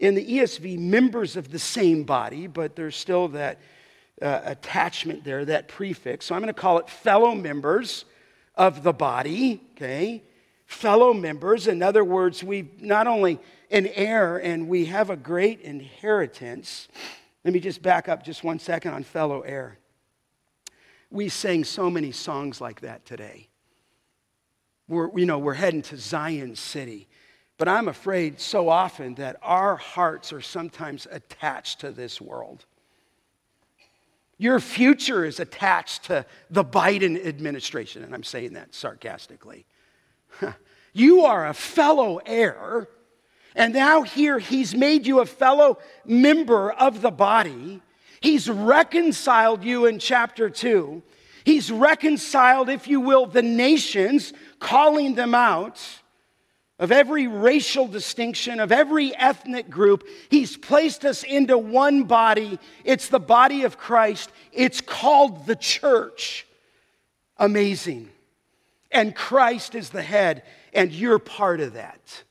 in 0.00 0.16
the 0.16 0.26
ESV, 0.26 0.78
members 0.78 1.36
of 1.36 1.52
the 1.52 1.58
same 1.58 2.02
body, 2.02 2.48
but 2.48 2.74
there's 2.74 2.96
still 2.96 3.28
that 3.28 3.60
uh, 4.22 4.40
attachment 4.44 5.24
there, 5.24 5.44
that 5.44 5.68
prefix. 5.68 6.26
So 6.26 6.34
I'm 6.34 6.40
going 6.40 6.52
to 6.52 6.60
call 6.60 6.78
it 6.78 6.88
fellow 6.88 7.34
members 7.34 8.04
of 8.54 8.82
the 8.82 8.92
body, 8.92 9.60
okay? 9.72 10.22
Fellow 10.66 11.12
members. 11.12 11.66
In 11.66 11.82
other 11.82 12.04
words, 12.04 12.42
we 12.42 12.70
not 12.80 13.06
only 13.06 13.38
an 13.70 13.86
heir 13.88 14.38
and 14.38 14.68
we 14.68 14.86
have 14.86 15.10
a 15.10 15.16
great 15.16 15.60
inheritance. 15.60 16.88
Let 17.44 17.54
me 17.54 17.60
just 17.60 17.82
back 17.82 18.08
up 18.08 18.24
just 18.24 18.42
one 18.42 18.58
second 18.58 18.94
on 18.94 19.04
fellow 19.04 19.42
heir. 19.42 19.78
We 21.10 21.28
sang 21.28 21.64
so 21.64 21.90
many 21.90 22.12
songs 22.12 22.60
like 22.60 22.80
that 22.80 23.04
today. 23.04 23.48
We're, 24.88 25.16
you 25.18 25.26
know, 25.26 25.38
we're 25.38 25.54
heading 25.54 25.82
to 25.82 25.96
Zion 25.96 26.56
City. 26.56 27.08
But 27.58 27.68
I'm 27.68 27.88
afraid 27.88 28.40
so 28.40 28.68
often 28.68 29.14
that 29.14 29.36
our 29.42 29.76
hearts 29.76 30.32
are 30.32 30.42
sometimes 30.42 31.06
attached 31.10 31.80
to 31.80 31.90
this 31.90 32.20
world. 32.20 32.66
Your 34.38 34.60
future 34.60 35.24
is 35.24 35.40
attached 35.40 36.04
to 36.04 36.26
the 36.50 36.64
Biden 36.64 37.24
administration, 37.24 38.04
and 38.04 38.14
I'm 38.14 38.22
saying 38.22 38.52
that 38.52 38.74
sarcastically. 38.74 39.64
You 40.92 41.24
are 41.24 41.46
a 41.46 41.54
fellow 41.54 42.20
heir, 42.26 42.88
and 43.54 43.72
now 43.72 44.02
here 44.02 44.38
he's 44.38 44.74
made 44.74 45.06
you 45.06 45.20
a 45.20 45.26
fellow 45.26 45.78
member 46.04 46.72
of 46.72 47.00
the 47.00 47.10
body. 47.10 47.80
He's 48.20 48.48
reconciled 48.48 49.64
you 49.64 49.86
in 49.86 49.98
chapter 49.98 50.50
2. 50.50 51.02
He's 51.44 51.70
reconciled, 51.70 52.68
if 52.68 52.88
you 52.88 53.00
will, 53.00 53.26
the 53.26 53.42
nations, 53.42 54.32
calling 54.58 55.14
them 55.14 55.34
out 55.34 55.80
of 56.78 56.92
every 56.92 57.26
racial 57.26 57.88
distinction, 57.88 58.60
of 58.60 58.70
every 58.70 59.14
ethnic 59.16 59.70
group. 59.70 60.06
He's 60.28 60.56
placed 60.56 61.04
us 61.04 61.22
into 61.22 61.56
one 61.56 62.04
body. 62.04 62.58
It's 62.84 63.08
the 63.08 63.20
body 63.20 63.62
of 63.62 63.78
Christ. 63.78 64.30
It's 64.52 64.80
called 64.80 65.46
the 65.46 65.56
church. 65.56 66.46
Amazing. 67.38 68.10
And 68.90 69.14
Christ 69.14 69.74
is 69.74 69.90
the 69.90 70.02
head, 70.02 70.42
and 70.72 70.92
you're 70.92 71.18
part 71.18 71.60
of 71.60 71.74
that. 71.74 72.22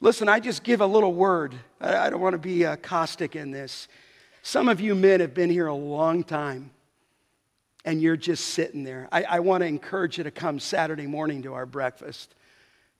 Listen, 0.00 0.28
I 0.28 0.40
just 0.40 0.62
give 0.62 0.80
a 0.80 0.86
little 0.86 1.12
word. 1.12 1.54
I 1.80 2.08
don't 2.08 2.20
want 2.20 2.34
to 2.34 2.38
be 2.38 2.64
uh, 2.64 2.76
caustic 2.76 3.36
in 3.36 3.50
this. 3.50 3.88
Some 4.42 4.68
of 4.68 4.80
you 4.80 4.94
men 4.94 5.20
have 5.20 5.34
been 5.34 5.50
here 5.50 5.66
a 5.66 5.74
long 5.74 6.24
time 6.24 6.70
and 7.84 8.00
you're 8.00 8.16
just 8.16 8.48
sitting 8.48 8.84
there. 8.84 9.08
I, 9.12 9.22
I 9.24 9.40
want 9.40 9.62
to 9.62 9.66
encourage 9.66 10.18
you 10.18 10.24
to 10.24 10.30
come 10.30 10.58
Saturday 10.58 11.06
morning 11.06 11.42
to 11.42 11.54
our 11.54 11.66
breakfast. 11.66 12.34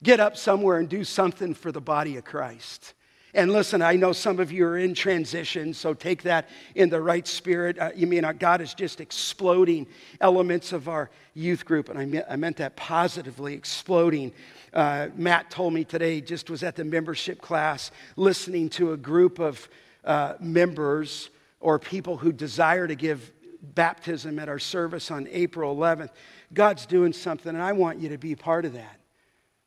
Get 0.03 0.21
up 0.21 0.37
somewhere 0.37 0.79
and 0.79 0.89
do 0.89 1.05
something 1.05 1.55
for 1.55 1.73
the 1.73 1.81
body 1.81 2.17
of 2.17 2.25
Christ. 2.25 2.95
And 3.33 3.53
listen, 3.53 3.81
I 3.81 3.95
know 3.95 4.13
some 4.13 4.41
of 4.41 4.51
you 4.51 4.67
are 4.67 4.79
in 4.79 4.93
transition, 4.93 5.73
so 5.73 5.95
take 5.95 6.23
that 6.25 6.49
in 6.75 6.89
the 6.89 7.01
right 7.01 7.27
spirit. 7.27 7.79
Uh, 7.79 7.91
you 7.95 8.09
mean 8.09 8.25
uh, 8.25 8.33
God 8.33 8.61
is 8.61 8.75
just 8.75 9.01
exploding 9.01 9.87
elements 10.21 10.73
of 10.73 10.89
our 10.89 11.11
youth 11.35 11.65
group, 11.65 11.91
and 11.91 11.99
I, 11.99 12.07
me- 12.07 12.23
I 12.29 12.35
meant 12.35 12.57
that 12.57 12.75
positively, 12.75 13.55
exploding. 13.55 14.33
Uh, 14.75 15.09
Matt 15.15 15.51
told 15.51 15.75
me 15.75 15.85
today, 15.85 16.21
just 16.21 16.51
was 16.51 16.65
at 16.65 16.75
the 16.75 16.85
membership 16.85 17.41
class, 17.41 17.93
listening 18.17 18.69
to 18.71 18.95
a 18.95 18.97
group 18.97 19.39
of 19.39 19.69
uh, 20.05 20.35
members 20.41 21.31
or 21.61 21.79
people 21.79 22.17
who 22.17 22.33
desire 22.33 22.89
to 22.89 22.97
give 22.97 23.31
baptism 23.63 24.41
at 24.41 24.49
our 24.49 24.59
service 24.59 25.11
on 25.11 25.29
April 25.31 25.77
11th. 25.77 26.11
God's 26.53 26.85
doing 26.85 27.13
something, 27.13 27.55
and 27.55 27.63
I 27.63 27.73
want 27.73 28.01
you 28.01 28.09
to 28.09 28.19
be 28.19 28.35
part 28.35 28.65
of 28.65 28.73
that. 28.73 29.00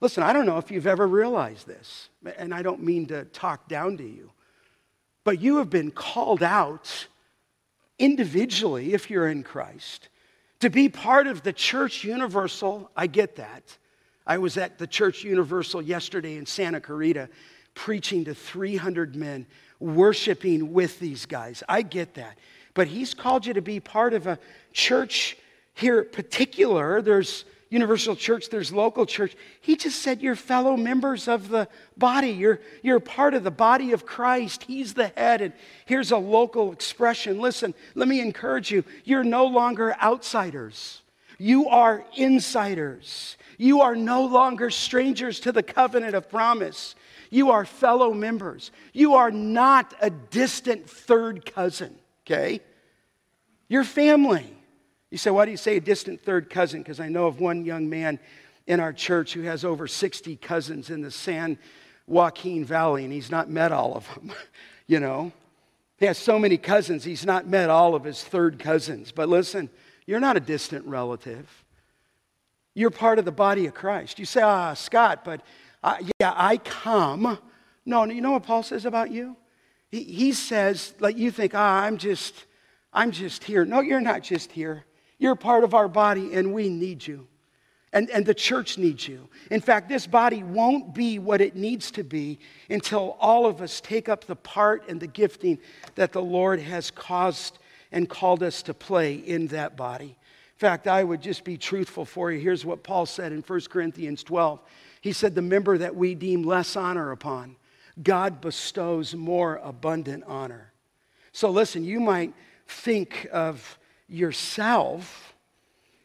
Listen, 0.03 0.21
I 0.21 0.33
don't 0.33 0.45
know 0.45 0.57
if 0.57 0.69
you've 0.69 0.85
ever 0.85 1.07
realized 1.07 1.65
this, 1.65 2.09
and 2.37 2.53
I 2.53 2.61
don't 2.61 2.83
mean 2.83 3.05
to 3.05 3.23
talk 3.23 3.69
down 3.69 3.95
to 3.99 4.03
you, 4.03 4.31
but 5.23 5.39
you 5.39 5.59
have 5.59 5.69
been 5.69 5.91
called 5.91 6.43
out 6.43 7.07
individually, 7.97 8.93
if 8.93 9.09
you're 9.09 9.29
in 9.29 9.43
Christ, 9.43 10.09
to 10.59 10.69
be 10.69 10.89
part 10.89 11.25
of 11.25 11.41
the 11.43 11.53
church 11.53 12.03
universal. 12.03 12.91
I 12.97 13.07
get 13.07 13.37
that. 13.37 13.77
I 14.27 14.39
was 14.39 14.57
at 14.57 14.77
the 14.77 14.87
church 14.87 15.23
universal 15.23 15.81
yesterday 15.81 16.35
in 16.35 16.45
Santa 16.45 16.81
Clarita 16.81 17.29
preaching 17.73 18.25
to 18.25 18.35
300 18.35 19.15
men, 19.15 19.45
worshiping 19.79 20.73
with 20.73 20.99
these 20.99 21.25
guys. 21.25 21.63
I 21.69 21.81
get 21.81 22.15
that. 22.15 22.37
But 22.73 22.87
he's 22.87 23.13
called 23.13 23.45
you 23.45 23.53
to 23.53 23.61
be 23.61 23.79
part 23.79 24.13
of 24.13 24.27
a 24.27 24.37
church 24.73 25.37
here, 25.75 26.03
particular. 26.03 27.01
There's 27.01 27.45
Universal 27.73 28.17
Church, 28.17 28.49
there's 28.49 28.71
local 28.71 29.03
church. 29.07 29.35
He 29.59 29.75
just 29.75 30.03
said 30.03 30.21
you're 30.21 30.35
fellow 30.35 30.77
members 30.77 31.27
of 31.27 31.49
the 31.49 31.67
body. 31.97 32.29
You're, 32.29 32.59
you're 32.83 32.99
part 32.99 33.33
of 33.33 33.43
the 33.43 33.49
body 33.49 33.93
of 33.93 34.05
Christ. 34.05 34.61
He's 34.61 34.93
the 34.93 35.07
head. 35.07 35.41
And 35.41 35.53
here's 35.87 36.11
a 36.11 36.17
local 36.17 36.71
expression. 36.71 37.39
Listen, 37.39 37.73
let 37.95 38.07
me 38.07 38.21
encourage 38.21 38.69
you. 38.69 38.83
You're 39.05 39.23
no 39.23 39.45
longer 39.45 39.95
outsiders, 39.99 41.01
you 41.39 41.67
are 41.67 42.05
insiders. 42.15 43.37
You 43.57 43.81
are 43.81 43.95
no 43.95 44.25
longer 44.25 44.69
strangers 44.69 45.39
to 45.41 45.51
the 45.51 45.63
covenant 45.63 46.15
of 46.15 46.29
promise. 46.29 46.95
You 47.29 47.51
are 47.51 47.65
fellow 47.65 48.13
members. 48.13 48.71
You 48.93 49.15
are 49.15 49.31
not 49.31 49.93
a 50.01 50.09
distant 50.09 50.89
third 50.89 51.45
cousin, 51.45 51.95
okay? 52.25 52.61
You're 53.67 53.83
family. 53.83 54.57
You 55.13 55.19
say, 55.19 55.29
why 55.29 55.45
do 55.45 55.51
you 55.51 55.57
say 55.57 55.77
a 55.77 55.79
distant 55.79 56.23
third 56.23 56.49
cousin? 56.49 56.81
Because 56.81 56.99
I 56.99 57.07
know 57.07 57.27
of 57.27 57.39
one 57.39 57.65
young 57.65 57.87
man 57.87 58.17
in 58.65 58.79
our 58.79 58.91
church 58.91 59.33
who 59.33 59.43
has 59.43 59.63
over 59.63 59.87
60 59.87 60.37
cousins 60.37 60.89
in 60.89 61.01
the 61.01 61.11
San 61.11 61.59
Joaquin 62.07 62.65
Valley, 62.65 63.03
and 63.03 63.13
he's 63.13 63.29
not 63.29 63.47
met 63.47 63.71
all 63.71 63.93
of 63.93 64.11
them, 64.15 64.31
you 64.87 64.99
know? 64.99 65.31
He 65.99 66.07
has 66.07 66.17
so 66.17 66.39
many 66.39 66.57
cousins, 66.57 67.03
he's 67.03 67.27
not 67.27 67.45
met 67.45 67.69
all 67.69 67.93
of 67.93 68.03
his 68.03 68.23
third 68.23 68.57
cousins. 68.57 69.11
But 69.11 69.29
listen, 69.29 69.69
you're 70.07 70.19
not 70.19 70.35
a 70.35 70.39
distant 70.39 70.83
relative. 70.87 71.47
You're 72.73 72.89
part 72.89 73.19
of 73.19 73.25
the 73.25 73.31
body 73.31 73.67
of 73.67 73.75
Christ. 73.75 74.17
You 74.17 74.25
say, 74.25 74.41
ah, 74.41 74.73
Scott, 74.73 75.23
but 75.23 75.41
uh, 75.83 75.97
yeah, 76.19 76.33
I 76.35 76.57
come. 76.57 77.37
No, 77.85 78.03
you 78.05 78.19
know 78.19 78.31
what 78.31 78.41
Paul 78.41 78.63
says 78.63 78.85
about 78.85 79.11
you? 79.11 79.37
He, 79.91 80.05
he 80.05 80.31
says, 80.31 80.95
like 80.99 81.17
you 81.17 81.29
think, 81.29 81.53
ah, 81.53 81.83
I'm 81.83 81.99
just, 81.99 82.45
I'm 82.91 83.11
just 83.11 83.43
here. 83.43 83.63
No, 83.63 83.79
you're 83.79 84.01
not 84.01 84.23
just 84.23 84.51
here. 84.51 84.85
You're 85.19 85.35
part 85.35 85.63
of 85.63 85.73
our 85.73 85.87
body, 85.87 86.33
and 86.33 86.53
we 86.53 86.69
need 86.69 87.05
you. 87.05 87.27
And, 87.93 88.09
and 88.09 88.25
the 88.25 88.33
church 88.33 88.79
needs 88.79 89.07
you. 89.07 89.29
In 89.51 89.61
fact, 89.61 89.87
this 89.87 90.07
body 90.07 90.41
won't 90.41 90.95
be 90.95 91.19
what 91.19 91.41
it 91.41 91.55
needs 91.55 91.91
to 91.91 92.03
be 92.03 92.39
until 92.69 93.15
all 93.19 93.45
of 93.45 93.61
us 93.61 93.79
take 93.79 94.09
up 94.09 94.25
the 94.25 94.35
part 94.35 94.89
and 94.89 94.99
the 94.99 95.07
gifting 95.07 95.59
that 95.93 96.11
the 96.11 96.21
Lord 96.21 96.59
has 96.59 96.89
caused 96.89 97.59
and 97.91 98.09
called 98.09 98.41
us 98.41 98.63
to 98.63 98.73
play 98.73 99.13
in 99.13 99.45
that 99.47 99.77
body. 99.77 100.05
In 100.55 100.59
fact, 100.59 100.87
I 100.87 101.03
would 101.03 101.21
just 101.21 101.43
be 101.43 101.55
truthful 101.55 102.03
for 102.03 102.31
you. 102.31 102.39
Here's 102.39 102.65
what 102.65 102.83
Paul 102.83 103.05
said 103.05 103.31
in 103.31 103.41
1 103.41 103.61
Corinthians 103.69 104.23
12. 104.23 104.59
He 105.01 105.13
said, 105.13 105.35
The 105.35 105.41
member 105.43 105.77
that 105.77 105.95
we 105.95 106.15
deem 106.15 106.41
less 106.41 106.75
honor 106.75 107.11
upon, 107.11 107.57
God 108.01 108.41
bestows 108.41 109.13
more 109.13 109.59
abundant 109.63 110.23
honor. 110.25 110.71
So 111.31 111.51
listen, 111.51 111.83
you 111.83 111.99
might 111.99 112.33
think 112.67 113.27
of 113.31 113.77
yourself 114.07 115.33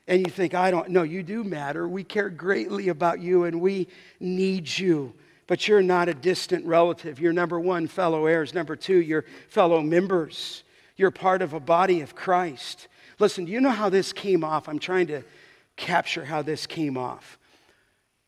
and 0.08 0.26
you 0.26 0.32
think, 0.32 0.54
I 0.54 0.70
don't, 0.70 0.88
no, 0.88 1.02
you 1.02 1.22
do 1.22 1.44
matter. 1.44 1.86
We 1.86 2.02
care 2.02 2.30
greatly 2.30 2.88
about 2.88 3.20
you 3.20 3.44
and 3.44 3.60
we 3.60 3.88
need 4.18 4.78
you. 4.78 5.12
But 5.46 5.68
you're 5.68 5.82
not 5.82 6.08
a 6.08 6.14
distant 6.14 6.64
relative. 6.64 7.20
You're 7.20 7.32
number 7.32 7.60
one, 7.60 7.86
fellow 7.86 8.26
heirs. 8.26 8.54
Number 8.54 8.74
two, 8.74 9.00
you're 9.02 9.24
fellow 9.48 9.82
members. 9.82 10.62
You're 10.96 11.10
part 11.10 11.42
of 11.42 11.52
a 11.52 11.60
body 11.60 12.00
of 12.00 12.14
Christ. 12.14 12.88
Listen, 13.18 13.44
do 13.44 13.52
you 13.52 13.60
know 13.60 13.70
how 13.70 13.88
this 13.88 14.12
came 14.12 14.42
off? 14.42 14.68
I'm 14.68 14.78
trying 14.78 15.06
to 15.08 15.22
capture 15.76 16.24
how 16.24 16.42
this 16.42 16.66
came 16.66 16.96
off. 16.96 17.38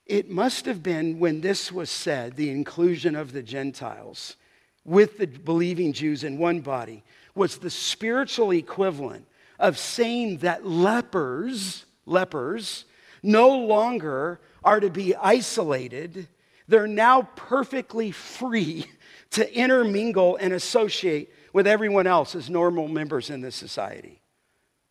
It 0.06 0.30
must 0.30 0.66
have 0.66 0.82
been 0.82 1.18
when 1.18 1.40
this 1.40 1.72
was 1.72 1.88
said, 1.90 2.36
the 2.36 2.50
inclusion 2.50 3.14
of 3.14 3.32
the 3.32 3.42
Gentiles 3.42 4.36
with 4.84 5.18
the 5.18 5.26
believing 5.26 5.92
Jews 5.92 6.24
in 6.24 6.38
one 6.38 6.60
body 6.60 7.04
was 7.34 7.58
the 7.58 7.70
spiritual 7.70 8.50
equivalent 8.50 9.26
of 9.60 9.78
saying 9.78 10.38
that 10.38 10.66
lepers, 10.66 11.84
lepers, 12.06 12.86
no 13.22 13.56
longer 13.58 14.40
are 14.64 14.80
to 14.80 14.90
be 14.90 15.14
isolated. 15.14 16.26
They're 16.66 16.86
now 16.86 17.28
perfectly 17.36 18.10
free 18.10 18.86
to 19.30 19.54
intermingle 19.54 20.36
and 20.36 20.52
associate 20.52 21.32
with 21.52 21.66
everyone 21.66 22.06
else 22.06 22.34
as 22.34 22.48
normal 22.48 22.88
members 22.88 23.30
in 23.30 23.40
this 23.40 23.54
society. 23.54 24.20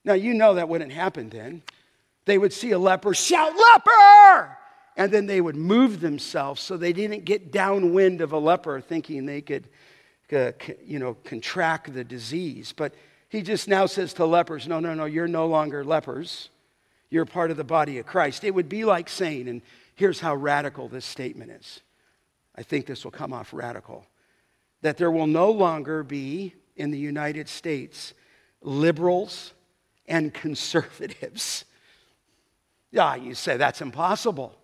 Now, 0.06 0.14
you 0.14 0.34
know 0.34 0.54
that 0.54 0.70
wouldn't 0.70 0.92
happen 0.92 1.30
then. 1.30 1.64
They 2.26 2.38
would 2.38 2.54
see 2.54 2.72
a 2.72 2.80
leper, 2.80 3.14
shout, 3.14 3.54
leper! 3.56 4.58
And 4.96 5.12
then 5.12 5.26
they 5.26 5.42
would 5.42 5.56
move 5.56 6.00
themselves 6.00 6.62
so 6.62 6.78
they 6.78 6.94
didn't 6.94 7.26
get 7.26 7.52
downwind 7.52 8.22
of 8.22 8.34
a 8.34 8.38
leper 8.38 8.82
thinking 8.82 9.26
they 9.26 9.42
could, 9.42 9.68
uh, 10.32 10.52
you 10.86 11.00
know, 11.00 11.16
contract 11.24 11.94
the 11.94 12.04
disease. 12.04 12.74
But 12.76 12.94
he 13.30 13.42
just 13.42 13.68
now 13.68 13.86
says 13.86 14.14
to 14.16 14.26
lepers, 14.26 14.68
no, 14.68 14.80
no, 14.80 14.94
no, 14.94 15.06
you're 15.06 15.28
no 15.28 15.48
longer 15.48 15.84
lepers. 15.84 16.50
You're 17.10 17.26
part 17.26 17.52
of 17.52 17.58
the 17.58 17.64
body 17.64 18.00
of 18.00 18.06
Christ. 18.06 18.44
It 18.44 18.54
would 18.54 18.70
be 18.70 18.86
like 18.86 19.08
saying, 19.08 19.48
and 19.48 19.62
here's 19.96 20.20
how 20.20 20.36
radical 20.36 20.88
this 20.88 21.06
statement 21.06 21.52
is. 21.52 21.82
I 22.56 22.64
think 22.64 22.86
this 22.86 23.04
will 23.04 23.12
come 23.12 23.32
off 23.34 23.54
radical 23.54 24.06
that 24.82 24.98
there 24.98 25.12
will 25.12 25.28
no 25.28 25.52
longer 25.52 26.04
be 26.04 26.54
in 26.76 26.92
the 26.92 26.98
United 26.98 27.50
States 27.50 28.14
liberals 28.62 29.54
and 30.08 30.34
conservatives. 30.34 31.66
Yeah, 32.92 33.14
you 33.14 33.36
say 33.36 33.56
that's 33.56 33.82
impossible. 33.82 34.58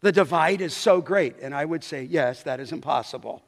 The 0.00 0.10
divide 0.10 0.62
is 0.62 0.74
so 0.74 1.02
great. 1.02 1.36
And 1.42 1.54
I 1.54 1.66
would 1.66 1.84
say, 1.84 2.04
yes, 2.04 2.42
that 2.44 2.58
is 2.58 2.72
impossible. 2.72 3.42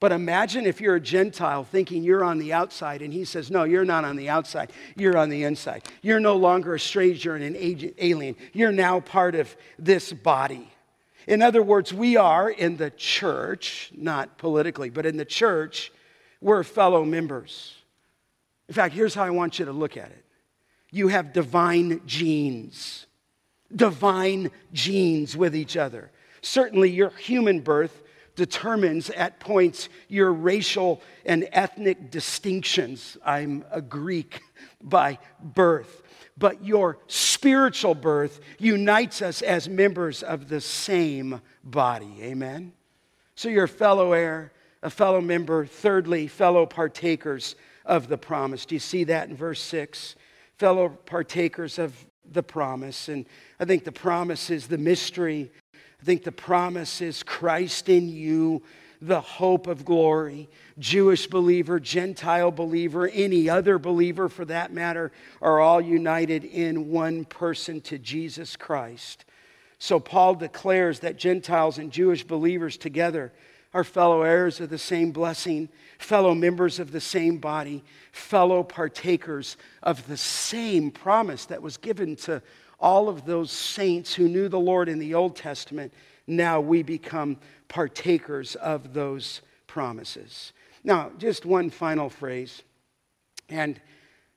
But 0.00 0.12
imagine 0.12 0.64
if 0.64 0.80
you're 0.80 0.94
a 0.94 1.00
Gentile 1.00 1.64
thinking 1.64 2.04
you're 2.04 2.22
on 2.22 2.38
the 2.38 2.52
outside, 2.52 3.02
and 3.02 3.12
he 3.12 3.24
says, 3.24 3.50
No, 3.50 3.64
you're 3.64 3.84
not 3.84 4.04
on 4.04 4.16
the 4.16 4.28
outside, 4.28 4.72
you're 4.96 5.16
on 5.16 5.28
the 5.28 5.42
inside. 5.42 5.88
You're 6.02 6.20
no 6.20 6.36
longer 6.36 6.74
a 6.74 6.80
stranger 6.80 7.34
and 7.34 7.44
an 7.44 7.92
alien. 7.98 8.36
You're 8.52 8.72
now 8.72 9.00
part 9.00 9.34
of 9.34 9.56
this 9.78 10.12
body. 10.12 10.70
In 11.26 11.42
other 11.42 11.62
words, 11.62 11.92
we 11.92 12.16
are 12.16 12.48
in 12.48 12.76
the 12.76 12.90
church, 12.90 13.90
not 13.94 14.38
politically, 14.38 14.88
but 14.88 15.04
in 15.04 15.16
the 15.16 15.24
church, 15.24 15.92
we're 16.40 16.62
fellow 16.62 17.04
members. 17.04 17.74
In 18.68 18.74
fact, 18.74 18.94
here's 18.94 19.14
how 19.14 19.24
I 19.24 19.30
want 19.30 19.58
you 19.58 19.64
to 19.64 19.72
look 19.72 19.96
at 19.96 20.10
it 20.10 20.24
you 20.90 21.08
have 21.08 21.32
divine 21.32 22.00
genes, 22.06 23.06
divine 23.74 24.50
genes 24.72 25.36
with 25.36 25.56
each 25.56 25.76
other. 25.76 26.10
Certainly, 26.40 26.90
your 26.92 27.10
human 27.10 27.60
birth 27.60 28.00
determines 28.38 29.10
at 29.10 29.40
points 29.40 29.88
your 30.08 30.32
racial 30.32 31.02
and 31.26 31.46
ethnic 31.52 32.10
distinctions. 32.10 33.18
I'm 33.24 33.64
a 33.70 33.82
Greek 33.82 34.40
by 34.80 35.18
birth. 35.42 36.02
But 36.38 36.64
your 36.64 36.98
spiritual 37.08 37.96
birth 37.96 38.40
unites 38.58 39.22
us 39.22 39.42
as 39.42 39.68
members 39.68 40.22
of 40.22 40.48
the 40.48 40.60
same 40.60 41.42
body. 41.64 42.14
Amen? 42.22 42.72
So 43.34 43.48
you're 43.48 43.64
a 43.64 43.68
fellow 43.68 44.12
heir, 44.12 44.52
a 44.84 44.90
fellow 44.90 45.20
member. 45.20 45.66
Thirdly, 45.66 46.28
fellow 46.28 46.64
partakers 46.64 47.56
of 47.84 48.06
the 48.06 48.18
promise. 48.18 48.64
Do 48.64 48.76
you 48.76 48.80
see 48.80 49.02
that 49.04 49.28
in 49.28 49.34
verse 49.34 49.60
6? 49.60 50.14
Fellow 50.58 50.90
partakers 50.90 51.80
of 51.80 52.06
the 52.30 52.42
promise. 52.42 53.08
And 53.08 53.26
I 53.58 53.64
think 53.64 53.82
the 53.82 53.90
promise 53.90 54.48
is 54.48 54.68
the 54.68 54.78
mystery 54.78 55.50
think 56.08 56.24
the 56.24 56.32
promise 56.32 57.02
is 57.02 57.22
Christ 57.22 57.90
in 57.90 58.08
you, 58.08 58.62
the 59.02 59.20
hope 59.20 59.66
of 59.66 59.84
glory. 59.84 60.48
Jewish 60.78 61.26
believer, 61.26 61.78
Gentile 61.78 62.50
believer, 62.50 63.08
any 63.08 63.50
other 63.50 63.78
believer 63.78 64.30
for 64.30 64.46
that 64.46 64.72
matter, 64.72 65.12
are 65.42 65.60
all 65.60 65.82
united 65.82 66.46
in 66.46 66.90
one 66.90 67.26
person 67.26 67.82
to 67.82 67.98
Jesus 67.98 68.56
Christ. 68.56 69.26
So 69.78 70.00
Paul 70.00 70.36
declares 70.36 71.00
that 71.00 71.18
Gentiles 71.18 71.76
and 71.76 71.92
Jewish 71.92 72.24
believers 72.24 72.78
together 72.78 73.30
are 73.74 73.84
fellow 73.84 74.22
heirs 74.22 74.60
of 74.60 74.70
the 74.70 74.78
same 74.78 75.10
blessing, 75.10 75.68
fellow 75.98 76.34
members 76.34 76.78
of 76.78 76.90
the 76.90 77.02
same 77.02 77.36
body, 77.36 77.84
fellow 78.12 78.62
partakers 78.62 79.58
of 79.82 80.06
the 80.08 80.16
same 80.16 80.90
promise 80.90 81.44
that 81.44 81.60
was 81.60 81.76
given 81.76 82.16
to 82.16 82.40
all 82.80 83.08
of 83.08 83.24
those 83.24 83.50
saints 83.50 84.14
who 84.14 84.28
knew 84.28 84.48
the 84.48 84.58
Lord 84.58 84.88
in 84.88 84.98
the 84.98 85.14
Old 85.14 85.36
Testament, 85.36 85.92
now 86.26 86.60
we 86.60 86.82
become 86.82 87.38
partakers 87.68 88.54
of 88.56 88.92
those 88.92 89.40
promises. 89.66 90.52
Now, 90.84 91.10
just 91.18 91.44
one 91.44 91.70
final 91.70 92.08
phrase. 92.08 92.62
And 93.48 93.80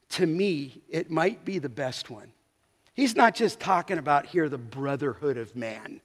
to 0.10 0.26
me, 0.26 0.82
it 0.90 1.12
might 1.12 1.46
be 1.46 1.60
the 1.60 1.70
best 1.70 2.10
one. 2.10 2.32
He's 2.94 3.16
not 3.16 3.36
just 3.36 3.60
talking 3.60 3.98
about 3.98 4.26
here 4.26 4.50
the 4.50 4.58
brotherhood 4.58 5.38
of 5.38 5.56
man. 5.56 6.02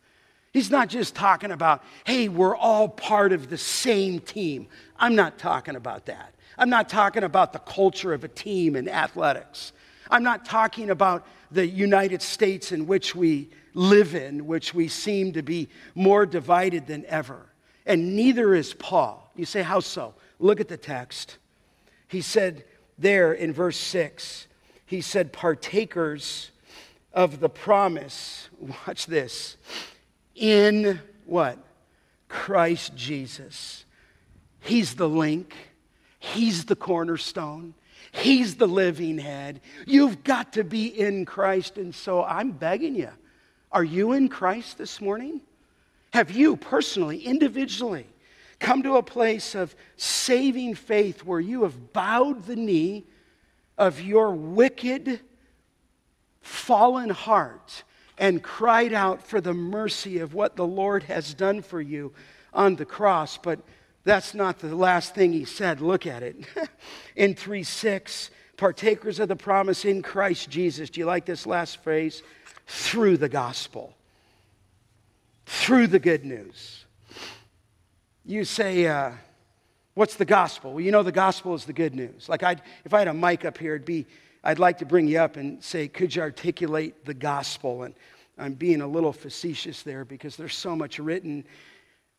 He's 0.52 0.70
not 0.70 0.88
just 0.88 1.14
talking 1.14 1.50
about, 1.50 1.82
hey, 2.04 2.28
we're 2.28 2.56
all 2.56 2.88
part 2.88 3.32
of 3.32 3.50
the 3.50 3.58
same 3.58 4.20
team. 4.20 4.68
I'm 4.96 5.14
not 5.14 5.38
talking 5.38 5.76
about 5.76 6.06
that. 6.06 6.34
I'm 6.56 6.70
not 6.70 6.88
talking 6.88 7.24
about 7.24 7.52
the 7.52 7.58
culture 7.58 8.14
of 8.14 8.24
a 8.24 8.28
team 8.28 8.76
in 8.76 8.88
athletics. 8.88 9.72
I'm 10.10 10.22
not 10.22 10.44
talking 10.44 10.90
about 10.90 11.26
the 11.50 11.66
United 11.66 12.22
States 12.22 12.72
in 12.72 12.86
which 12.86 13.14
we 13.14 13.50
live 13.74 14.14
in, 14.14 14.46
which 14.46 14.74
we 14.74 14.88
seem 14.88 15.32
to 15.32 15.42
be 15.42 15.68
more 15.94 16.26
divided 16.26 16.86
than 16.86 17.04
ever. 17.06 17.46
And 17.84 18.16
neither 18.16 18.54
is 18.54 18.74
Paul. 18.74 19.30
You 19.36 19.44
say, 19.44 19.62
how 19.62 19.80
so? 19.80 20.14
Look 20.38 20.60
at 20.60 20.68
the 20.68 20.76
text. 20.76 21.38
He 22.08 22.20
said 22.20 22.64
there 22.98 23.32
in 23.32 23.52
verse 23.52 23.76
6, 23.76 24.48
he 24.86 25.00
said, 25.00 25.32
partakers 25.32 26.50
of 27.12 27.40
the 27.40 27.48
promise, 27.48 28.48
watch 28.86 29.06
this, 29.06 29.56
in 30.34 31.00
what? 31.24 31.58
Christ 32.28 32.94
Jesus. 32.96 33.84
He's 34.60 34.94
the 34.94 35.08
link, 35.08 35.54
He's 36.18 36.64
the 36.64 36.76
cornerstone. 36.76 37.74
He's 38.16 38.56
the 38.56 38.66
living 38.66 39.18
head. 39.18 39.60
You've 39.86 40.24
got 40.24 40.54
to 40.54 40.64
be 40.64 40.86
in 40.86 41.26
Christ. 41.26 41.76
And 41.76 41.94
so 41.94 42.24
I'm 42.24 42.52
begging 42.52 42.94
you 42.94 43.10
are 43.72 43.84
you 43.84 44.12
in 44.12 44.28
Christ 44.28 44.78
this 44.78 45.02
morning? 45.02 45.42
Have 46.14 46.30
you 46.30 46.56
personally, 46.56 47.18
individually, 47.18 48.06
come 48.58 48.82
to 48.84 48.96
a 48.96 49.02
place 49.02 49.54
of 49.54 49.76
saving 49.96 50.76
faith 50.76 51.24
where 51.24 51.40
you 51.40 51.64
have 51.64 51.92
bowed 51.92 52.44
the 52.46 52.56
knee 52.56 53.04
of 53.76 54.00
your 54.00 54.30
wicked, 54.30 55.20
fallen 56.40 57.10
heart 57.10 57.84
and 58.16 58.42
cried 58.42 58.94
out 58.94 59.22
for 59.26 59.42
the 59.42 59.52
mercy 59.52 60.20
of 60.20 60.32
what 60.32 60.56
the 60.56 60.66
Lord 60.66 61.02
has 61.02 61.34
done 61.34 61.60
for 61.60 61.82
you 61.82 62.14
on 62.54 62.76
the 62.76 62.86
cross? 62.86 63.36
But 63.36 63.60
that's 64.06 64.34
not 64.34 64.60
the 64.60 64.74
last 64.74 65.14
thing 65.14 65.32
he 65.32 65.44
said. 65.44 65.80
Look 65.80 66.06
at 66.06 66.22
it. 66.22 66.36
in 67.16 67.34
3 67.34 67.62
6, 67.62 68.30
partakers 68.56 69.20
of 69.20 69.28
the 69.28 69.36
promise 69.36 69.84
in 69.84 70.00
Christ 70.00 70.48
Jesus. 70.48 70.88
Do 70.88 71.00
you 71.00 71.06
like 71.06 71.26
this 71.26 71.46
last 71.46 71.82
phrase? 71.82 72.22
Through 72.66 73.18
the 73.18 73.28
gospel. 73.28 73.94
Through 75.44 75.88
the 75.88 75.98
good 75.98 76.24
news. 76.24 76.84
You 78.24 78.44
say, 78.44 78.86
uh, 78.86 79.12
What's 79.96 80.16
the 80.16 80.26
gospel? 80.26 80.74
Well, 80.74 80.82
you 80.82 80.90
know 80.90 81.02
the 81.02 81.10
gospel 81.10 81.54
is 81.54 81.64
the 81.64 81.72
good 81.72 81.94
news. 81.94 82.28
Like 82.28 82.42
I'd, 82.42 82.60
if 82.84 82.92
I 82.92 82.98
had 82.98 83.08
a 83.08 83.14
mic 83.14 83.46
up 83.46 83.56
here, 83.56 83.74
it'd 83.76 83.86
be, 83.86 84.04
I'd 84.44 84.58
like 84.58 84.76
to 84.78 84.84
bring 84.84 85.08
you 85.08 85.18
up 85.18 85.36
and 85.36 85.64
say, 85.64 85.88
could 85.88 86.14
you 86.14 86.20
articulate 86.20 87.06
the 87.06 87.14
gospel? 87.14 87.84
And 87.84 87.94
I'm 88.36 88.52
being 88.52 88.82
a 88.82 88.86
little 88.86 89.14
facetious 89.14 89.82
there 89.82 90.04
because 90.04 90.36
there's 90.36 90.54
so 90.54 90.76
much 90.76 90.98
written 90.98 91.46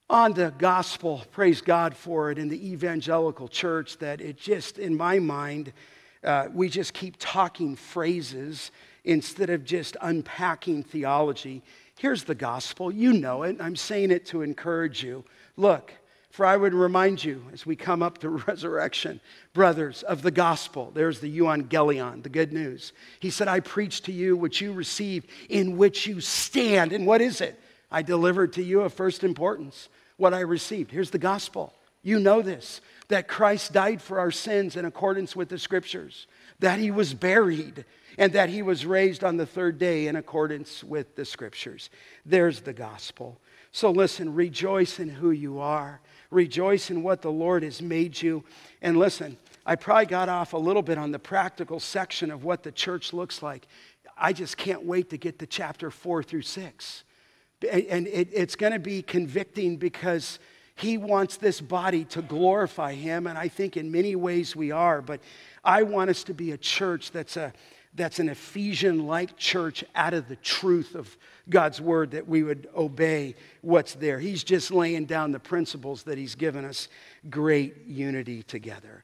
on 0.10 0.34
the 0.34 0.54
gospel, 0.58 1.24
praise 1.32 1.60
God 1.60 1.96
for 1.96 2.32
it, 2.32 2.38
in 2.38 2.48
the 2.48 2.72
evangelical 2.72 3.48
church 3.48 3.98
that 3.98 4.22
it 4.22 4.38
just, 4.38 4.80
in 4.80 4.96
my 4.96 5.20
mind, 5.20 5.74
uh, 6.24 6.48
we 6.54 6.70
just 6.70 6.94
keep 6.94 7.16
talking 7.20 7.76
phrases 7.76 8.72
instead 9.04 9.50
of 9.50 9.66
just 9.66 9.98
unpacking 10.02 10.84
theology. 10.84 11.62
Here's 11.98 12.24
the 12.24 12.36
gospel. 12.36 12.92
You 12.92 13.14
know 13.14 13.44
it. 13.44 13.58
I'm 13.60 13.76
saying 13.76 14.12
it 14.12 14.26
to 14.28 14.44
encourage 14.44 15.04
you. 15.04 15.26
Look, 15.58 15.94
for 16.30 16.46
I 16.46 16.56
would 16.56 16.74
remind 16.74 17.24
you 17.24 17.44
as 17.52 17.66
we 17.66 17.76
come 17.76 18.02
up 18.02 18.20
to 18.20 18.30
resurrection, 18.48 19.20
brothers, 19.54 20.04
of 20.04 20.22
the 20.22 20.32
gospel. 20.32 20.92
There's 20.94 21.20
the 21.20 21.38
euangelion, 21.38 22.24
the 22.24 22.30
good 22.30 22.54
news. 22.54 22.94
He 23.20 23.30
said, 23.30 23.50
I 23.50 23.60
preach 23.60 24.04
to 24.04 24.14
you 24.14 24.38
what 24.38 24.62
you 24.62 24.72
received, 24.72 25.30
in 25.50 25.76
which 25.76 26.08
you 26.08 26.22
stand. 26.22 26.94
And 26.94 27.06
what 27.06 27.22
is 27.22 27.42
it? 27.42 27.60
I 27.92 28.04
delivered 28.04 28.54
to 28.54 28.64
you 28.64 28.82
of 28.82 28.94
first 28.94 29.24
importance 29.24 29.90
what 30.18 30.34
I 30.34 30.42
received. 30.42 30.92
Here's 30.92 31.12
the 31.12 31.18
gospel. 31.18 31.74
You 32.04 32.20
know 32.20 32.42
this 32.42 32.82
that 33.10 33.28
Christ 33.28 33.72
died 33.72 34.02
for 34.02 34.20
our 34.20 34.32
sins 34.32 34.76
in 34.76 34.84
accordance 34.84 35.34
with 35.36 35.48
the 35.48 35.58
scriptures, 35.58 36.28
that 36.60 36.78
he 36.78 36.92
was 36.92 37.14
buried, 37.14 37.86
and 38.18 38.34
that 38.34 38.50
he 38.50 38.62
was 38.62 38.86
raised 38.86 39.24
on 39.24 39.38
the 39.38 39.46
third 39.46 39.78
day 39.78 40.08
in 40.08 40.18
accordance 40.18 40.84
with 40.84 41.16
the 41.16 41.24
scriptures. 41.24 41.90
There's 42.26 42.62
the 42.62 42.74
gospel. 42.74 43.40
So 43.72 43.92
listen, 43.92 44.34
rejoice 44.34 45.00
in 45.00 45.08
who 45.08 45.32
you 45.32 45.60
are, 45.60 46.02
rejoice 46.32 46.90
in 46.90 47.04
what 47.04 47.22
the 47.22 47.32
Lord 47.32 47.64
has 47.64 47.82
made 47.82 48.22
you. 48.22 48.44
And 48.82 48.98
listen, 48.98 49.38
I 49.66 49.76
probably 49.76 50.08
got 50.08 50.30
off 50.30 50.54
a 50.54 50.58
little 50.58 50.82
bit 50.82 50.98
on 50.98 51.12
the 51.12 51.20
practical 51.20 51.80
section 51.80 52.32
of 52.32 52.44
what 52.44 52.64
the 52.64 52.72
church 52.72 53.14
looks 53.14 53.42
like. 53.42 53.68
I 54.18 54.34
just 54.34 54.58
can't 54.58 54.84
wait 54.84 55.10
to 55.12 55.18
get 55.18 55.40
to 55.40 55.46
chapter 55.46 55.92
four 55.92 56.24
through 56.24 56.42
six. 56.42 57.04
And 57.64 58.08
it, 58.08 58.30
it's 58.32 58.56
going 58.56 58.74
to 58.74 58.80
be 58.80 59.02
convicting 59.02 59.78
because 59.78 60.40
he 60.76 60.98
wants 60.98 61.38
this 61.38 61.60
body 61.60 62.06
to 62.06 62.22
glorify 62.22 62.94
him. 62.94 63.26
And 63.26 63.38
I 63.38 63.48
think 63.48 63.78
in 63.78 63.92
many 63.92 64.16
ways 64.16 64.56
we 64.56 64.72
are. 64.72 65.02
But 65.02 65.22
I 65.64 65.84
want 65.84 66.10
us 66.10 66.24
to 66.26 66.34
be 66.34 66.52
a 66.52 66.58
church 66.58 67.12
that's, 67.12 67.36
a, 67.36 67.52
that's 67.96 68.20
an 68.20 68.30
Ephesian 68.30 69.08
like 69.08 69.38
church 69.38 69.84
out 69.96 70.14
of 70.14 70.28
the 70.28 70.36
truth 70.36 70.94
of 70.94 71.18
God's 71.50 71.82
word, 71.82 72.12
that 72.12 72.28
we 72.28 72.44
would 72.44 72.70
obey 72.76 73.36
what's 73.62 73.96
there. 73.96 74.20
He's 74.20 74.44
just 74.44 74.70
laying 74.70 75.06
down 75.06 75.32
the 75.32 75.40
principles 75.40 76.04
that 76.04 76.18
he's 76.18 76.36
given 76.36 76.64
us 76.64 76.90
great 77.30 77.86
unity 77.88 78.44
together. 78.44 79.04